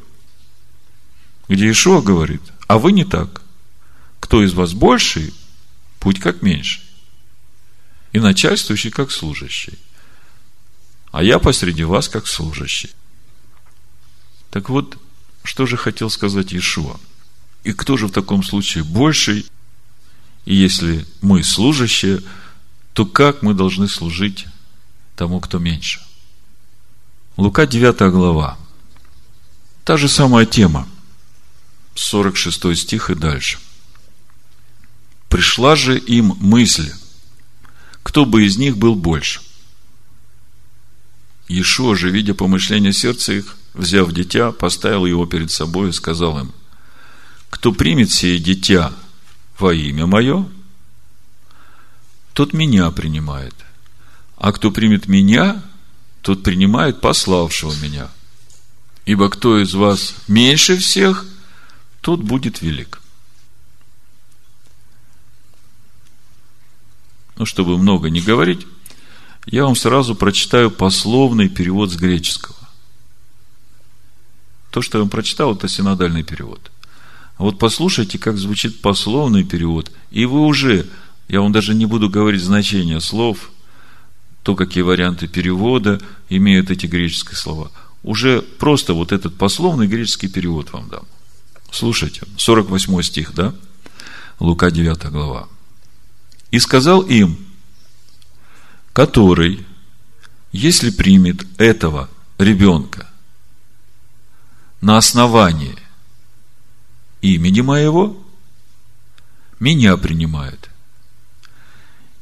где 1.49 1.71
Ишуа 1.71 2.03
говорит, 2.03 2.43
а 2.67 2.79
вы 2.79 2.91
не 2.91 3.05
так. 3.05 3.43
Кто 4.19 4.43
из 4.43 4.53
вас 4.53 4.73
больший, 4.73 5.33
путь 6.01 6.19
как 6.19 6.43
меньший. 6.43 6.83
И 8.13 8.19
начальствующий 8.19 8.91
как 8.91 9.13
служащий. 9.13 9.79
А 11.13 11.23
я 11.23 11.39
посреди 11.39 11.85
вас 11.85 12.09
как 12.09 12.27
служащий. 12.27 12.91
Так 14.51 14.71
вот, 14.71 14.99
что 15.45 15.67
же 15.67 15.77
хотел 15.77 16.11
сказать 16.11 16.53
Иешуа? 16.53 16.99
И 17.63 17.73
кто 17.73 17.97
же 17.97 18.09
в 18.09 18.13
таком 18.13 18.43
случае 18.43 18.83
больший? 18.83 19.47
И 20.45 20.55
если 20.55 21.07
мы 21.23 21.43
служащие, 21.43 22.23
то 22.93 23.07
как 23.07 23.43
мы 23.43 23.55
должны 23.55 23.89
служить 23.89 24.47
тому, 25.17 25.41
кто 25.41 25.59
меньше? 25.59 26.01
Лука 27.37 27.67
9 27.67 28.13
глава. 28.13 28.59
Та 29.85 29.97
же 29.97 30.09
самая 30.09 30.47
тема. 30.47 30.89
46 31.95 32.77
стих 32.77 33.11
и 33.11 33.15
дальше. 33.15 33.59
Пришла 35.29 35.77
же 35.77 35.99
им 35.99 36.37
мысль, 36.41 36.93
кто 38.03 38.25
бы 38.25 38.45
из 38.45 38.57
них 38.57 38.77
был 38.77 38.95
больше. 38.95 39.41
Иешуа 41.49 41.97
же, 41.97 42.11
видя 42.11 42.35
помышления 42.35 42.93
сердца 42.93 43.33
их, 43.33 43.57
взяв 43.75 44.13
дитя, 44.13 44.53
поставил 44.53 45.07
его 45.07 45.27
перед 45.27 45.51
собой 45.51 45.91
и 45.91 45.93
сказал 45.93 46.39
им, 46.39 46.53
кто 47.51 47.73
примет 47.73 48.11
сие 48.11 48.39
дитя 48.39 48.93
во 49.59 49.73
имя 49.73 50.07
мое, 50.07 50.49
тот 52.33 52.53
меня 52.53 52.91
принимает. 52.91 53.55
А 54.37 54.53
кто 54.53 54.71
примет 54.71 55.07
меня, 55.07 55.63
тот 56.23 56.43
принимает 56.43 57.01
пославшего 57.01 57.73
меня. 57.83 58.09
Ибо 59.05 59.31
кто 59.31 59.63
из 59.63 59.75
вас 59.75 60.15
меньше 60.29 60.77
всех, 60.77 61.25
тот 62.01 62.21
будет 62.21 62.63
велик. 62.63 63.01
Ну, 67.37 67.47
чтобы 67.47 67.79
много 67.79 68.11
не 68.11 68.21
говорить, 68.21 68.67
я 69.47 69.65
вам 69.65 69.77
сразу 69.77 70.15
прочитаю 70.15 70.71
пословный 70.71 71.49
перевод 71.49 71.91
с 71.91 71.97
греческого. 71.97 72.57
То, 74.71 74.83
что 74.83 74.99
я 74.99 75.03
вам 75.03 75.11
прочитал, 75.11 75.55
это 75.55 75.69
синодальный 75.69 76.23
перевод. 76.23 76.71
А 77.37 77.43
вот 77.43 77.59
послушайте, 77.59 78.19
как 78.19 78.39
звучит 78.39 78.81
пословный 78.81 79.45
перевод, 79.45 79.91
и 80.11 80.25
вы 80.25 80.41
уже, 80.41 80.87
я 81.29 81.41
вам 81.41 81.53
даже 81.53 81.75
не 81.75 81.87
буду 81.87 82.09
говорить 82.09 82.43
значение 82.43 83.01
слов, 83.01 83.51
то, 84.43 84.55
какие 84.55 84.83
варианты 84.83 85.27
перевода 85.27 86.01
имеют 86.29 86.71
эти 86.71 86.87
греческие 86.87 87.37
слова. 87.37 87.71
Уже 88.03 88.43
просто 88.43 88.93
вот 88.93 89.11
этот 89.11 89.37
пословный 89.37 89.87
греческий 89.87 90.29
перевод 90.29 90.73
вам 90.73 90.89
дам. 90.91 91.05
Слушайте, 91.73 92.23
48 92.37 93.03
стих, 93.03 93.35
да? 93.35 93.55
Лука 94.39 94.71
9 94.71 95.11
глава. 95.11 95.49
«И 96.51 96.59
сказал 96.61 97.01
им, 97.01 97.39
который, 98.93 99.67
если 100.53 100.91
примет 100.91 101.45
этого 101.59 102.09
ребенка 102.39 103.09
на 104.81 104.99
основании 104.99 105.77
имени 107.25 107.63
моего, 107.63 108.23
меня 109.59 109.97
принимает. 109.97 110.69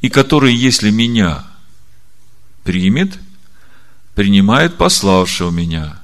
И 0.00 0.08
который, 0.08 0.54
если 0.54 0.90
меня 0.90 1.44
примет, 2.62 3.18
принимает 4.14 4.76
пославшего 4.76 5.50
меня. 5.50 6.00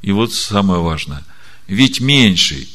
И 0.00 0.12
вот 0.12 0.32
самое 0.32 0.80
важное. 0.80 1.22
Ведь 1.66 2.00
меньший 2.00 2.68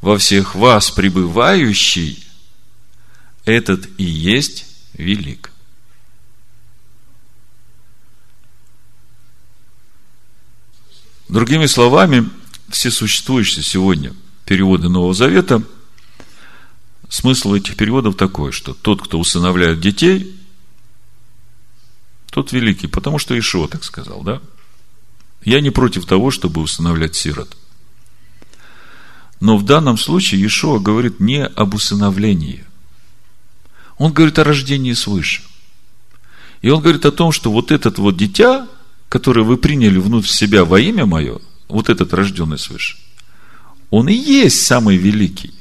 во 0.00 0.16
всех 0.16 0.54
вас 0.54 0.90
пребывающий, 0.90 2.24
этот 3.44 3.86
и 3.98 4.04
есть 4.04 4.66
велик. 4.94 5.50
Другими 11.28 11.66
словами, 11.66 12.28
все 12.70 12.90
существующие 12.90 13.62
сегодня 13.62 14.14
переводы 14.44 14.88
Нового 14.88 15.14
Завета, 15.14 15.62
смысл 17.08 17.54
этих 17.54 17.76
переводов 17.76 18.16
такой, 18.16 18.52
что 18.52 18.74
тот, 18.74 19.02
кто 19.02 19.18
усыновляет 19.18 19.80
детей, 19.80 20.36
тот 22.30 22.52
великий, 22.52 22.86
потому 22.86 23.18
что 23.18 23.38
Ишо 23.38 23.66
так 23.66 23.84
сказал, 23.84 24.22
да? 24.22 24.40
Я 25.44 25.60
не 25.60 25.70
против 25.70 26.06
того, 26.06 26.30
чтобы 26.30 26.60
усыновлять 26.60 27.16
сирот. 27.16 27.56
Но 29.40 29.56
в 29.56 29.64
данном 29.64 29.96
случае 29.96 30.46
Ишуа 30.46 30.78
говорит 30.78 31.18
не 31.18 31.44
об 31.44 31.74
усыновлении. 31.74 32.64
Он 33.96 34.12
говорит 34.12 34.38
о 34.38 34.44
рождении 34.44 34.92
свыше. 34.92 35.42
И 36.62 36.68
он 36.68 36.82
говорит 36.82 37.06
о 37.06 37.12
том, 37.12 37.32
что 37.32 37.50
вот 37.50 37.72
этот 37.72 37.98
вот 37.98 38.16
дитя, 38.16 38.68
который 39.08 39.42
вы 39.42 39.56
приняли 39.56 39.98
внутрь 39.98 40.28
себя 40.28 40.64
во 40.64 40.78
имя 40.78 41.06
мое, 41.06 41.40
вот 41.70 41.88
этот 41.88 42.12
рожденный 42.12 42.58
свыше, 42.58 42.96
он 43.90 44.08
и 44.08 44.14
есть 44.14 44.66
самый 44.66 44.96
великий. 44.96 45.54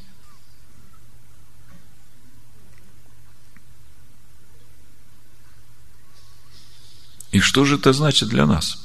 И 7.31 7.39
что 7.39 7.63
же 7.63 7.75
это 7.75 7.93
значит 7.93 8.29
для 8.29 8.45
нас? 8.45 8.83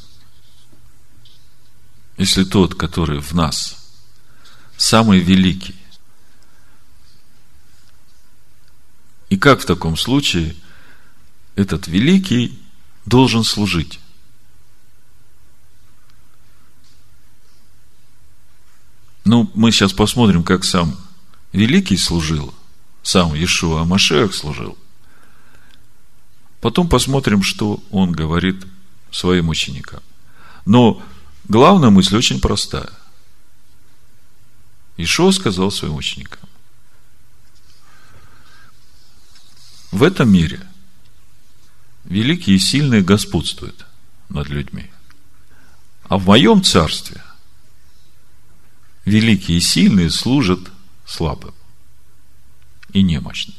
Если 2.19 2.45
тот, 2.45 2.75
который 2.75 3.21
в 3.21 3.33
нас, 3.33 3.77
самый 4.77 5.19
великий, 5.19 5.75
и 9.31 9.37
как 9.37 9.61
в 9.61 9.67
таком 9.67 9.97
случае 9.97 10.55
этот 11.57 11.89
великий 11.89 12.59
должен 13.07 13.43
служить? 13.43 13.99
Ну, 19.25 19.51
мы 19.55 19.73
сейчас 19.73 19.93
посмотрим, 19.93 20.45
как 20.45 20.65
сам 20.65 20.97
Великий 21.53 21.97
служил, 21.97 22.53
сам 23.03 23.35
Иешуа 23.35 23.83
Амашех 23.83 24.35
служил. 24.35 24.77
Потом 26.61 26.89
посмотрим, 26.89 27.43
что 27.43 27.83
он 27.91 28.13
говорит 28.13 28.65
своим 29.11 29.49
ученикам. 29.49 30.03
Но 30.67 31.03
главная 31.49 31.91
мысль 31.91 32.17
очень 32.17 32.41
простая. 32.41 32.91
Ишо 34.97 35.33
сказал 35.33 35.71
своим 35.71 35.95
ученикам. 35.95 36.49
В 39.91 40.03
этом 40.03 40.31
мире 40.31 40.61
великие 42.05 42.57
и 42.57 42.59
сильные 42.59 43.03
господствуют 43.03 43.87
над 44.29 44.49
людьми. 44.49 44.91
А 46.09 46.19
в 46.19 46.27
моем 46.27 46.63
царстве– 46.63 47.23
великие 49.05 49.59
и 49.59 49.61
сильные 49.61 50.11
служат 50.11 50.61
слабым 51.07 51.55
и 52.93 53.03
немощным, 53.03 53.57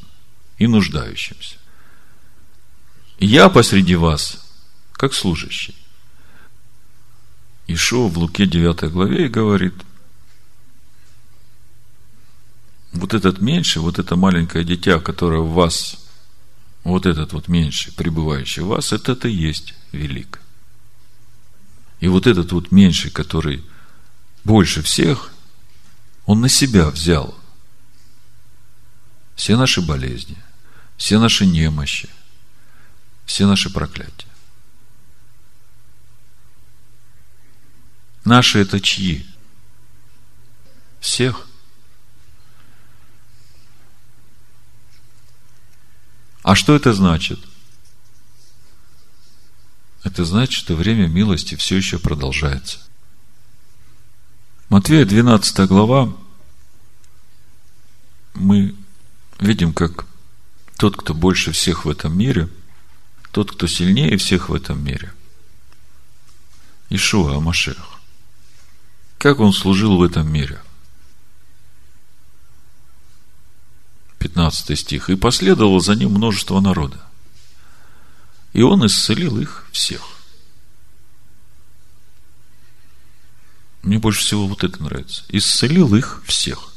и 0.57 0.67
нуждающимся. 0.67 1.57
Я 3.19 3.49
посреди 3.49 3.95
вас, 3.95 4.45
как 4.93 5.13
служащий. 5.13 5.75
Ишуа 7.67 8.07
в 8.07 8.17
Луке 8.17 8.45
9 8.45 8.91
главе 8.91 9.25
и 9.25 9.29
говорит, 9.29 9.73
вот 12.93 13.13
этот 13.13 13.41
меньший, 13.41 13.81
вот 13.81 13.99
это 13.99 14.15
маленькое 14.15 14.63
дитя, 14.63 14.99
которое 14.99 15.41
в 15.41 15.53
вас, 15.53 15.97
вот 16.83 17.05
этот 17.05 17.33
вот 17.33 17.47
меньший, 17.47 17.91
пребывающий 17.93 18.61
в 18.61 18.67
вас, 18.67 18.93
это 18.93 19.13
это 19.13 19.27
и 19.27 19.33
есть 19.33 19.73
велик. 19.91 20.39
И 21.99 22.07
вот 22.07 22.27
этот 22.27 22.51
вот 22.51 22.71
меньший, 22.71 23.11
который 23.11 23.63
больше 24.43 24.81
всех, 24.81 25.31
он 26.25 26.41
на 26.41 26.49
себя 26.49 26.89
взял 26.89 27.37
все 29.35 29.57
наши 29.57 29.81
болезни, 29.81 30.37
все 30.97 31.19
наши 31.19 31.45
немощи, 31.45 32.09
все 33.25 33.45
наши 33.45 33.69
проклятия. 33.69 34.27
Наши 38.23 38.59
это 38.59 38.79
чьи? 38.79 39.25
Всех. 40.99 41.47
А 46.41 46.55
что 46.55 46.75
это 46.75 46.93
значит? 46.93 47.39
Это 50.03 50.25
значит, 50.25 50.53
что 50.53 50.75
время 50.75 51.07
милости 51.07 51.55
все 51.55 51.75
еще 51.75 51.99
продолжается. 51.99 52.79
Матвея 54.69 55.05
12 55.05 55.67
глава, 55.67 56.11
мы 58.33 58.75
видим, 59.39 59.73
как 59.73 60.05
тот, 60.77 60.97
кто 60.97 61.13
больше 61.13 61.51
всех 61.51 61.85
в 61.85 61.89
этом 61.89 62.17
мире, 62.17 62.49
тот, 63.31 63.51
кто 63.51 63.67
сильнее 63.67 64.17
всех 64.17 64.49
в 64.49 64.53
этом 64.53 64.83
мире, 64.83 65.13
Ишуа 66.89 67.37
Амашех, 67.37 67.99
как 69.19 69.39
он 69.39 69.53
служил 69.53 69.97
в 69.97 70.03
этом 70.03 70.31
мире? 70.31 70.59
15 74.19 74.79
стих. 74.79 75.09
И 75.09 75.15
последовало 75.15 75.79
за 75.79 75.95
ним 75.95 76.11
множество 76.11 76.59
народа. 76.59 76.99
И 78.53 78.61
он 78.63 78.85
исцелил 78.85 79.39
их 79.39 79.67
всех. 79.71 80.14
Мне 83.85 83.99
больше 83.99 84.19
всего 84.19 84.47
вот 84.47 84.63
это 84.63 84.83
нравится. 84.83 85.23
Исцелил 85.29 85.95
их 85.95 86.21
всех. 86.25 86.73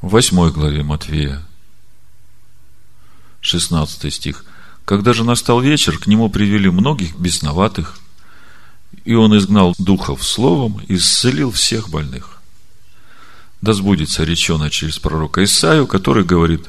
В 0.00 0.08
восьмой 0.08 0.50
главе 0.50 0.82
Матвея, 0.82 1.46
16 3.40 4.12
стих– 4.12 4.44
когда 4.86 5.12
же 5.12 5.24
настал 5.24 5.60
вечер, 5.60 5.98
к 5.98 6.06
нему 6.06 6.30
привели 6.30 6.70
многих 6.70 7.18
бесноватых, 7.18 7.98
и 9.04 9.14
он 9.14 9.36
изгнал 9.36 9.74
духов 9.78 10.24
словом 10.24 10.80
и 10.86 10.94
исцелил 10.94 11.50
всех 11.50 11.90
больных. 11.90 12.38
Да 13.60 13.72
сбудется 13.72 14.22
речено 14.22 14.70
через 14.70 15.00
пророка 15.00 15.42
Исаию, 15.42 15.88
который 15.88 16.22
говорит, 16.22 16.68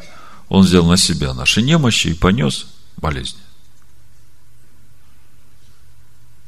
он 0.49 0.65
взял 0.65 0.84
на 0.88 0.97
себя 0.97 1.36
наши 1.36 1.61
немощи 1.61 2.07
и 2.07 2.13
понес 2.15 2.65
болезни. 2.97 3.39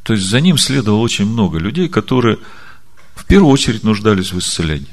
То 0.10 0.14
есть 0.14 0.26
за 0.26 0.42
ним 0.42 0.58
следовало 0.58 1.02
очень 1.02 1.28
много 1.28 1.60
людей, 1.60 1.88
которые 1.88 2.40
в 3.14 3.26
первую 3.26 3.52
очередь 3.52 3.84
нуждались 3.84 4.34
в 4.34 4.40
исцелении. 4.40 4.90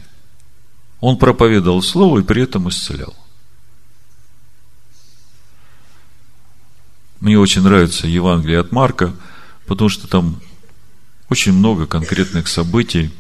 Он 1.01 1.17
проповедовал 1.17 1.81
слово 1.81 2.19
и 2.19 2.23
при 2.23 2.43
этом 2.43 2.69
исцелял. 2.69 3.17
Мне 7.21 7.39
очень 7.39 7.63
нравится 7.63 8.07
Евангелие 8.07 8.61
от 8.61 8.73
Марка, 8.73 9.17
потому 9.67 9.89
что 9.89 10.07
там 10.07 10.39
очень 11.31 11.55
много 11.55 11.87
конкретных 11.87 12.47
событий 12.47 13.11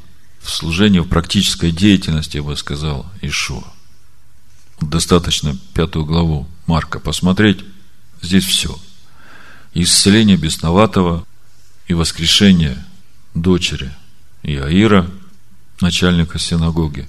в 0.42 0.50
служении, 0.50 0.98
в 0.98 1.08
практической 1.08 1.70
деятельности, 1.70 2.36
я 2.36 2.42
бы 2.42 2.58
сказал, 2.58 3.06
Ишуа. 3.22 3.72
Достаточно 4.82 5.56
пятую 5.72 6.04
главу 6.04 6.46
Марка 6.66 7.00
посмотреть. 7.00 7.64
Здесь 8.20 8.44
все. 8.44 8.78
Исцеление 9.72 10.36
бесноватого 10.36 11.24
и 11.86 11.94
воскрешение 11.94 12.84
дочери 13.34 13.92
Иаира, 14.42 15.10
начальника 15.80 16.38
синагоги. 16.38 17.08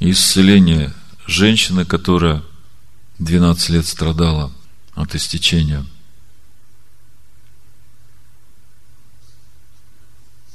Исцеление 0.00 0.92
женщины, 1.26 1.84
которая 1.84 2.42
12 3.18 3.68
лет 3.70 3.86
страдала– 3.86 4.52
от 5.00 5.14
истечения. 5.14 5.84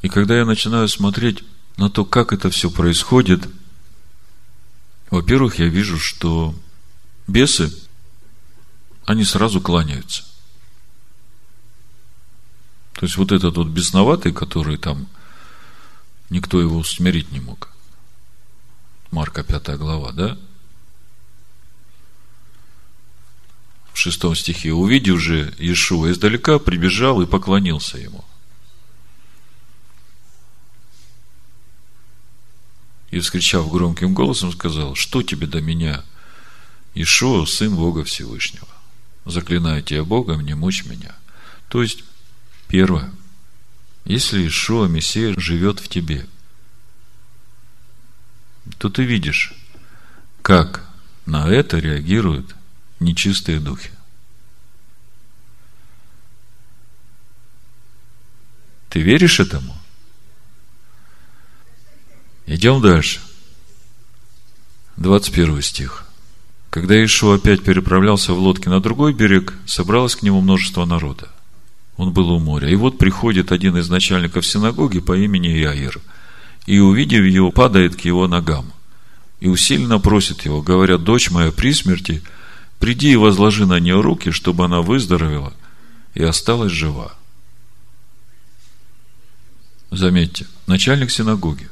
И 0.02 0.10
когда 0.10 0.38
я 0.38 0.46
начинаю 0.46 0.88
смотреть 0.88 1.44
на 1.78 1.90
то, 1.90 2.06
как 2.06 2.32
это 2.32 2.50
все 2.50 2.70
происходит, 2.70 3.48
во-первых, 5.10 5.60
я 5.60 5.68
вижу, 5.68 5.98
что 5.98 6.56
бесы, 7.28 7.74
они 9.06 9.24
сразу 9.24 9.62
кланяются. 9.62 10.24
То 12.96 13.06
есть 13.06 13.18
вот 13.18 13.32
этот 13.32 13.56
вот 13.58 13.68
бесноватый, 13.68 14.34
который 14.34 14.78
там 14.78 15.08
никто 16.30 16.60
его 16.60 16.78
усмирить 16.78 17.32
не 17.32 17.40
мог. 17.40 17.70
Марка 19.12 19.44
5 19.44 19.78
глава, 19.78 20.12
да? 20.12 20.38
в 23.96 23.98
шестом 23.98 24.36
стихе, 24.36 24.74
увидев 24.74 25.22
же 25.22 25.54
Иешуа 25.58 26.12
издалека, 26.12 26.60
прибежал 26.60 27.22
и 27.22 27.26
поклонился 27.26 27.98
ему. 27.98 28.26
И, 33.10 33.20
вскричав 33.20 33.72
громким 33.72 34.14
голосом, 34.14 34.52
сказал, 34.52 34.96
что 34.96 35.24
тебе 35.24 35.48
до 35.48 35.62
меня, 35.62 36.04
Ишуа, 36.94 37.46
сын 37.46 37.74
Бога 37.74 38.04
Всевышнего? 38.04 38.68
Заклинаю 39.24 39.82
тебя 39.82 40.04
Богом, 40.04 40.42
не 40.42 40.56
мучь 40.56 40.84
меня. 40.84 41.16
То 41.70 41.82
есть, 41.82 42.04
первое, 42.68 43.12
если 44.06 44.48
Ишуа, 44.48 44.88
Мессия, 44.88 45.34
живет 45.38 45.80
в 45.80 45.88
тебе, 45.88 46.28
то 48.78 48.90
ты 48.90 49.04
видишь, 49.04 49.54
как 50.42 50.88
на 51.26 51.50
это 51.50 51.80
реагирует 51.80 52.56
нечистые 53.00 53.60
духи. 53.60 53.92
Ты 58.90 59.02
веришь 59.02 59.40
этому? 59.40 59.76
Идем 62.46 62.82
дальше. 62.82 63.20
21 64.98 65.62
стих. 65.62 66.06
Когда 66.70 67.04
Ишуа 67.04 67.36
опять 67.36 67.64
переправлялся 67.64 68.34
в 68.34 68.40
лодке 68.40 68.70
на 68.70 68.80
другой 68.80 69.14
берег, 69.14 69.54
собралось 69.66 70.16
к 70.16 70.22
нему 70.22 70.42
множество 70.42 70.86
народа. 70.86 71.35
Он 71.98 72.12
был 72.12 72.30
у 72.32 72.40
моря. 72.40 72.70
И 72.70 72.76
вот 72.76 72.98
приходит 72.98 73.52
один 73.52 73.78
из 73.78 73.90
начальников 73.90 74.46
синагоги 74.46 75.00
по 75.00 75.18
имени 75.18 75.48
Яир. 75.48 76.02
И, 76.66 76.80
увидев 76.80 77.24
его, 77.24 77.52
падает 77.52 77.96
к 77.96 78.02
его 78.02 78.28
ногам. 78.28 78.74
И 79.40 79.48
усиленно 79.48 80.00
просит 80.00 80.44
его, 80.46 80.62
говоря, 80.62 80.98
дочь 80.98 81.32
моя 81.32 81.52
при 81.52 81.74
смерти– 81.74 82.22
Приди 82.80 83.14
и 83.14 83.16
возложи 83.16 83.66
на 83.66 83.80
нее 83.80 84.02
руки, 84.02 84.32
чтобы 84.32 84.66
она 84.66 84.82
выздоровела 84.82 85.54
и 86.14 86.24
осталась 86.24 86.72
жива. 86.72 87.16
Заметьте, 89.92 90.46
начальник 90.68 91.12
синагоги. 91.12 91.70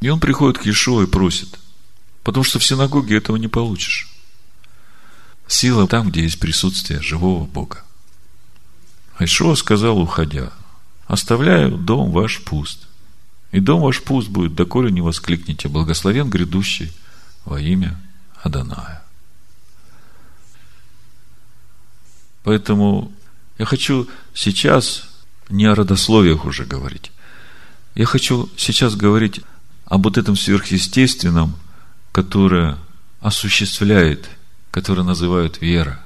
И 0.00 0.08
он 0.08 0.20
приходит 0.20 0.58
к 0.58 0.66
Ешуа 0.66 1.02
и 1.02 1.06
просит, 1.06 1.58
потому 2.22 2.44
что 2.44 2.58
в 2.58 2.64
синагоге 2.64 3.16
этого 3.16 3.36
не 3.36 3.48
получишь. 3.48 4.08
Сила 5.46 5.88
там, 5.88 6.10
где 6.10 6.22
есть 6.22 6.38
присутствие 6.38 7.02
живого 7.02 7.44
Бога. 7.44 7.84
А 9.20 9.24
Ишуа 9.24 9.54
сказал, 9.54 10.00
уходя, 10.00 10.50
оставляю 11.06 11.76
дом 11.76 12.10
ваш 12.10 12.40
пуст. 12.42 12.88
И 13.52 13.60
дом 13.60 13.82
ваш 13.82 14.02
пуст 14.02 14.30
будет, 14.30 14.54
доколе 14.54 14.90
не 14.90 15.02
воскликните, 15.02 15.68
благословен 15.68 16.30
грядущий 16.30 16.90
во 17.44 17.60
имя 17.60 18.00
Аданая. 18.42 19.02
Поэтому 22.44 23.12
я 23.58 23.66
хочу 23.66 24.08
сейчас 24.32 25.06
не 25.50 25.66
о 25.66 25.74
родословиях 25.74 26.46
уже 26.46 26.64
говорить. 26.64 27.12
Я 27.94 28.06
хочу 28.06 28.48
сейчас 28.56 28.96
говорить 28.96 29.42
об 29.84 30.04
вот 30.04 30.16
этом 30.16 30.34
сверхъестественном, 30.34 31.58
которое 32.10 32.78
осуществляет, 33.20 34.30
которое 34.70 35.02
называют 35.02 35.60
вера. 35.60 36.00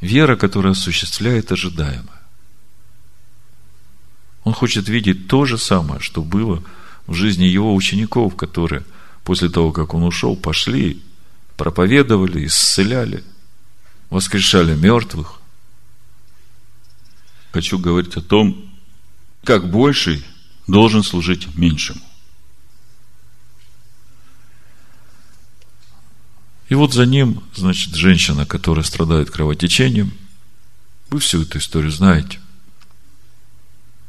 Вера, 0.00 0.36
которая 0.36 0.72
осуществляет 0.72 1.50
ожидаемое. 1.52 2.22
Он 4.44 4.52
хочет 4.52 4.88
видеть 4.88 5.28
то 5.28 5.44
же 5.44 5.58
самое, 5.58 6.00
что 6.00 6.22
было 6.22 6.62
в 7.06 7.14
жизни 7.14 7.44
его 7.44 7.74
учеников, 7.74 8.36
которые 8.36 8.84
после 9.24 9.48
того, 9.48 9.72
как 9.72 9.94
он 9.94 10.04
ушел, 10.04 10.36
пошли, 10.36 11.02
проповедовали, 11.56 12.46
исцеляли– 12.46 13.24
воскрешали 14.10 14.74
мертвых. 14.74 15.40
Хочу 17.52 17.78
говорить 17.78 18.16
о 18.16 18.20
том, 18.20 18.70
как 19.44 19.70
больший 19.70 20.24
должен 20.66 21.02
служить 21.02 21.54
меньшему. 21.54 22.00
И 26.68 26.74
вот 26.74 26.92
за 26.92 27.06
ним, 27.06 27.42
значит, 27.54 27.94
женщина, 27.94 28.44
которая 28.44 28.84
страдает 28.84 29.30
кровотечением. 29.30 30.12
Вы 31.08 31.18
всю 31.20 31.42
эту 31.42 31.58
историю 31.58 31.90
знаете. 31.90 32.38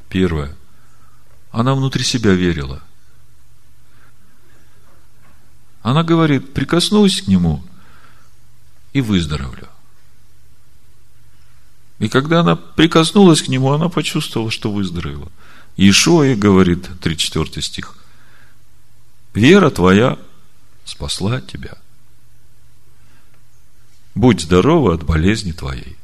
Первое. 0.10 0.56
Она 1.52 1.74
внутри 1.74 2.04
себя 2.04 2.34
верила. 2.34 2.82
Она 5.82 6.04
говорит, 6.04 6.54
прикоснусь 6.54 7.22
к 7.22 7.28
нему 7.28 7.64
и 8.92 9.00
выздоровлю. 9.00 9.70
И 12.00 12.10
когда 12.10 12.42
она 12.42 12.56
прикоснулась 12.56 13.42
к 13.42 13.48
нему, 13.48 13.72
она 13.72 13.88
почувствовала, 13.88 14.52
что 14.52 14.72
выздоровела. 14.72 15.32
Иешуа 15.78 16.24
ей 16.24 16.36
говорит, 16.36 16.90
34 17.02 17.62
стих, 17.62 17.96
«Вера 19.34 19.70
твоя 19.70 20.18
спасла 20.86 21.40
тебя. 21.40 21.78
Будь 24.16 24.42
здорова 24.42 24.94
от 24.94 25.04
болезни 25.04 25.52
твоей». 25.52 26.00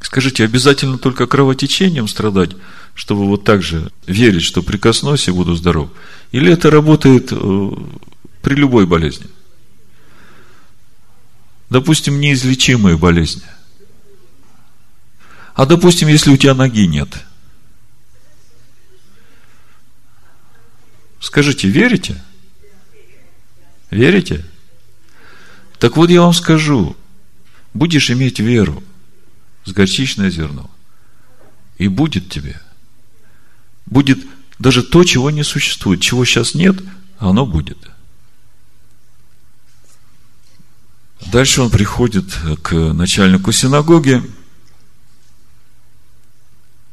Скажите, 0.00 0.44
обязательно 0.44 0.98
только 0.98 1.26
кровотечением 1.26 2.06
страдать, 2.06 2.50
чтобы 2.94 3.26
вот 3.26 3.44
так 3.44 3.62
же 3.62 3.90
верить, 4.06 4.44
что 4.44 4.62
прикоснусь 4.62 5.26
и 5.26 5.32
буду 5.32 5.54
здоров? 5.56 5.90
Или 6.30 6.52
это 6.52 6.70
работает 6.70 7.32
э, 7.32 7.70
при 8.42 8.54
любой 8.54 8.86
болезни? 8.86 9.26
Допустим, 11.70 12.20
неизлечимые 12.20 12.96
болезни. 12.96 13.42
А 15.54 15.66
допустим, 15.66 16.06
если 16.06 16.30
у 16.30 16.36
тебя 16.36 16.54
ноги 16.54 16.86
нет. 16.86 17.08
Скажите, 21.18 21.68
верите? 21.68 22.22
Верите? 23.90 24.44
Так 25.78 25.96
вот 25.96 26.10
я 26.10 26.22
вам 26.22 26.32
скажу, 26.32 26.96
будешь 27.74 28.10
иметь 28.10 28.38
веру 28.38 28.82
с 29.64 29.72
горчичное 29.72 30.30
зерно, 30.30 30.70
и 31.78 31.88
будет 31.88 32.30
тебе. 32.30 32.60
Будет 33.84 34.18
даже 34.58 34.82
то, 34.82 35.04
чего 35.04 35.30
не 35.30 35.42
существует, 35.42 36.00
чего 36.00 36.24
сейчас 36.24 36.54
нет, 36.54 36.76
оно 37.18 37.46
будет– 37.46 37.78
Дальше 41.32 41.62
он 41.62 41.70
приходит 41.70 42.26
к 42.62 42.72
начальнику 42.92 43.50
синагоги, 43.50 44.22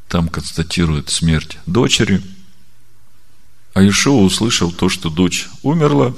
там 0.08 0.28
констатирует 0.28 1.10
смерть 1.10 1.60
дочери, 1.66 2.22
а 3.74 3.88
Ишуа 3.88 4.22
услышал 4.22 4.72
то, 4.72 4.90
что 4.90 5.10
дочь 5.10 5.50
умерла, 5.62 6.16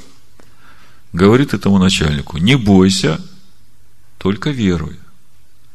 говорит 1.15 1.53
этому 1.53 1.79
начальнику, 1.79 2.37
не 2.37 2.55
бойся, 2.55 3.19
только 4.17 4.51
веруй. 4.51 4.99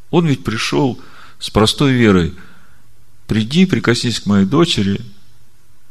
Он 0.09 0.25
ведь 0.25 0.43
пришел 0.43 0.99
с 1.39 1.49
простой 1.49 1.93
верой, 1.93 2.33
приди, 3.27 3.65
прикоснись 3.65 4.19
к 4.19 4.25
моей 4.25 4.45
дочери, 4.45 5.01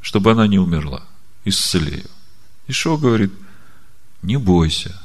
чтобы 0.00 0.32
она 0.32 0.46
не 0.46 0.58
умерла, 0.58 1.02
исцели 1.44 1.96
ее. 1.96 2.06
Ишуа 2.68 2.96
говорит, 2.96 3.32
не 4.22 4.36
бойся, 4.36 5.00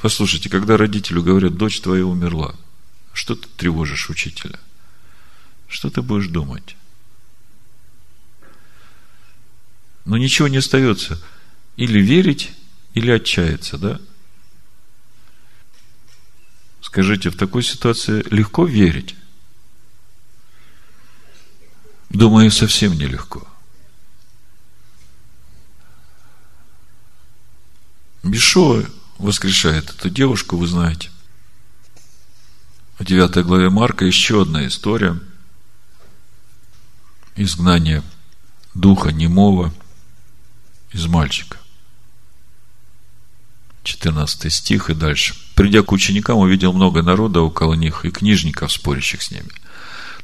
Послушайте, 0.00 0.48
когда 0.48 0.76
родителю 0.76 1.22
говорят, 1.22 1.56
дочь 1.56 1.80
твоя 1.80 2.06
умерла, 2.06 2.54
что 3.12 3.34
ты 3.34 3.48
тревожишь 3.56 4.10
учителя? 4.10 4.58
Что 5.66 5.90
ты 5.90 6.02
будешь 6.02 6.28
думать? 6.28 6.76
Но 10.04 10.16
ничего 10.16 10.46
не 10.46 10.58
остается. 10.58 11.20
Или 11.76 12.00
верить, 12.00 12.52
или 12.98 13.12
отчаяться, 13.12 13.78
да? 13.78 14.00
Скажите, 16.80 17.30
в 17.30 17.36
такой 17.36 17.62
ситуации 17.62 18.24
легко 18.30 18.64
верить? 18.64 19.14
Думаю, 22.10 22.50
совсем 22.50 22.94
нелегко. 22.94 23.46
Бешо 28.22 28.84
воскрешает 29.18 29.90
эту 29.90 30.10
девушку, 30.10 30.56
вы 30.56 30.66
знаете. 30.66 31.10
В 32.98 33.04
9 33.04 33.44
главе 33.44 33.70
Марка 33.70 34.04
еще 34.04 34.42
одна 34.42 34.66
история. 34.66 35.20
Изгнание 37.36 38.02
духа 38.74 39.10
немого 39.12 39.72
из 40.90 41.06
мальчика. 41.06 41.57
14 43.88 44.52
стих 44.52 44.90
и 44.90 44.94
дальше. 44.94 45.34
Придя 45.54 45.82
к 45.82 45.92
ученикам, 45.92 46.38
увидел 46.38 46.72
много 46.72 47.02
народа 47.02 47.40
около 47.40 47.74
них 47.74 48.04
и 48.04 48.10
книжников, 48.10 48.72
спорящих 48.72 49.22
с 49.22 49.30
ними. 49.30 49.48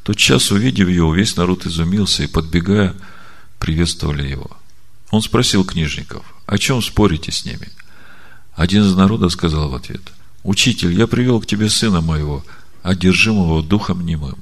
Тот 0.03 0.17
час, 0.17 0.51
увидев 0.53 0.89
его, 0.89 1.15
весь 1.15 1.37
народ 1.37 1.67
изумился 1.67 2.23
и, 2.23 2.29
подбегая, 2.29 2.95
приветствовали 3.59 4.29
его. 4.29 4.51
Он 5.11 5.23
спросил 5.23 5.65
книжников, 5.65 6.25
о 6.47 6.59
чем 6.59 6.83
спорите 6.83 7.33
с 7.33 7.45
ними– 7.45 7.69
один 8.55 8.85
из 8.85 8.95
народа 8.95 9.29
сказал 9.31 9.69
в 9.69 9.75
ответ, 9.75 10.03
«Учитель, 10.43 10.93
я 10.93 11.07
привел 11.07 11.41
к 11.41 11.47
тебе 11.47 11.69
сына 11.69 12.01
моего, 12.01 12.45
одержимого 12.83 13.63
духом 13.63 14.07
немым. 14.07 14.37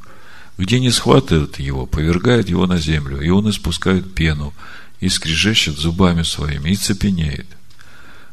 Где 0.59 0.81
не 0.81 0.91
схватывает 0.91 1.59
его, 1.59 1.87
повергает 1.87 2.51
его 2.51 2.67
на 2.67 2.77
землю, 2.77 3.21
и 3.21 3.31
он 3.31 3.49
испускает 3.49 4.15
пену, 4.15 4.53
и 5.01 5.09
скрежещет 5.09 5.79
зубами 5.79 6.23
своими, 6.23 6.71
и 6.71 6.77
цепенеет. 6.77 7.47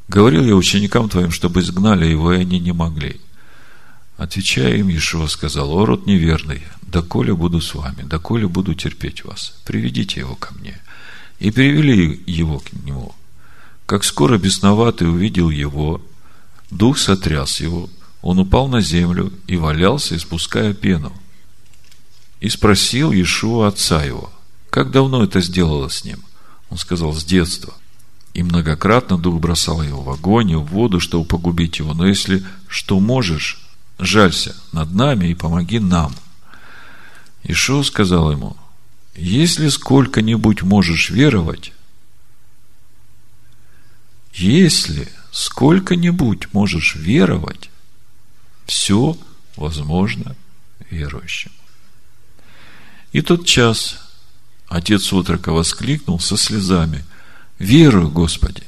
Говорил 0.10 0.44
я 0.44 0.56
ученикам 0.56 1.08
твоим, 1.08 1.30
чтобы 1.30 1.62
изгнали 1.62 2.08
его, 2.08 2.34
и 2.34 2.40
они 2.40 2.60
не 2.60 2.72
могли. 2.72 3.22
Отвечая 4.18 4.78
им, 4.78 4.88
Иешуа 4.88 5.28
сказал, 5.28 5.72
«О, 5.72 5.86
род 5.86 6.08
неверный, 6.08 6.64
доколе 6.82 7.36
буду 7.36 7.62
с 7.62 7.76
вами, 7.76 8.02
доколе 8.02 8.48
буду 8.48 8.74
терпеть 8.74 9.24
вас, 9.24 9.54
приведите 9.66 10.22
его 10.22 10.36
ко 10.36 10.52
мне». 10.56 10.82
И 11.40 11.52
привели 11.52 12.22
его 12.26 12.58
к 12.60 12.74
нему. 12.74 13.14
Как 13.86 14.04
скоро 14.04 14.40
бесноватый 14.40 15.08
увидел 15.08 15.52
его, 15.52 16.02
дух 16.72 16.98
сотряс 16.98 17.62
его, 17.62 17.88
он 18.24 18.40
упал 18.40 18.68
на 18.68 18.82
землю 18.82 19.32
и 19.46 19.58
валялся, 19.58 20.18
испуская 20.18 20.74
пену. 20.74 21.14
И 22.42 22.50
спросил 22.50 23.12
Иешуа 23.12 23.68
отца 23.68 24.04
его, 24.04 24.34
как 24.72 24.90
давно 24.90 25.24
это 25.24 25.40
сделало 25.40 25.88
с 25.88 26.04
ним? 26.04 26.24
Он 26.72 26.80
сказал, 26.80 27.14
с 27.14 27.24
детства. 27.24 27.76
И 28.34 28.44
многократно 28.44 29.18
дух 29.18 29.40
бросал 29.40 29.82
его 29.82 30.02
в 30.02 30.10
огонь 30.10 30.52
и 30.52 30.56
в 30.56 30.66
воду, 30.66 31.00
чтобы 31.00 31.26
погубить 31.26 31.80
его. 31.80 31.94
Но 31.94 32.08
если 32.08 32.46
что 32.68 33.00
можешь, 33.00 33.60
жалься 33.98 34.56
над 34.72 34.94
нами 34.94 35.28
и 35.28 35.36
помоги 35.36 35.80
нам. 35.80 36.16
Ишуа 37.44 37.84
сказал 37.84 38.32
ему, 38.32 38.56
если 39.16 39.68
сколько-нибудь 39.70 40.62
можешь 40.62 41.10
веровать, 41.10 41.74
если 44.34 45.12
сколько-нибудь 45.32 46.54
можешь 46.54 46.96
веровать, 46.96 47.70
все 48.66 49.18
возможно 49.56 50.36
верующим. 50.90 51.52
И 53.12 53.22
тот 53.22 53.46
час 53.46 54.00
отец 54.68 55.12
утрока 55.12 55.52
воскликнул 55.52 56.20
со 56.20 56.38
слезами, 56.38 57.04
«Верую, 57.60 58.10
Господи!» 58.10 58.64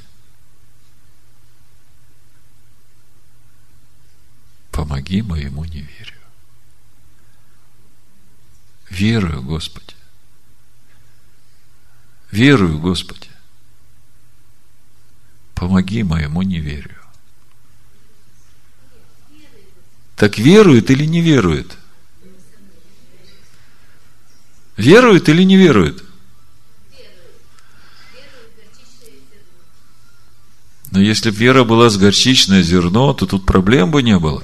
Помоги 4.72 5.22
моему 5.22 5.66
неверию. 5.66 6.22
Верую, 8.90 9.42
Господи. 9.42 9.96
Верую, 12.32 12.80
Господи 12.80 13.32
помоги 15.62 16.02
моему 16.02 16.42
неверию. 16.42 16.98
Так 20.16 20.40
верует 20.40 20.90
или 20.90 21.06
не 21.06 21.22
верует? 21.22 21.78
Верует 24.76 25.30
или 25.30 25.44
не 25.44 25.58
верует? 25.58 26.04
Но 30.92 31.02
если 31.02 31.32
бы 31.32 31.38
вера 31.38 31.64
была 31.64 31.90
с 31.90 31.98
горчичное 31.98 32.62
зерно, 32.62 33.14
то 33.14 33.26
тут 33.26 33.46
проблем 33.46 33.92
бы 33.92 34.04
не 34.04 34.20
было. 34.20 34.44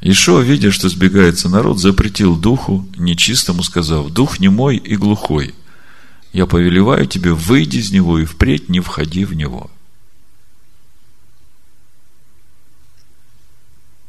Ишо, 0.00 0.40
видя, 0.40 0.70
что 0.70 0.88
сбегается 0.88 1.48
народ, 1.48 1.80
запретил 1.80 2.36
духу 2.36 2.86
нечистому, 2.96 3.62
сказав, 3.62 4.10
дух 4.10 4.38
не 4.38 4.48
мой 4.48 4.76
и 4.76 4.96
глухой– 4.96 5.54
я 6.36 6.44
повелеваю 6.44 7.06
тебе, 7.06 7.32
выйди 7.32 7.78
из 7.78 7.92
него 7.92 8.18
и 8.18 8.26
впредь 8.26 8.68
не 8.68 8.80
входи 8.80 9.24
в 9.24 9.32
него. 9.32 9.70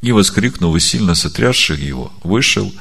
И, 0.02 0.12
воскликнув 0.12 0.76
и 0.76 0.80
сильно 0.82 1.16
сотрясший 1.16 1.78
его, 1.78 2.12
вышел, 2.26 2.74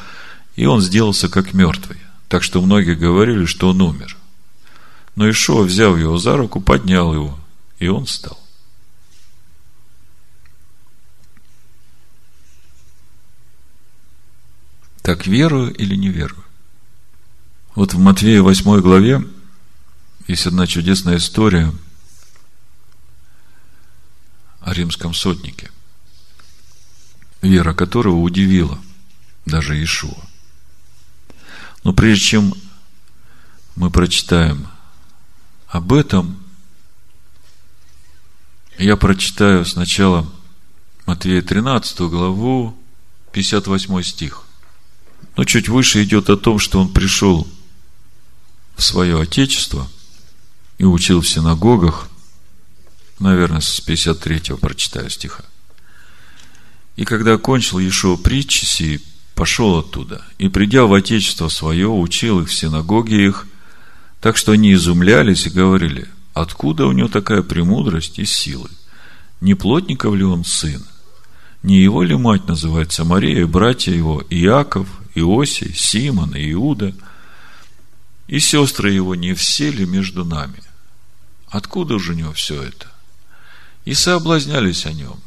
и 0.57 0.67
он 0.67 0.81
сделался 0.81 1.29
как 1.29 1.55
мертвый. 1.55 1.99
Так 2.27 2.43
что 2.43 2.61
многие 2.61 2.97
говорили, 2.97 3.45
что 3.45 3.69
он 3.69 3.83
умер. 3.83 4.16
Но 5.17 5.29
Ишуа, 5.29 5.63
взяв 5.63 5.99
его 5.99 6.19
за 6.19 6.37
руку, 6.37 6.61
поднял 6.61 7.13
его, 7.13 7.39
и 7.79 7.89
он 7.89 8.05
встал. 8.05 8.39
Так 15.03 15.27
верую 15.27 15.75
или 15.75 15.97
не 15.97 16.09
верую? 16.09 16.45
Вот 17.75 17.95
в 17.95 17.99
Матвея 17.99 18.43
8 18.43 18.81
главе 18.81 19.27
есть 20.27 20.47
одна 20.47 20.67
чудесная 20.67 21.17
история 21.17 21.73
о 24.61 24.75
римском 24.75 25.15
сотнике, 25.15 25.71
вера 27.41 27.73
которого 27.73 28.17
удивила 28.17 28.79
даже 29.47 29.77
Иешуа. 29.77 30.25
Но 31.85 31.93
прежде 31.93 32.25
чем 32.25 32.55
мы 33.77 33.91
прочитаем 33.91 34.67
об 35.69 35.93
этом, 35.93 36.43
я 38.79 38.97
прочитаю 38.97 39.65
сначала 39.65 40.29
Матвея 41.07 41.43
13 41.43 42.01
главу, 42.01 42.77
58 43.33 44.03
стих. 44.03 44.43
Но 45.37 45.45
чуть 45.45 45.69
выше 45.69 46.03
идет 46.03 46.31
о 46.31 46.37
том, 46.37 46.59
что 46.59 46.81
он 46.81 46.93
пришел 46.93 47.47
в 48.77 48.83
свое 48.83 49.21
отечество 49.21 49.89
и 50.79 50.85
учил 50.85 51.21
в 51.21 51.29
синагогах, 51.29 52.09
наверное, 53.19 53.61
с 53.61 53.81
53 53.81 54.57
прочитаю 54.61 55.11
стиха. 55.11 55.45
И 56.97 57.05
когда 57.05 57.35
окончил 57.35 57.79
Ешо 57.79 58.17
притчи 58.17 58.65
сии, 58.65 59.01
пошел 59.35 59.79
оттуда, 59.79 60.25
и, 60.39 60.49
придя 60.49 60.85
в 60.85 60.95
отечество 60.95 61.49
свое, 61.49 61.89
учил 61.89 62.41
их 62.41 62.49
в 62.49 62.55
синагоге 62.55 63.27
их, 63.27 63.47
так 64.21 64.37
что 64.37 64.53
они 64.53 64.73
изумлялись 64.73 65.47
и 65.47 65.51
говорили, 65.51 66.09
откуда 66.35 66.87
у 66.87 66.93
него 66.93 67.09
такая 67.09 67.43
премудрость 67.43 68.19
и 68.19 68.25
силы? 68.25 68.71
Не 69.41 69.55
плотников 69.55 70.15
ли 70.15 70.25
он 70.25 70.45
сын? 70.45 70.85
Не 71.63 71.83
его 71.83 72.03
ли 72.03 72.17
мать 72.17 72.47
называется 72.47 73.05
Мария, 73.05 73.47
братья 73.47 73.93
его 73.93 74.23
Иаков, 74.31 74.89
Иосий, 75.15 75.75
Симон 75.75 76.35
и 76.35 76.53
Иуда? 76.53 76.95
И 78.29 78.39
сестры 78.39 78.93
его 78.93 79.15
не 79.15 79.35
все 79.35 79.71
ли 79.71 79.85
между 79.85 80.25
нами? 80.25 80.63
Откуда 81.49 81.99
же 81.99 82.13
у 82.13 82.17
него 82.17 82.33
все 82.33 82.63
это? 82.63 82.87
И 83.85 83.95
соблазнялись 83.95 84.87
о 84.87 84.93
нем. 84.93 85.21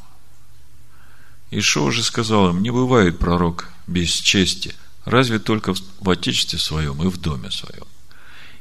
Ишо 1.51 1.89
же 1.91 2.03
сказал 2.03 2.49
им, 2.49 2.61
не 2.61 2.71
бывает 2.71 3.17
пророк 3.17 3.69
без 3.87 4.11
чести, 4.11 4.75
разве 5.05 5.39
только 5.39 5.73
в 5.73 6.09
отечестве 6.09 6.59
своем 6.59 7.01
и 7.01 7.07
в 7.07 7.17
доме 7.17 7.49
своем. 7.49 7.88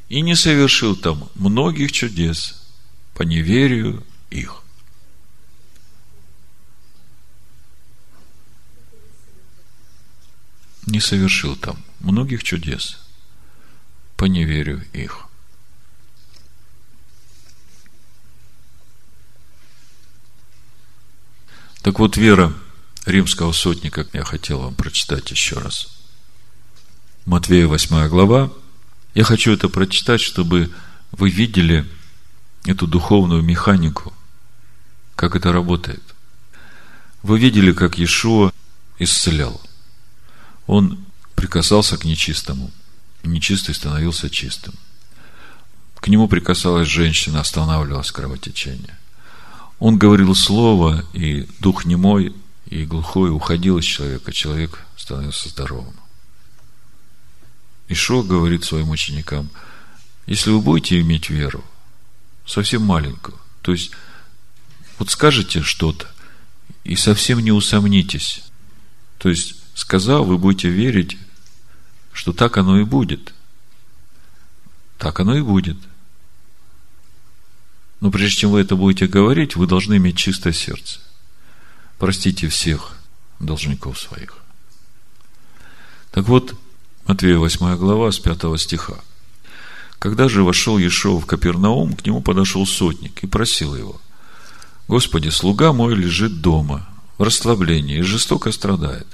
И 0.09 0.23
не 0.23 0.35
совершил 0.35 0.97
там 0.97 1.29
многих 1.35 1.93
чудес 1.93 2.63
по 3.15 3.23
неверию 3.23 4.05
их. 4.31 4.63
Не 10.87 11.01
совершил 11.01 11.57
там 11.57 11.85
многих 12.01 12.43
чудес 12.43 12.99
по 14.17 14.25
неверию 14.25 14.87
их. 14.95 15.27
Так 21.83 21.99
вот, 21.99 22.17
вера 22.17 22.53
римского 23.07 23.53
сотника, 23.53 24.07
я 24.13 24.25
хотел 24.25 24.61
вам 24.61 24.75
прочитать 24.75 25.31
еще 25.31 25.57
раз. 25.59 25.89
Матвея 27.25 27.67
8 27.67 28.09
глава. 28.09 28.51
Я 29.19 29.25
хочу 29.25 29.53
это 29.53 29.69
прочитать, 29.69 30.21
чтобы 30.21 30.71
вы 31.11 31.29
видели 31.29 31.85
эту 32.67 32.87
духовную 32.87 33.43
механику, 33.43 34.13
как 35.17 35.35
это 35.35 35.53
работает. 35.53 36.05
Вы 37.25 37.41
видели, 37.41 37.73
как 37.73 37.99
Иешуа 37.99 38.53
исцелял. 39.01 39.61
Он 40.69 41.05
прикасался 41.35 41.97
к 41.97 42.05
нечистому. 42.05 42.71
Нечистый 43.25 43.75
становился 43.75 44.31
чистым. 44.31 44.75
К 45.97 46.07
нему 46.07 46.29
прикасалась 46.29 46.87
женщина, 46.87 47.41
останавливалось 47.41 48.13
кровотечение. 48.13 48.97
Он 49.81 49.99
говорил 49.99 50.33
слово, 50.37 51.05
и 51.13 51.49
дух 51.59 51.87
немой 51.87 52.37
и 52.67 52.85
глухой 52.85 53.31
уходил 53.31 53.79
из 53.79 53.85
человека, 53.85 54.31
человек 54.31 54.79
становился 54.97 55.49
здоровым. 55.49 55.97
Ишо 57.89 58.23
говорит 58.23 58.65
своим 58.65 58.91
ученикам, 58.91 59.51
если 60.27 60.51
вы 60.51 60.61
будете 60.61 61.01
иметь 61.01 61.31
веру, 61.31 61.65
совсем 62.47 62.83
маленькую, 62.83 63.39
то 63.63 63.73
есть 63.73 63.93
вот 64.99 65.11
скажете 65.11 65.63
что-то, 65.63 66.07
и 66.85 66.97
совсем 66.97 67.41
не 67.41 67.53
усомнитесь. 67.53 68.43
То 69.19 69.29
есть, 69.29 69.57
сказал, 69.75 70.25
вы 70.25 70.39
будете 70.39 70.69
верить, 70.69 71.19
что 72.13 72.33
так 72.33 72.57
оно 72.57 72.79
и 72.81 72.85
будет. 72.85 73.35
Так 74.97 75.21
оно 75.21 75.37
и 75.37 75.43
будет. 75.43 75.77
Но 78.01 78.11
прежде 78.11 78.41
чем 78.41 78.51
вы 78.51 78.61
это 78.61 78.77
будете 78.77 79.07
говорить, 79.07 79.57
вы 79.57 79.67
должны 79.67 79.97
иметь 79.97 80.17
чистое 80.17 80.53
сердце 80.53 81.01
простите 81.99 82.49
всех 82.49 82.97
должников 83.41 83.99
своих. 83.99 84.39
Так 86.11 86.27
вот, 86.27 86.55
Матвея 87.09 87.39
8 87.39 87.77
глава 87.77 88.13
с 88.13 88.19
5 88.21 88.61
стиха. 88.61 88.95
Когда 89.99 90.29
же 90.29 90.45
вошел 90.45 90.79
Ешов 90.79 91.25
в 91.25 91.27
Капернаум, 91.27 91.95
к 91.95 92.07
нему 92.07 92.21
подошел 92.21 92.67
сотник 92.67 93.25
и 93.25 93.27
просил 93.27 93.75
его, 93.75 94.01
«Господи, 94.87 95.31
слуга 95.31 95.73
мой 95.73 95.97
лежит 95.97 96.41
дома, 96.41 96.89
в 97.17 97.23
расслаблении 97.23 97.99
и 97.99 98.03
жестоко 98.03 98.53
страдает». 98.53 99.09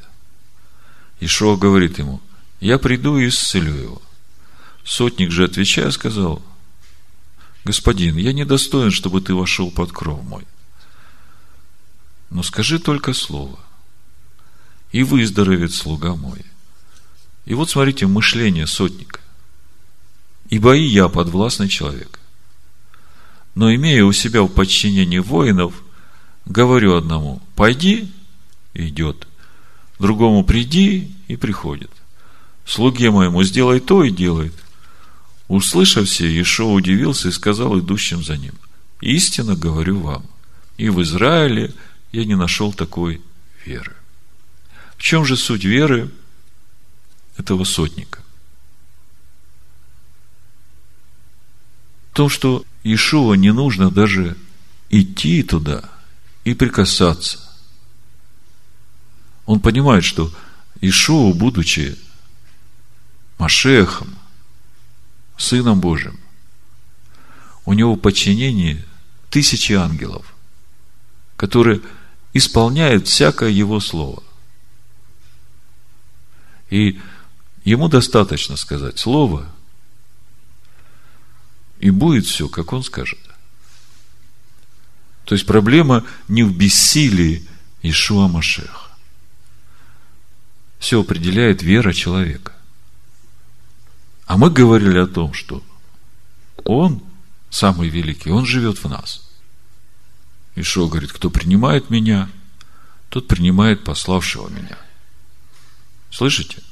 Ишуа 1.21 1.57
говорит 1.57 1.99
ему, 1.99 2.21
«Я 2.61 2.79
приду 2.79 3.17
и 3.17 3.29
исцелю 3.29 3.75
его». 3.75 4.03
Сотник 4.85 5.31
же, 5.31 5.45
отвечая, 5.45 5.91
сказал, 5.93 6.43
«Господин, 7.65 8.17
я 8.17 8.33
недостоин, 8.33 8.91
чтобы 8.91 9.23
ты 9.23 9.35
вошел 9.35 9.71
под 9.71 9.93
кров 9.93 10.23
мой 10.25 10.45
но 12.35 12.43
скажи 12.43 12.81
только 12.81 13.13
слово, 13.13 13.61
и 14.91 15.05
выздоровеет 15.05 15.73
слуга 15.73 16.17
мой. 16.17 16.45
И 17.47 17.55
вот 17.55 17.71
смотрите, 17.71 18.07
мышление 18.07 18.67
сотника. 18.67 19.21
Ибо 20.49 20.77
и 20.77 20.83
я 20.83 21.09
подвластный 21.09 21.69
человек. 21.69 22.19
Но 23.55 23.75
имея 23.75 24.05
у 24.05 24.13
себя 24.13 24.43
в 24.43 24.49
подчинении 24.49 25.19
воинов, 25.19 25.75
говорю 26.47 26.97
одному, 26.97 27.41
пойди, 27.55 28.13
идет. 28.75 29.27
Другому 29.99 30.45
приди 30.45 31.15
и 31.29 31.37
приходит. 31.37 31.91
Слуге 32.67 33.11
моему 33.11 33.43
сделай 33.45 33.81
то 33.81 34.03
и 34.05 34.11
делает. 34.11 34.55
Услышав 35.49 36.09
все, 36.09 36.27
Ешо 36.27 36.73
удивился 36.73 37.29
и 37.29 37.33
сказал 37.33 37.79
идущим 37.79 38.25
за 38.25 38.39
ним, 38.39 38.55
истинно 39.01 39.55
говорю 39.55 40.01
вам, 40.01 40.25
и 40.79 40.89
в 40.89 41.03
Израиле 41.03 41.75
я 42.13 42.25
не 42.25 42.35
нашел 42.35 42.73
такой 42.73 43.21
веры. 43.65 43.93
В 44.97 45.03
чем 45.03 45.25
же 45.27 45.37
суть 45.37 45.65
веры 45.65 46.11
этого 47.37 47.64
сотника? 47.64 48.20
В 52.11 52.16
том, 52.16 52.28
что 52.28 52.64
Иешуа 52.85 53.35
не 53.35 53.53
нужно 53.53 53.91
даже 53.91 54.37
идти 54.91 55.43
туда 55.43 55.91
и 56.45 56.55
прикасаться. 56.55 57.41
Он 59.47 59.61
понимает, 59.61 60.05
что 60.05 60.32
Ишуа, 60.80 61.32
будучи 61.32 61.99
Машехом, 63.39 64.16
Сыном 65.37 65.80
Божьим, 65.80 66.18
у 67.64 67.72
него 67.72 67.95
в 67.95 68.01
подчинении 68.01 68.85
тысячи 69.30 69.72
ангелов, 69.72 70.35
которые 71.37 71.80
исполняет 72.32 73.09
всякое 73.09 73.51
его 73.51 73.80
слово. 73.80 74.22
И 76.70 77.01
ему 77.65 77.89
достаточно 77.89 78.57
сказать 78.57 78.99
слово, 78.99 79.47
и 81.79 81.91
будет 81.91 82.27
все, 82.27 82.49
как 82.49 82.73
он 82.73 82.83
скажет. 82.83 83.19
То 85.25 85.35
есть 85.35 85.47
проблема 85.47 86.05
не 86.29 86.43
в 86.43 86.57
бессилии 86.57 87.47
Ишуа 87.83 88.29
Машеха. 88.29 88.91
Все 90.79 91.01
определяет 91.01 91.62
вера 91.62 91.93
человека. 91.93 92.53
А 94.27 94.37
мы 94.37 94.51
говорили 94.51 94.99
о 94.99 95.07
том, 95.07 95.33
что 95.33 95.62
Он 96.65 97.03
самый 97.51 97.89
великий, 97.89 98.31
Он 98.31 98.45
живет 98.45 98.79
в 98.79 98.89
нас. 98.89 99.27
Ишо 100.57 100.89
говорит, 100.89 101.12
кто 101.12 101.31
принимает 101.31 101.91
меня, 101.91 102.31
тот 103.09 103.29
принимает 103.29 103.85
пославшего 103.85 104.49
меня. 104.49 104.79
Слышите? 106.11 106.62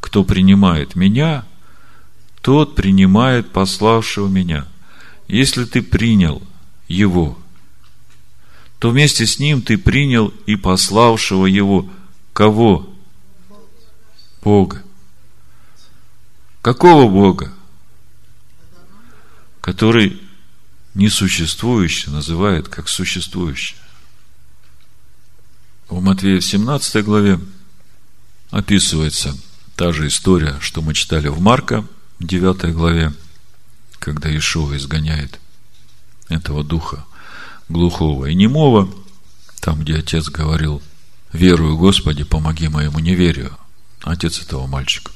Кто 0.00 0.24
принимает 0.24 0.96
меня, 0.96 1.44
тот 2.40 2.74
принимает 2.74 3.52
пославшего 3.52 4.28
меня. 4.28 4.66
Если 5.28 5.64
ты 5.64 5.82
принял 5.82 6.42
его, 6.88 7.38
то 8.78 8.90
вместе 8.90 9.26
с 9.26 9.38
ним 9.38 9.62
ты 9.62 9.76
принял 9.78 10.28
и 10.46 10.56
пославшего 10.56 11.46
его. 11.46 11.88
Кого? 12.32 12.88
Бога. 14.42 14.82
Какого 16.62 17.08
Бога? 17.08 17.52
Который 19.60 20.20
несуществующее 20.94 22.12
называет 22.12 22.68
как 22.68 22.88
существующее. 22.88 23.78
В 25.88 26.00
Матвея 26.02 26.40
в 26.40 26.44
17 26.44 27.04
главе 27.04 27.38
описывается 28.50 29.36
та 29.80 29.92
же 29.92 30.08
история, 30.08 30.58
что 30.60 30.82
мы 30.82 30.92
читали 30.92 31.28
в 31.28 31.40
Марка, 31.40 31.86
9 32.18 32.74
главе, 32.74 33.14
когда 33.98 34.28
Ишуа 34.36 34.76
изгоняет 34.76 35.40
этого 36.28 36.62
духа 36.62 37.06
глухого 37.70 38.26
и 38.26 38.34
немого, 38.34 38.92
там, 39.60 39.80
где 39.80 39.94
отец 39.94 40.28
говорил, 40.28 40.82
верую, 41.32 41.78
Господи, 41.78 42.24
помоги 42.24 42.68
моему 42.68 42.98
неверию, 42.98 43.56
отец 44.02 44.42
этого 44.42 44.66
мальчика. 44.66 45.12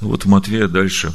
Вот 0.00 0.24
в 0.24 0.28
Матвея 0.28 0.66
дальше, 0.66 1.12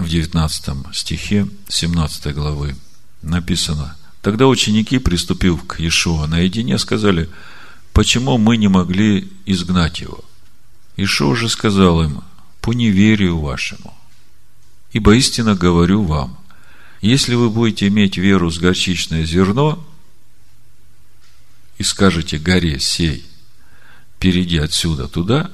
в 0.00 0.08
19 0.08 0.92
стихе 0.92 1.46
17 1.68 2.34
главы 2.34 2.74
написано, 3.22 3.96
Тогда 4.22 4.48
ученики, 4.48 4.98
приступив 4.98 5.64
к 5.68 5.78
Иешуа 5.78 6.26
наедине, 6.26 6.78
сказали, 6.78 7.30
почему 7.92 8.38
мы 8.38 8.56
не 8.56 8.66
могли 8.66 9.30
изгнать 9.46 10.00
его? 10.00 10.24
Ишуа 10.96 11.34
же 11.34 11.48
сказал 11.48 12.02
им, 12.02 12.22
по 12.60 12.72
неверию 12.72 13.38
вашему. 13.38 13.92
Ибо 14.92 15.14
истинно 15.16 15.54
говорю 15.54 16.02
вам, 16.04 16.38
если 17.00 17.34
вы 17.34 17.50
будете 17.50 17.88
иметь 17.88 18.16
веру 18.16 18.50
с 18.50 18.58
горчичное 18.58 19.26
зерно 19.26 19.84
и 21.76 21.82
скажете 21.82 22.38
горе 22.38 22.78
сей, 22.78 23.26
перейди 24.18 24.56
отсюда 24.56 25.08
туда, 25.08 25.50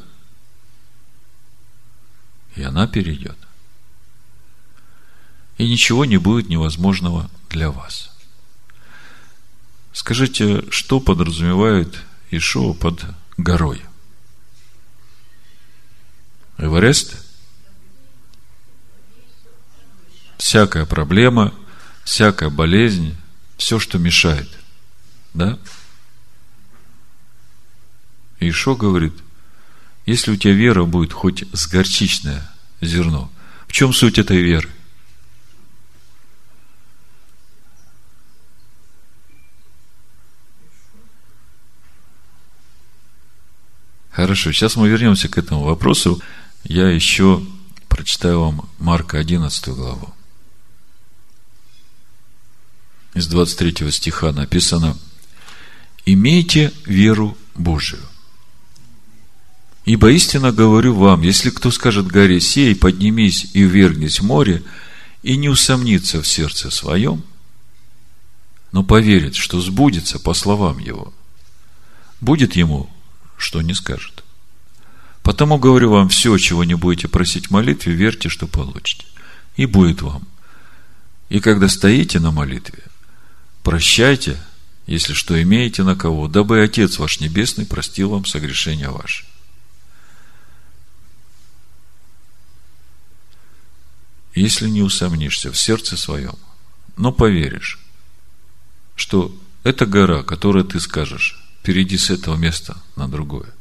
и 2.54 2.62
она 2.62 2.86
перейдет. 2.86 3.36
И 5.58 5.68
ничего 5.68 6.04
не 6.04 6.18
будет 6.18 6.48
невозможного 6.48 7.30
для 7.48 7.70
вас. 7.70 8.10
Скажите, 9.92 10.70
что 10.70 11.00
подразумевает 11.00 12.02
Ишуа 12.30 12.74
под 12.74 13.04
горой? 13.36 13.82
Эверест? 16.60 17.16
Всякая 20.36 20.84
проблема, 20.84 21.54
всякая 22.04 22.50
болезнь, 22.50 23.16
все, 23.56 23.78
что 23.78 23.98
мешает. 23.98 24.48
Да? 25.32 25.58
И 28.40 28.50
Ишо 28.50 28.76
говорит, 28.76 29.14
если 30.04 30.32
у 30.32 30.36
тебя 30.36 30.52
вера 30.52 30.84
будет 30.84 31.12
хоть 31.12 31.44
с 31.54 31.66
горчичное 31.66 32.50
зерно, 32.82 33.30
в 33.66 33.72
чем 33.72 33.92
суть 33.94 34.18
этой 34.18 34.42
веры? 34.42 34.68
Хорошо, 44.10 44.52
сейчас 44.52 44.76
мы 44.76 44.88
вернемся 44.88 45.28
к 45.28 45.38
этому 45.38 45.62
вопросу. 45.62 46.20
Я 46.64 46.88
еще 46.88 47.44
прочитаю 47.88 48.40
вам 48.40 48.68
Марка 48.78 49.18
11 49.18 49.68
главу. 49.68 50.14
Из 53.14 53.26
23 53.26 53.90
стиха 53.90 54.32
написано 54.32 54.96
«Имейте 56.06 56.72
веру 56.86 57.36
Божию». 57.54 58.02
Ибо 59.84 60.12
истинно 60.12 60.52
говорю 60.52 60.94
вам, 60.94 61.22
если 61.22 61.50
кто 61.50 61.70
скажет 61.70 62.06
горе 62.06 62.40
сей, 62.40 62.76
поднимись 62.76 63.48
и 63.54 63.62
ввергнись 63.62 64.20
в 64.20 64.24
море, 64.24 64.62
и 65.22 65.36
не 65.36 65.48
усомнится 65.48 66.22
в 66.22 66.28
сердце 66.28 66.70
своем, 66.70 67.24
но 68.72 68.84
поверит, 68.84 69.34
что 69.34 69.60
сбудется 69.60 70.18
по 70.18 70.34
словам 70.34 70.78
его, 70.78 71.12
будет 72.20 72.54
ему, 72.54 72.88
что 73.36 73.62
не 73.62 73.74
скажет. 73.74 74.19
Потому 75.22 75.58
говорю 75.58 75.90
вам, 75.90 76.08
все, 76.08 76.36
чего 76.38 76.64
не 76.64 76.74
будете 76.74 77.08
просить 77.08 77.48
в 77.48 77.50
молитве, 77.50 77.92
верьте, 77.92 78.28
что 78.28 78.46
получите. 78.46 79.04
И 79.56 79.66
будет 79.66 80.02
вам. 80.02 80.26
И 81.28 81.40
когда 81.40 81.68
стоите 81.68 82.18
на 82.18 82.30
молитве, 82.30 82.82
прощайте, 83.62 84.40
если 84.86 85.12
что 85.12 85.40
имеете 85.40 85.82
на 85.82 85.94
кого, 85.94 86.26
дабы 86.26 86.62
Отец 86.62 86.98
ваш 86.98 87.20
Небесный 87.20 87.66
простил 87.66 88.10
вам 88.10 88.24
согрешения 88.24 88.90
ваши. 88.90 89.24
Если 94.34 94.68
не 94.68 94.82
усомнишься 94.82 95.52
в 95.52 95.58
сердце 95.58 95.96
своем, 95.96 96.36
но 96.96 97.12
поверишь, 97.12 97.78
что 98.96 99.34
эта 99.64 99.86
гора, 99.86 100.22
которую 100.22 100.64
ты 100.64 100.80
скажешь, 100.80 101.40
перейди 101.62 101.98
с 101.98 102.10
этого 102.10 102.36
места 102.36 102.76
на 102.96 103.08
другое. 103.08 103.52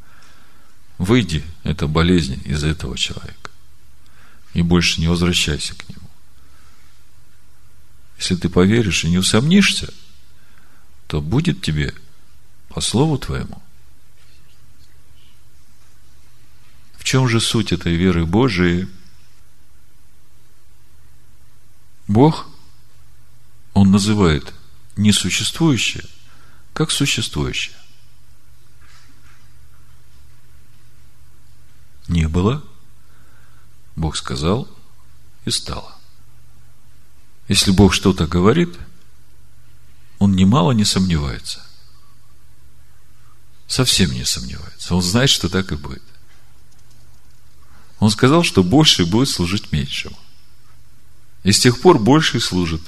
Выйди, 1.00 1.45
это 1.64 1.88
болезнь 1.88 2.41
из 2.43 2.64
этого 2.66 2.97
человека. 2.97 3.52
И 4.54 4.62
больше 4.62 5.00
не 5.00 5.08
возвращайся 5.08 5.74
к 5.74 5.88
нему. 5.88 6.10
Если 8.18 8.36
ты 8.36 8.50
поверишь 8.50 9.06
и 9.06 9.10
не 9.10 9.18
усомнишься, 9.18 9.93
то 11.08 11.22
будет 11.22 11.62
тебе 11.62 11.95
по 12.68 12.82
слову 12.82 13.18
твоему. 13.18 13.64
В 16.97 17.06
чем 17.06 17.30
же 17.30 17.39
суть 17.39 17.72
этой 17.72 17.95
веры 17.95 18.26
Божией? 18.26 18.89
Бог, 22.10 22.50
Он 23.74 23.89
называет 23.89 24.54
несуществующее, 24.97 26.04
как 26.74 26.91
существующее. 26.91 27.78
Не 32.10 32.28
было, 32.28 32.64
Бог 33.95 34.18
сказал, 34.18 34.68
и 35.45 35.51
стало. 35.51 35.95
Если 37.47 37.72
Бог 37.72 37.93
что-то 37.93 38.26
говорит, 38.26 38.76
Он 40.18 40.34
немало 40.34 40.72
не 40.72 40.86
сомневается. 40.86 41.64
Совсем 43.68 44.12
не 44.12 44.26
сомневается. 44.26 44.95
Он 44.95 45.03
знает, 45.03 45.30
что 45.30 45.49
так 45.49 45.72
и 45.72 45.76
будет. 45.76 46.03
Он 47.99 48.10
сказал, 48.10 48.43
что 48.43 48.64
больше 48.64 49.05
будет 49.05 49.30
служить 49.30 49.72
меньшему. 49.72 50.18
И 51.43 51.51
с 51.51 51.60
тех 51.60 51.80
пор 51.80 51.99
больше 51.99 52.39
служит. 52.39 52.82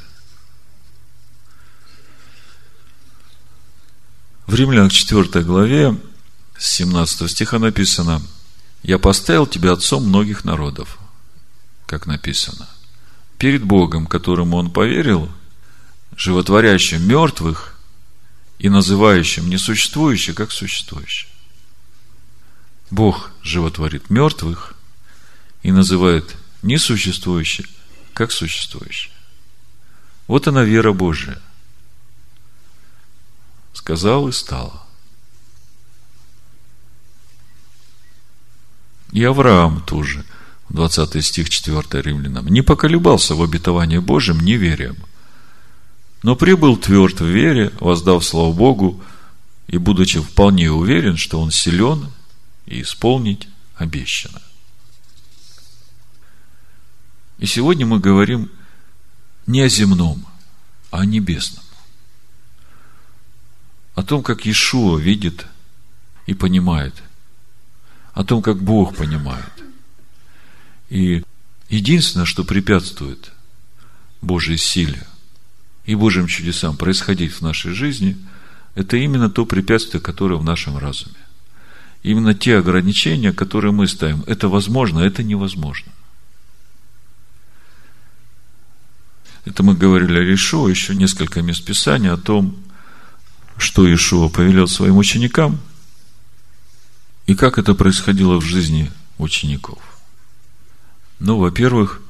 В 4.47 4.55
Римлянах 4.55 4.91
4 4.91 5.43
главе, 5.43 6.01
с 6.57 6.71
17 6.71 7.29
стиха 7.29 7.59
написано, 7.59 8.21
«Я 8.83 8.97
поставил 8.97 9.47
тебя 9.47 9.73
отцом 9.73 10.07
многих 10.07 10.43
народов», 10.43 10.97
как 11.85 12.07
написано, 12.07 12.67
перед 13.37 13.63
Богом, 13.63 14.07
которому 14.07 14.57
он 14.57 14.71
поверил, 14.71 15.31
животворящим 16.15 17.07
мертвых 17.07 17.79
и 18.59 18.69
называющим 18.69 19.49
несуществующее 19.49 20.35
как 20.35 20.51
существующее. 20.51 21.29
Бог 22.89 23.31
животворит 23.41 24.09
мертвых 24.09 24.75
и 25.63 25.71
называет 25.71 26.35
несуществующее– 26.61 27.67
как 28.13 28.31
существующее. 28.31 29.13
Вот 30.27 30.47
она 30.47 30.63
вера 30.63 30.93
Божия. 30.93 31.41
Сказал 33.73 34.27
и 34.27 34.31
стало. 34.31 34.80
И 39.11 39.23
Авраам 39.23 39.81
тоже, 39.81 40.23
20 40.69 41.23
стих 41.23 41.49
4 41.49 42.01
римлянам, 42.01 42.47
не 42.47 42.61
поколебался 42.61 43.35
в 43.35 43.43
обетовании 43.43 43.97
Божьем 43.97 44.39
неверием, 44.39 44.97
но 46.23 46.35
прибыл 46.35 46.77
тверд 46.77 47.19
в 47.19 47.25
вере, 47.25 47.71
воздав 47.79 48.23
славу 48.23 48.53
Богу, 48.53 49.03
и 49.67 49.77
будучи 49.77 50.19
вполне 50.19 50.71
уверен, 50.71 51.17
что 51.17 51.41
он 51.41 51.51
силен 51.51 52.09
и 52.65 52.81
исполнить 52.81 53.47
обещанное. 53.75 54.41
И 57.39 57.45
сегодня 57.47 57.85
мы 57.85 57.99
говорим 57.99 58.51
не 59.47 59.61
о 59.61 59.69
земном, 59.69 60.25
а 60.91 61.01
о 61.01 61.05
небесном. 61.05 61.63
о 63.95 64.03
том, 64.03 64.23
как 64.23 64.45
Иешуа 64.45 64.97
видит 64.97 65.45
и 66.25 66.33
понимает, 66.33 67.03
о 68.13 68.23
том, 68.23 68.41
как 68.41 68.61
Бог 68.61 68.95
понимает. 68.95 69.51
И 70.89 71.23
единственное, 71.69 72.25
что 72.25 72.43
препятствует 72.43 73.31
Божьей 74.21 74.57
силе 74.57 75.07
и 75.85 75.95
Божьим 75.95 76.27
чудесам 76.27 76.77
происходить 76.77 77.33
в 77.33 77.41
нашей 77.41 77.73
жизни, 77.73 78.17
это 78.75 78.97
именно 78.97 79.29
то 79.29 79.45
препятствие, 79.45 80.01
которое 80.01 80.35
в 80.35 80.43
нашем 80.43 80.77
разуме. 80.77 81.15
Именно 82.03 82.33
те 82.33 82.57
ограничения, 82.57 83.31
которые 83.31 83.71
мы 83.71 83.87
ставим. 83.87 84.23
Это 84.27 84.49
возможно, 84.49 84.99
это 84.99 85.23
невозможно. 85.23 85.91
Это 89.45 89.63
мы 89.63 89.75
говорили 89.75 90.19
о 90.19 90.33
Ишуа, 90.33 90.69
еще 90.69 90.95
несколько 90.95 91.41
мест 91.41 91.65
Писания 91.65 92.13
о 92.13 92.17
том, 92.17 92.55
что 93.57 93.91
Ишуа 93.91 94.29
повелел 94.29 94.67
своим 94.67 94.97
ученикам 94.97 95.59
и 97.25 97.35
как 97.35 97.57
это 97.57 97.73
происходило 97.73 98.39
в 98.39 98.45
жизни 98.45 98.91
учеников. 99.17 99.79
Ну, 101.19 101.37
во-первых, 101.37 102.01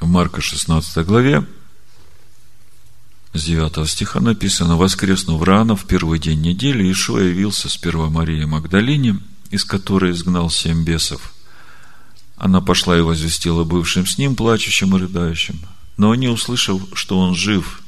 в 0.00 0.06
Марка 0.06 0.40
16 0.40 1.06
главе 1.06 1.46
с 3.32 3.44
9 3.44 3.88
стиха 3.88 4.20
написано, 4.20 4.76
«Воскреснув 4.76 5.42
рано, 5.42 5.76
в 5.76 5.86
первый 5.86 6.18
день 6.18 6.40
недели, 6.40 6.90
Ишуа 6.90 7.20
явился 7.20 7.68
с 7.68 7.76
первой 7.76 8.08
Марией 8.08 8.44
Магдалине, 8.44 9.18
из 9.50 9.64
которой 9.64 10.12
изгнал 10.12 10.50
семь 10.50 10.84
бесов. 10.84 11.32
Она 12.36 12.60
пошла 12.60 12.98
и 12.98 13.02
возвестила 13.02 13.64
бывшим 13.64 14.06
с 14.06 14.18
ним, 14.18 14.36
плачущим 14.36 14.96
и 14.96 15.00
рыдающим. 15.00 15.60
Но 15.96 16.10
они, 16.10 16.28
услышав, 16.28 16.82
что 16.94 17.18
он 17.18 17.34
жив, 17.34 17.82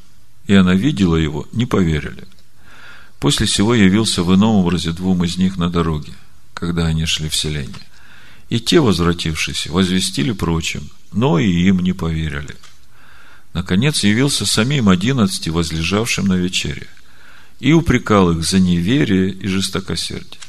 и 0.47 0.55
она 0.55 0.75
видела 0.75 1.17
его, 1.17 1.47
не 1.53 1.67
поверили. 1.67 2.27
После 3.19 3.47
всего 3.47 3.75
явился 3.75 4.23
в 4.23 4.35
ином 4.35 4.57
образе 4.57 4.93
двум 4.93 5.25
из 5.25 5.37
них 5.37 5.57
на 5.57 5.69
дороге, 5.71 6.13
когда 6.57 6.87
они 6.87 7.05
шли 7.05 7.29
в 7.29 7.37
селение. 7.37 7.87
И 8.49 8.59
те, 8.59 8.81
возвратившись, 8.81 9.67
возвестили 9.67 10.33
прочим, 10.33 10.91
но 11.13 11.39
и 11.39 11.51
им 11.51 11.81
не 11.81 11.93
поверили. 11.93 12.57
Наконец 13.53 14.03
явился 14.03 14.47
самим 14.47 14.89
одиннадцати, 14.89 15.51
возлежавшим 15.51 16.27
на 16.27 16.35
вечере, 16.35 16.89
и 17.61 17.73
упрекал 17.73 18.31
их 18.31 18.45
за 18.45 18.59
неверие 18.59 19.31
и 19.31 19.47
жестокосердие 19.47 20.41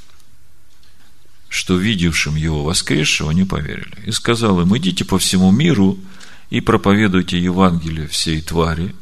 что 1.49 1.77
видевшим 1.77 2.35
его 2.35 2.63
воскресшего 2.63 3.31
не 3.31 3.45
поверили. 3.45 3.97
И 4.05 4.11
сказал 4.11 4.61
им, 4.61 4.75
идите 4.77 5.05
по 5.05 5.17
всему 5.17 5.51
миру 5.51 5.97
и 6.49 6.61
проповедуйте 6.61 7.39
Евангелие 7.39 8.07
всей 8.07 8.41
твари. 8.41 8.93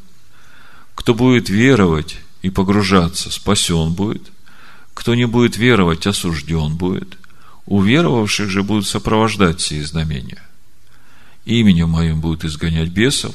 Кто 0.94 1.14
будет 1.14 1.48
веровать 1.48 2.18
и 2.42 2.50
погружаться, 2.50 3.30
спасен 3.30 3.92
будет. 3.92 4.22
Кто 4.96 5.14
не 5.14 5.26
будет 5.26 5.58
веровать, 5.58 6.06
осужден 6.06 6.74
будет. 6.76 7.18
У 7.66 7.82
веровавших 7.82 8.48
же 8.48 8.62
будут 8.62 8.86
сопровождать 8.86 9.60
сие 9.60 9.84
знамения. 9.84 10.42
Именем 11.44 11.90
моим 11.90 12.22
будут 12.22 12.46
изгонять 12.46 12.88
бесов, 12.88 13.34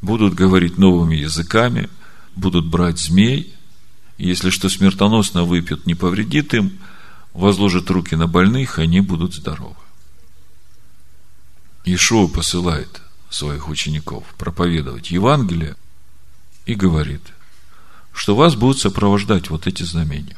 будут 0.00 0.34
говорить 0.34 0.78
новыми 0.78 1.16
языками, 1.16 1.90
будут 2.36 2.66
брать 2.66 3.00
змей, 3.00 3.52
если 4.18 4.50
что 4.50 4.68
смертоносно 4.68 5.42
выпьют, 5.42 5.84
не 5.84 5.96
повредит 5.96 6.54
им, 6.54 6.78
возложат 7.32 7.90
руки 7.90 8.14
на 8.14 8.28
больных, 8.28 8.78
они 8.78 9.00
будут 9.00 9.34
здоровы. 9.34 9.74
Ишуа 11.84 12.28
посылает 12.28 13.02
своих 13.30 13.68
учеников 13.68 14.22
проповедовать 14.38 15.10
Евангелие 15.10 15.74
и 16.66 16.76
говорит, 16.76 17.22
что 18.12 18.36
вас 18.36 18.54
будут 18.54 18.78
сопровождать 18.78 19.50
вот 19.50 19.66
эти 19.66 19.82
знамения. 19.82 20.36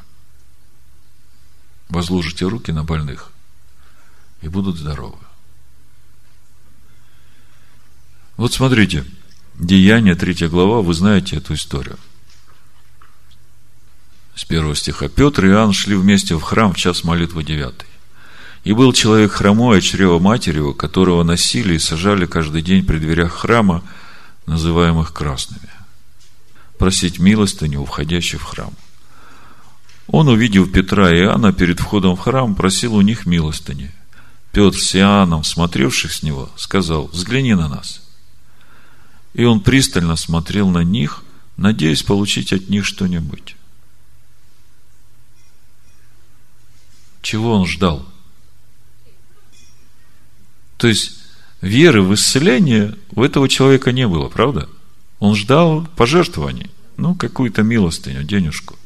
Возложите 1.88 2.46
руки 2.46 2.72
на 2.72 2.84
больных 2.84 3.30
и 4.42 4.48
будут 4.48 4.76
здоровы. 4.76 5.18
Вот 8.36 8.52
смотрите, 8.52 9.04
Деяние, 9.58 10.14
третья 10.14 10.48
глава, 10.48 10.82
вы 10.82 10.92
знаете 10.92 11.36
эту 11.36 11.54
историю. 11.54 11.98
С 14.34 14.44
первого 14.44 14.76
стиха. 14.76 15.08
Петр 15.08 15.46
и 15.46 15.48
Иоанн 15.48 15.72
шли 15.72 15.96
вместе 15.96 16.36
в 16.36 16.42
храм 16.42 16.74
в 16.74 16.76
час 16.76 17.04
молитвы 17.04 17.42
девятый. 17.42 17.88
И 18.64 18.74
был 18.74 18.92
человек 18.92 19.32
хромой 19.32 19.78
от 19.78 19.84
чрева 19.84 20.18
матери 20.18 20.58
его, 20.58 20.74
которого 20.74 21.22
носили 21.22 21.74
и 21.74 21.78
сажали 21.78 22.26
каждый 22.26 22.60
день 22.60 22.84
при 22.84 22.98
дверях 22.98 23.32
храма, 23.32 23.82
называемых 24.44 25.14
красными. 25.14 25.70
Просить 26.78 27.18
милостыню 27.18 27.80
у 27.80 27.86
входящих 27.86 28.42
в 28.42 28.44
храм. 28.44 28.74
Он, 30.08 30.28
увидев 30.28 30.72
Петра 30.72 31.12
и 31.12 31.20
Иоанна 31.20 31.52
перед 31.52 31.80
входом 31.80 32.16
в 32.16 32.20
храм, 32.20 32.54
просил 32.54 32.94
у 32.94 33.00
них 33.00 33.26
милостыни. 33.26 33.92
Петр 34.52 34.78
с 34.78 34.94
Иоанном, 34.96 35.44
смотревших 35.44 36.12
с 36.12 36.22
него, 36.22 36.50
сказал, 36.56 37.08
взгляни 37.08 37.54
на 37.54 37.68
нас. 37.68 38.02
И 39.34 39.44
он 39.44 39.60
пристально 39.60 40.16
смотрел 40.16 40.70
на 40.70 40.82
них, 40.82 41.24
надеясь 41.56 42.02
получить 42.02 42.52
от 42.52 42.68
них 42.68 42.86
что-нибудь. 42.86 43.56
Чего 47.20 47.54
он 47.54 47.66
ждал? 47.66 48.06
То 50.76 50.86
есть, 50.86 51.12
веры 51.60 52.02
в 52.02 52.14
исцеление 52.14 52.96
у 53.10 53.24
этого 53.24 53.48
человека 53.48 53.90
не 53.90 54.06
было, 54.06 54.28
правда? 54.28 54.68
Он 55.18 55.34
ждал 55.34 55.86
пожертвований, 55.96 56.70
ну, 56.96 57.14
какую-то 57.14 57.62
милостыню, 57.62 58.22
денежку. 58.22 58.76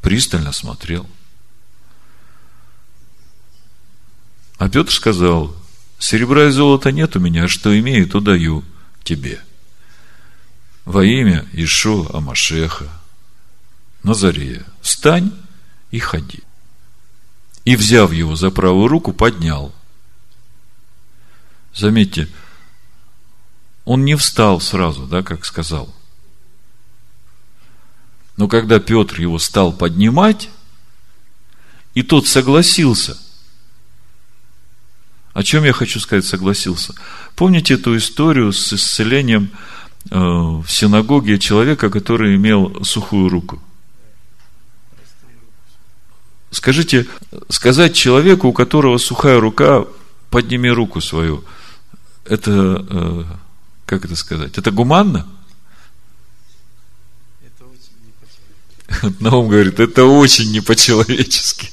Пристально 0.00 0.52
смотрел. 0.52 1.08
А 4.58 4.68
Петр 4.68 4.92
сказал, 4.92 5.54
серебра 5.98 6.48
и 6.48 6.50
золота 6.50 6.92
нет 6.92 7.16
у 7.16 7.20
меня, 7.20 7.44
а 7.44 7.48
что 7.48 7.78
имею, 7.78 8.08
то 8.08 8.20
даю 8.20 8.64
тебе. 9.04 9.40
Во 10.84 11.04
имя 11.04 11.46
Ишо 11.52 12.08
Амашеха, 12.14 12.88
Назарея, 14.02 14.64
встань 14.80 15.32
и 15.90 15.98
ходи 15.98 16.42
и, 17.68 17.76
взяв 17.76 18.12
его 18.12 18.34
за 18.34 18.50
правую 18.50 18.88
руку, 18.88 19.12
поднял. 19.12 19.74
Заметьте, 21.74 22.26
он 23.84 24.06
не 24.06 24.14
встал 24.14 24.58
сразу, 24.62 25.06
да, 25.06 25.22
как 25.22 25.44
сказал. 25.44 25.94
Но 28.38 28.48
когда 28.48 28.80
Петр 28.80 29.20
его 29.20 29.38
стал 29.38 29.72
поднимать, 29.72 30.48
и 31.92 32.02
тот 32.02 32.26
согласился. 32.26 33.18
О 35.32 35.42
чем 35.42 35.64
я 35.64 35.72
хочу 35.72 36.00
сказать, 36.00 36.24
согласился? 36.24 36.94
Помните 37.36 37.74
эту 37.74 37.96
историю 37.96 38.52
с 38.52 38.72
исцелением 38.72 39.50
э, 40.10 40.16
в 40.16 40.66
синагоге 40.68 41.38
человека, 41.38 41.90
который 41.90 42.36
имел 42.36 42.84
сухую 42.84 43.28
руку? 43.28 43.62
Скажите, 46.50 47.06
сказать 47.48 47.94
человеку, 47.94 48.48
у 48.48 48.52
которого 48.52 48.98
сухая 48.98 49.38
рука, 49.38 49.84
подними 50.30 50.70
руку 50.70 51.00
свою, 51.00 51.44
это, 52.24 52.86
э, 52.88 53.24
как 53.86 54.04
это 54.04 54.16
сказать, 54.16 54.56
это 54.56 54.70
гуманно? 54.70 55.26
Это 57.44 57.64
очень 57.64 58.06
не 58.06 58.12
Наум 59.20 59.48
говорит, 59.48 59.80
это 59.80 60.04
очень 60.04 60.50
не 60.50 60.60
по-человечески. 60.60 61.70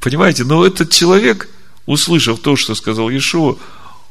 Понимаете, 0.00 0.44
но 0.44 0.64
этот 0.64 0.90
человек, 0.90 1.48
услышав 1.86 2.40
то, 2.40 2.56
что 2.56 2.74
сказал 2.74 3.08
Иешуа, 3.10 3.56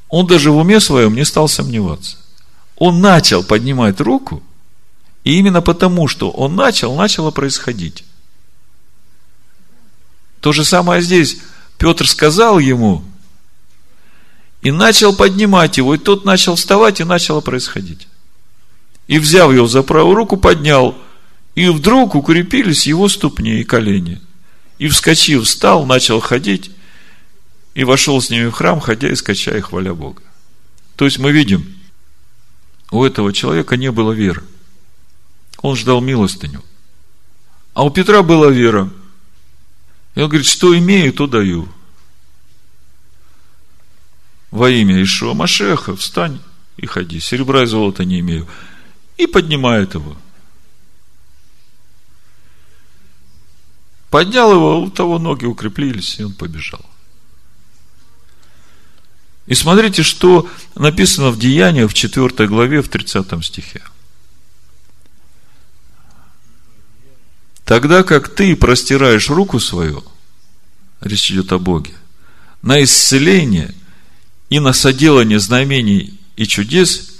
он 0.09 0.27
даже 0.27 0.51
в 0.51 0.57
уме 0.57 0.79
своем 0.79 1.15
не 1.15 1.25
стал 1.25 1.47
сомневаться. 1.47 2.17
Он 2.75 3.01
начал 3.01 3.43
поднимать 3.43 3.99
руку, 3.99 4.43
и 5.23 5.37
именно 5.37 5.61
потому, 5.61 6.07
что 6.07 6.29
он 6.31 6.55
начал, 6.55 6.95
начало 6.95 7.31
происходить. 7.31 8.03
То 10.41 10.51
же 10.53 10.63
самое 10.63 11.01
здесь. 11.01 11.39
Петр 11.77 12.07
сказал 12.07 12.59
ему, 12.59 13.03
и 14.61 14.71
начал 14.71 15.15
поднимать 15.15 15.77
его, 15.77 15.95
и 15.95 15.97
тот 15.97 16.25
начал 16.25 16.55
вставать, 16.55 16.99
и 16.99 17.03
начало 17.03 17.41
происходить. 17.41 18.07
И 19.07 19.19
взяв 19.19 19.53
его 19.53 19.67
за 19.67 19.83
правую 19.83 20.15
руку, 20.15 20.37
поднял, 20.37 20.95
и 21.57 21.69
вдруг 21.69 22.15
укрепились 22.15 22.85
его 22.85 23.09
ступни 23.09 23.59
и 23.59 23.63
колени. 23.63 24.21
И 24.77 24.87
вскочив, 24.87 25.43
встал, 25.43 25.85
начал 25.85 26.19
ходить, 26.19 26.71
и 27.73 27.83
вошел 27.83 28.21
с 28.21 28.29
ними 28.29 28.47
в 28.47 28.51
храм, 28.51 28.79
ходя 28.79 29.09
и 29.09 29.15
скачая, 29.15 29.61
хваля 29.61 29.93
Бога. 29.93 30.21
То 30.95 31.05
есть 31.05 31.17
мы 31.17 31.31
видим, 31.31 31.75
у 32.91 33.03
этого 33.03 33.33
человека 33.33 33.75
не 33.75 33.91
было 33.91 34.11
веры. 34.11 34.43
Он 35.61 35.75
ждал 35.75 35.99
милостыню. 35.99 36.63
А 37.73 37.83
у 37.83 37.89
Петра 37.89 38.21
была 38.21 38.49
вера– 38.49 38.89
и 40.17 40.19
он 40.19 40.29
говорит, 40.29 40.47
что 40.47 40.75
имею, 40.75 41.13
то 41.13 41.27
даю. 41.27 41.69
Во 44.49 44.67
имя 44.67 45.03
Ишуа 45.03 45.35
Машеха 45.35 45.95
встань 45.95 46.39
и 46.77 46.87
ходи. 46.87 47.19
Серебра 47.19 47.61
и 47.61 47.65
золота 47.67 48.03
не 48.03 48.21
имею. 48.21 48.47
и 49.17 49.27
поднимает 49.27 49.93
его. 49.93 50.17
Поднял 54.09 54.53
его, 54.53 54.81
у 54.81 54.89
того 54.89 55.19
ноги 55.19 55.45
укреплились, 55.45 56.19
и 56.19 56.23
он 56.23 56.33
побежал. 56.33 56.85
И 59.47 59.53
смотрите, 59.53 60.03
что 60.03 60.49
написано 60.75 61.31
в 61.31 61.39
Деяниях 61.39 61.91
в 61.91 61.93
4 61.93 62.47
главе, 62.47 62.81
в 62.81 62.89
30 62.89 63.45
стихе. 63.45 63.81
Тогда 67.63 68.03
как 68.03 68.33
ты 68.33 68.55
простираешь 68.55 69.29
руку 69.29 69.59
свою, 69.59 70.03
речь 71.01 71.31
идет 71.31 71.51
о 71.51 71.59
Боге, 71.59 71.93
на 72.61 72.81
исцеление 72.81 73.73
и 74.49 74.59
на 74.59 74.71
соделание 74.71 75.39
знамений 75.39 76.17
и 76.37 76.45
чудес 76.45 77.19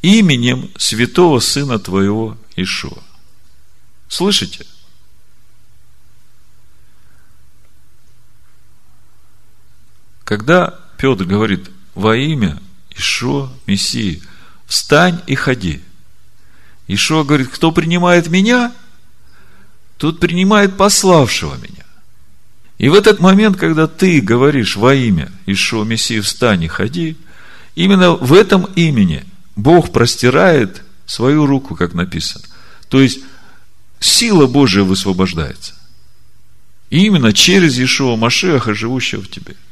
именем 0.00 0.70
святого 0.78 1.40
Сына 1.40 1.78
Твоего 1.78 2.38
Ишуа. 2.56 3.02
Слышите? 4.08 4.66
Когда 10.32 10.80
Петр 10.96 11.24
говорит, 11.24 11.68
во 11.94 12.16
имя 12.16 12.58
Ишо, 12.96 13.52
Мессии, 13.66 14.22
встань 14.64 15.20
и 15.26 15.34
ходи. 15.34 15.82
Ишо 16.86 17.22
говорит, 17.22 17.50
кто 17.50 17.70
принимает 17.70 18.28
меня, 18.28 18.72
тот 19.98 20.20
принимает 20.20 20.78
пославшего 20.78 21.56
меня. 21.56 21.84
И 22.78 22.88
в 22.88 22.94
этот 22.94 23.20
момент, 23.20 23.58
когда 23.58 23.86
ты 23.86 24.22
говоришь 24.22 24.76
во 24.76 24.94
имя 24.94 25.30
Ишо, 25.44 25.84
Мессии, 25.84 26.20
встань 26.20 26.62
и 26.62 26.68
ходи, 26.68 27.18
именно 27.74 28.12
в 28.12 28.32
этом 28.32 28.64
имени 28.74 29.26
Бог 29.54 29.92
простирает 29.92 30.82
свою 31.04 31.44
руку, 31.44 31.76
как 31.76 31.92
написано. 31.92 32.46
То 32.88 33.02
есть, 33.02 33.18
сила 34.00 34.46
Божия 34.46 34.82
высвобождается. 34.82 35.74
И 36.88 37.04
именно 37.04 37.34
через 37.34 37.78
Ишуа 37.78 38.16
Машеха, 38.16 38.72
живущего 38.72 39.20
в 39.20 39.28
тебе– 39.28 39.56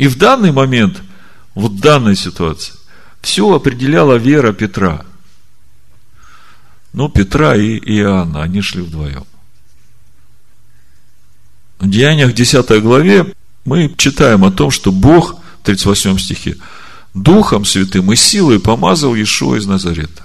и 0.00 0.08
в 0.08 0.16
данный 0.16 0.50
момент, 0.50 1.02
вот 1.54 1.72
в 1.72 1.80
данной 1.80 2.16
ситуации, 2.16 2.72
все 3.20 3.54
определяла 3.54 4.14
вера 4.14 4.54
Петра. 4.54 5.04
Ну, 6.94 7.10
Петра 7.10 7.54
и 7.54 7.76
Иоанна, 7.76 8.42
они 8.42 8.62
шли 8.62 8.80
вдвоем. 8.80 9.26
В 11.80 11.90
Деяниях 11.90 12.32
10 12.32 12.82
главе 12.82 13.34
мы 13.66 13.94
читаем 13.94 14.42
о 14.44 14.50
том, 14.50 14.70
что 14.70 14.90
Бог, 14.90 15.34
в 15.60 15.64
38 15.66 16.18
стихе, 16.18 16.56
Духом 17.12 17.66
Святым 17.66 18.10
и 18.10 18.16
силой 18.16 18.58
помазал 18.58 19.14
Иешуа 19.14 19.58
из 19.58 19.66
Назарета. 19.66 20.22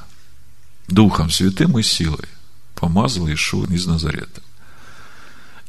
Духом 0.88 1.30
Святым 1.30 1.78
и 1.78 1.84
силой 1.84 2.30
помазал 2.76 3.28
Иешуа 3.28 3.66
из 3.66 3.86
Назарета. 3.86 4.42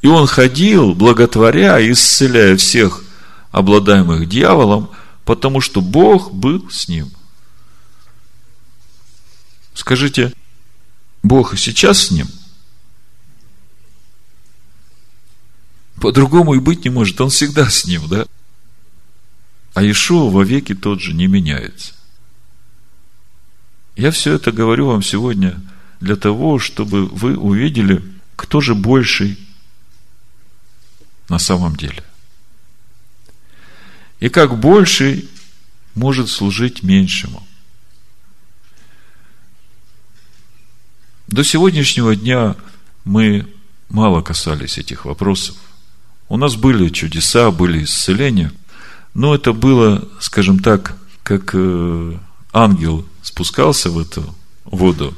И 0.01 0.07
он 0.07 0.29
ходил, 0.29 0.95
благотворя 0.95 1.81
и 1.81 1.91
исцеляя 1.91 2.57
всех 2.57 3.03
обладаемых 3.57 4.29
дьяволом, 4.29 4.91
потому 5.25 5.63
что 5.63 5.81
Бог 5.81 6.31
был 6.31 6.71
с 6.71 6.89
ним. 6.89 7.11
Скажите, 9.73 10.35
Бог 11.23 11.55
и 11.55 11.57
сейчас 11.57 12.01
с 12.01 12.11
ним? 12.11 12.29
По-другому 16.03 16.53
и 16.53 16.59
быть 16.59 16.85
не 16.85 16.91
может. 16.91 17.19
Он 17.23 17.31
всегда 17.31 17.71
с 17.71 17.87
ним, 17.87 18.07
да? 18.09 18.27
А 19.73 19.83
Ишуа 19.83 20.31
во 20.31 20.45
веки 20.45 20.75
тот 20.75 21.01
же 21.01 21.15
не 21.15 21.27
меняется. 21.27 21.95
Я 23.97 24.11
все 24.11 24.35
это 24.35 24.53
говорю 24.53 24.89
вам 24.89 25.03
сегодня 25.03 25.59
для 26.01 26.17
того, 26.17 26.59
чтобы 26.59 27.07
вы 27.07 27.39
увидели, 27.39 28.05
кто 28.37 28.61
же 28.61 28.75
больший 28.75 29.39
на 31.31 31.39
самом 31.39 31.75
деле– 31.77 32.05
и 34.21 34.29
как 34.29 34.59
больший 34.59 35.29
может 35.95 36.29
служить 36.29 36.83
меньшему. 36.83 37.47
До 41.29 41.43
сегодняшнего 41.43 42.15
дня 42.15 42.57
мы 43.05 43.47
мало 43.89 44.23
касались 44.23 44.79
этих 44.79 45.05
вопросов. 45.05 45.57
У 46.29 46.37
нас 46.37 46.57
были 46.57 46.89
чудеса, 46.89 47.51
были 47.51 47.85
исцеления, 47.85 48.53
но 49.15 49.35
это 49.35 49.53
было, 49.53 50.09
скажем 50.21 50.59
так, 50.59 50.97
как 51.23 51.51
э, 51.55 52.19
ангел 52.53 53.07
спускался 53.23 53.91
в 53.91 53.99
эту 53.99 54.35
воду. 54.65 55.17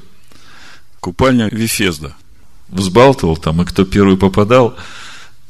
Купальня 1.01 1.49
Вифезда. 1.51 2.17
Взбалтывал 2.69 3.37
там, 3.37 3.63
и 3.63 3.65
кто 3.65 3.85
первый 3.85 4.19
попадал, 4.19 4.77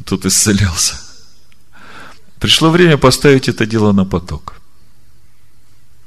тот 0.04 0.24
исцелялся. 0.26 1.07
Пришло 2.40 2.70
время 2.70 2.96
поставить 2.96 3.48
это 3.48 3.66
дело 3.66 3.92
на 3.92 4.04
поток. 4.04 4.54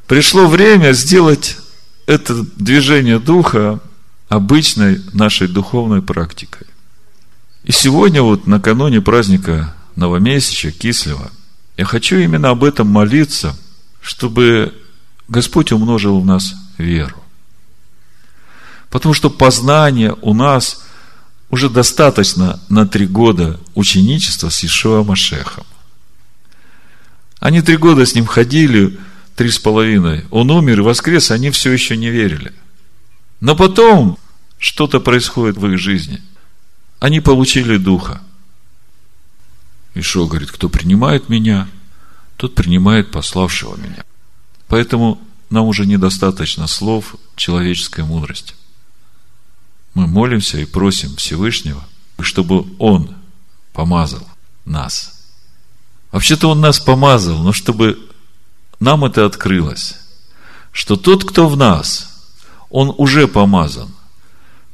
Пришло 0.08 0.48
время 0.48 0.94
сделать 0.94 1.58
это 2.06 2.46
движение 2.56 3.20
духа 3.20 3.80
обычной 4.30 5.02
нашей 5.14 5.48
духовной 5.48 6.02
практикой. 6.02 6.68
И 7.64 7.72
сегодня, 7.72 8.22
вот 8.22 8.48
накануне 8.48 9.02
праздника 9.02 9.76
Новомесяча, 9.96 10.72
Кислева, 10.72 11.32
я 11.78 11.86
хочу 11.86 12.18
именно 12.18 12.50
об 12.50 12.64
этом 12.64 12.88
молиться, 12.88 13.58
чтобы 14.02 14.74
Господь 15.28 15.72
умножил 15.72 16.20
в 16.20 16.26
нас 16.26 16.54
веру. 16.78 17.22
Потому 18.90 19.14
что 19.14 19.30
познание 19.30 20.16
у 20.22 20.34
нас 20.34 20.84
уже 21.50 21.70
достаточно 21.70 22.60
на 22.70 22.88
три 22.88 23.06
года 23.06 23.60
ученичества 23.76 24.50
с 24.50 24.64
Ишуа 24.64 25.04
Машехом. 25.04 25.66
Они 27.42 27.64
три 27.64 27.76
года 27.76 28.06
с 28.06 28.14
ним 28.14 28.28
ходили, 28.28 29.00
три 29.36 29.50
с 29.50 29.58
половиной. 29.58 30.26
Он 30.30 30.52
умер 30.52 30.80
и 30.80 30.84
воскрес, 30.84 31.32
они 31.32 31.50
все 31.50 31.72
еще 31.72 31.98
не 31.98 32.12
верили. 32.12 32.54
Но 33.40 33.56
потом 33.56 34.20
что-то 34.60 35.00
происходит 35.00 35.58
в 35.58 35.66
их 35.68 35.80
жизни. 35.80 36.22
Они 37.00 37.20
получили 37.20 37.78
Духа. 37.78 38.22
Ишо 39.96 40.28
говорит, 40.28 40.52
кто 40.52 40.70
принимает 40.70 41.30
меня, 41.30 41.68
тот 42.38 42.54
принимает 42.54 43.10
пославшего 43.10 43.76
меня. 43.76 44.06
Поэтому 44.68 45.20
нам 45.50 45.66
уже 45.66 45.88
недостаточно 45.88 46.68
слов 46.68 47.16
человеческой 47.36 48.06
мудрости. 48.06 48.54
Мы 49.96 50.06
молимся 50.06 50.60
и 50.60 50.66
просим 50.66 51.16
Всевышнего, 51.16 51.84
чтобы 52.20 52.68
Он 52.78 53.16
помазал 53.74 54.30
нас– 54.64 55.18
Вообще-то 56.12 56.50
Он 56.50 56.60
нас 56.60 56.80
помазал, 56.80 57.38
но 57.40 57.54
чтобы 57.54 57.98
нам 58.80 59.06
это 59.06 59.26
открылось, 59.26 59.96
что 60.72 60.96
тот, 60.96 61.24
кто 61.24 61.48
в 61.48 61.56
нас, 61.56 62.12
он 62.70 62.94
уже 62.98 63.28
помазан 63.28 63.94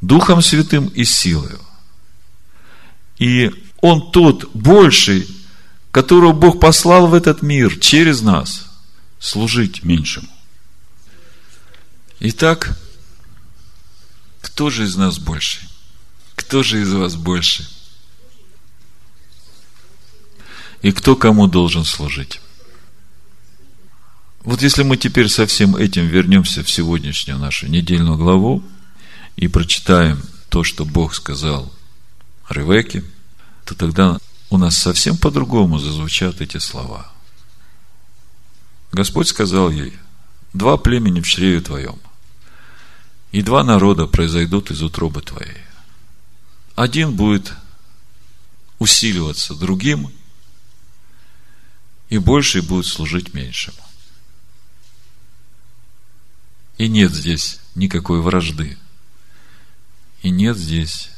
Духом 0.02 0.42
Святым 0.42 0.88
и 0.88 1.04
силою. 1.04 1.60
И 3.18 3.52
он 3.82 4.12
тот 4.12 4.50
больший, 4.54 5.28
которого 5.92 6.32
Бог 6.32 6.60
послал 6.60 7.08
в 7.08 7.14
этот 7.14 7.42
мир 7.42 7.78
через 7.80 8.22
нас 8.22 8.68
служить 9.20 9.84
меньшему. 9.84 10.28
Итак, 12.20 12.78
кто 14.42 14.70
же 14.70 14.86
из 14.86 14.96
нас 14.96 15.18
больше? 15.18 15.68
Кто 16.36 16.64
же 16.64 16.82
из 16.82 16.94
вас 16.94 17.16
больше? 17.16 17.68
И 20.82 20.92
кто 20.92 21.16
кому 21.16 21.48
должен 21.48 21.86
служить. 21.86 22.42
Вот 24.44 24.62
если 24.62 24.84
мы 24.84 24.98
теперь 24.98 25.28
со 25.28 25.46
всем 25.46 25.76
этим 25.76 26.08
вернемся 26.08 26.64
в 26.64 26.70
сегодняшнюю 26.70 27.38
нашу 27.38 27.68
недельную 27.68 28.18
главу 28.18 28.64
и 29.36 29.48
прочитаем 29.48 30.22
то, 30.50 30.64
что 30.64 30.86
Бог 30.86 31.14
сказал 31.14 31.72
Ревеке, 32.50 33.04
то 33.66 33.76
тогда 33.76 34.18
у 34.50 34.58
нас 34.58 34.78
совсем 34.78 35.18
по-другому 35.18 35.80
зазвучат 35.80 36.40
эти 36.40 36.58
слова. 36.58 37.12
Господь 38.94 39.28
сказал 39.28 39.70
ей, 39.70 39.94
два 40.54 40.78
племени 40.78 41.20
в 41.20 41.28
чреве 41.28 41.60
твоем, 41.60 42.00
и 43.34 43.42
два 43.42 43.64
народа 43.64 44.08
произойдут 44.08 44.72
из 44.72 44.82
утробы 44.82 45.22
твоей. 45.22 45.58
Один 46.76 47.16
будет 47.16 47.54
усиливаться 48.80 49.56
другим, 49.56 50.10
и 52.10 52.18
больший 52.18 52.62
будет 52.62 52.86
служить 52.86 53.34
меньшему. 53.34 53.78
И 56.78 56.88
нет 56.88 57.12
здесь 57.12 57.60
никакой 57.76 58.22
вражды. 58.22 58.78
И 60.22 60.30
нет 60.30 60.58
здесь 60.58 61.10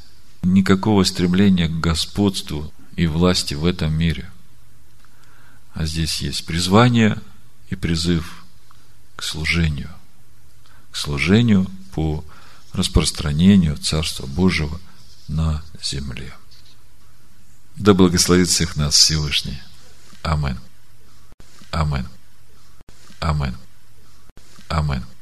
никакого 0.42 1.04
стремления 1.04 1.68
к 1.68 1.80
господству 1.80 2.74
и 2.96 3.08
власти 3.08 3.54
в 3.54 3.66
этом 3.66 3.94
мире. 3.94 4.32
А 5.74 5.86
здесь 5.86 6.22
есть 6.22 6.46
призвание 6.46 7.22
и 7.70 7.76
призыв 7.76 8.46
к 9.16 9.24
служению 9.24 9.90
к 10.92 10.98
служению 10.98 11.70
по 11.94 12.24
распространению 12.74 13.78
Царства 13.78 14.26
Божьего 14.26 14.80
на 15.28 15.64
земле. 15.82 16.34
Да 17.76 17.94
благословит 17.94 18.50
всех 18.50 18.76
нас 18.76 18.96
Всевышний. 18.96 19.60
Амин. 20.22 20.60
Амин. 21.72 22.06
Амин. 23.20 23.56
Амин. 24.70 25.19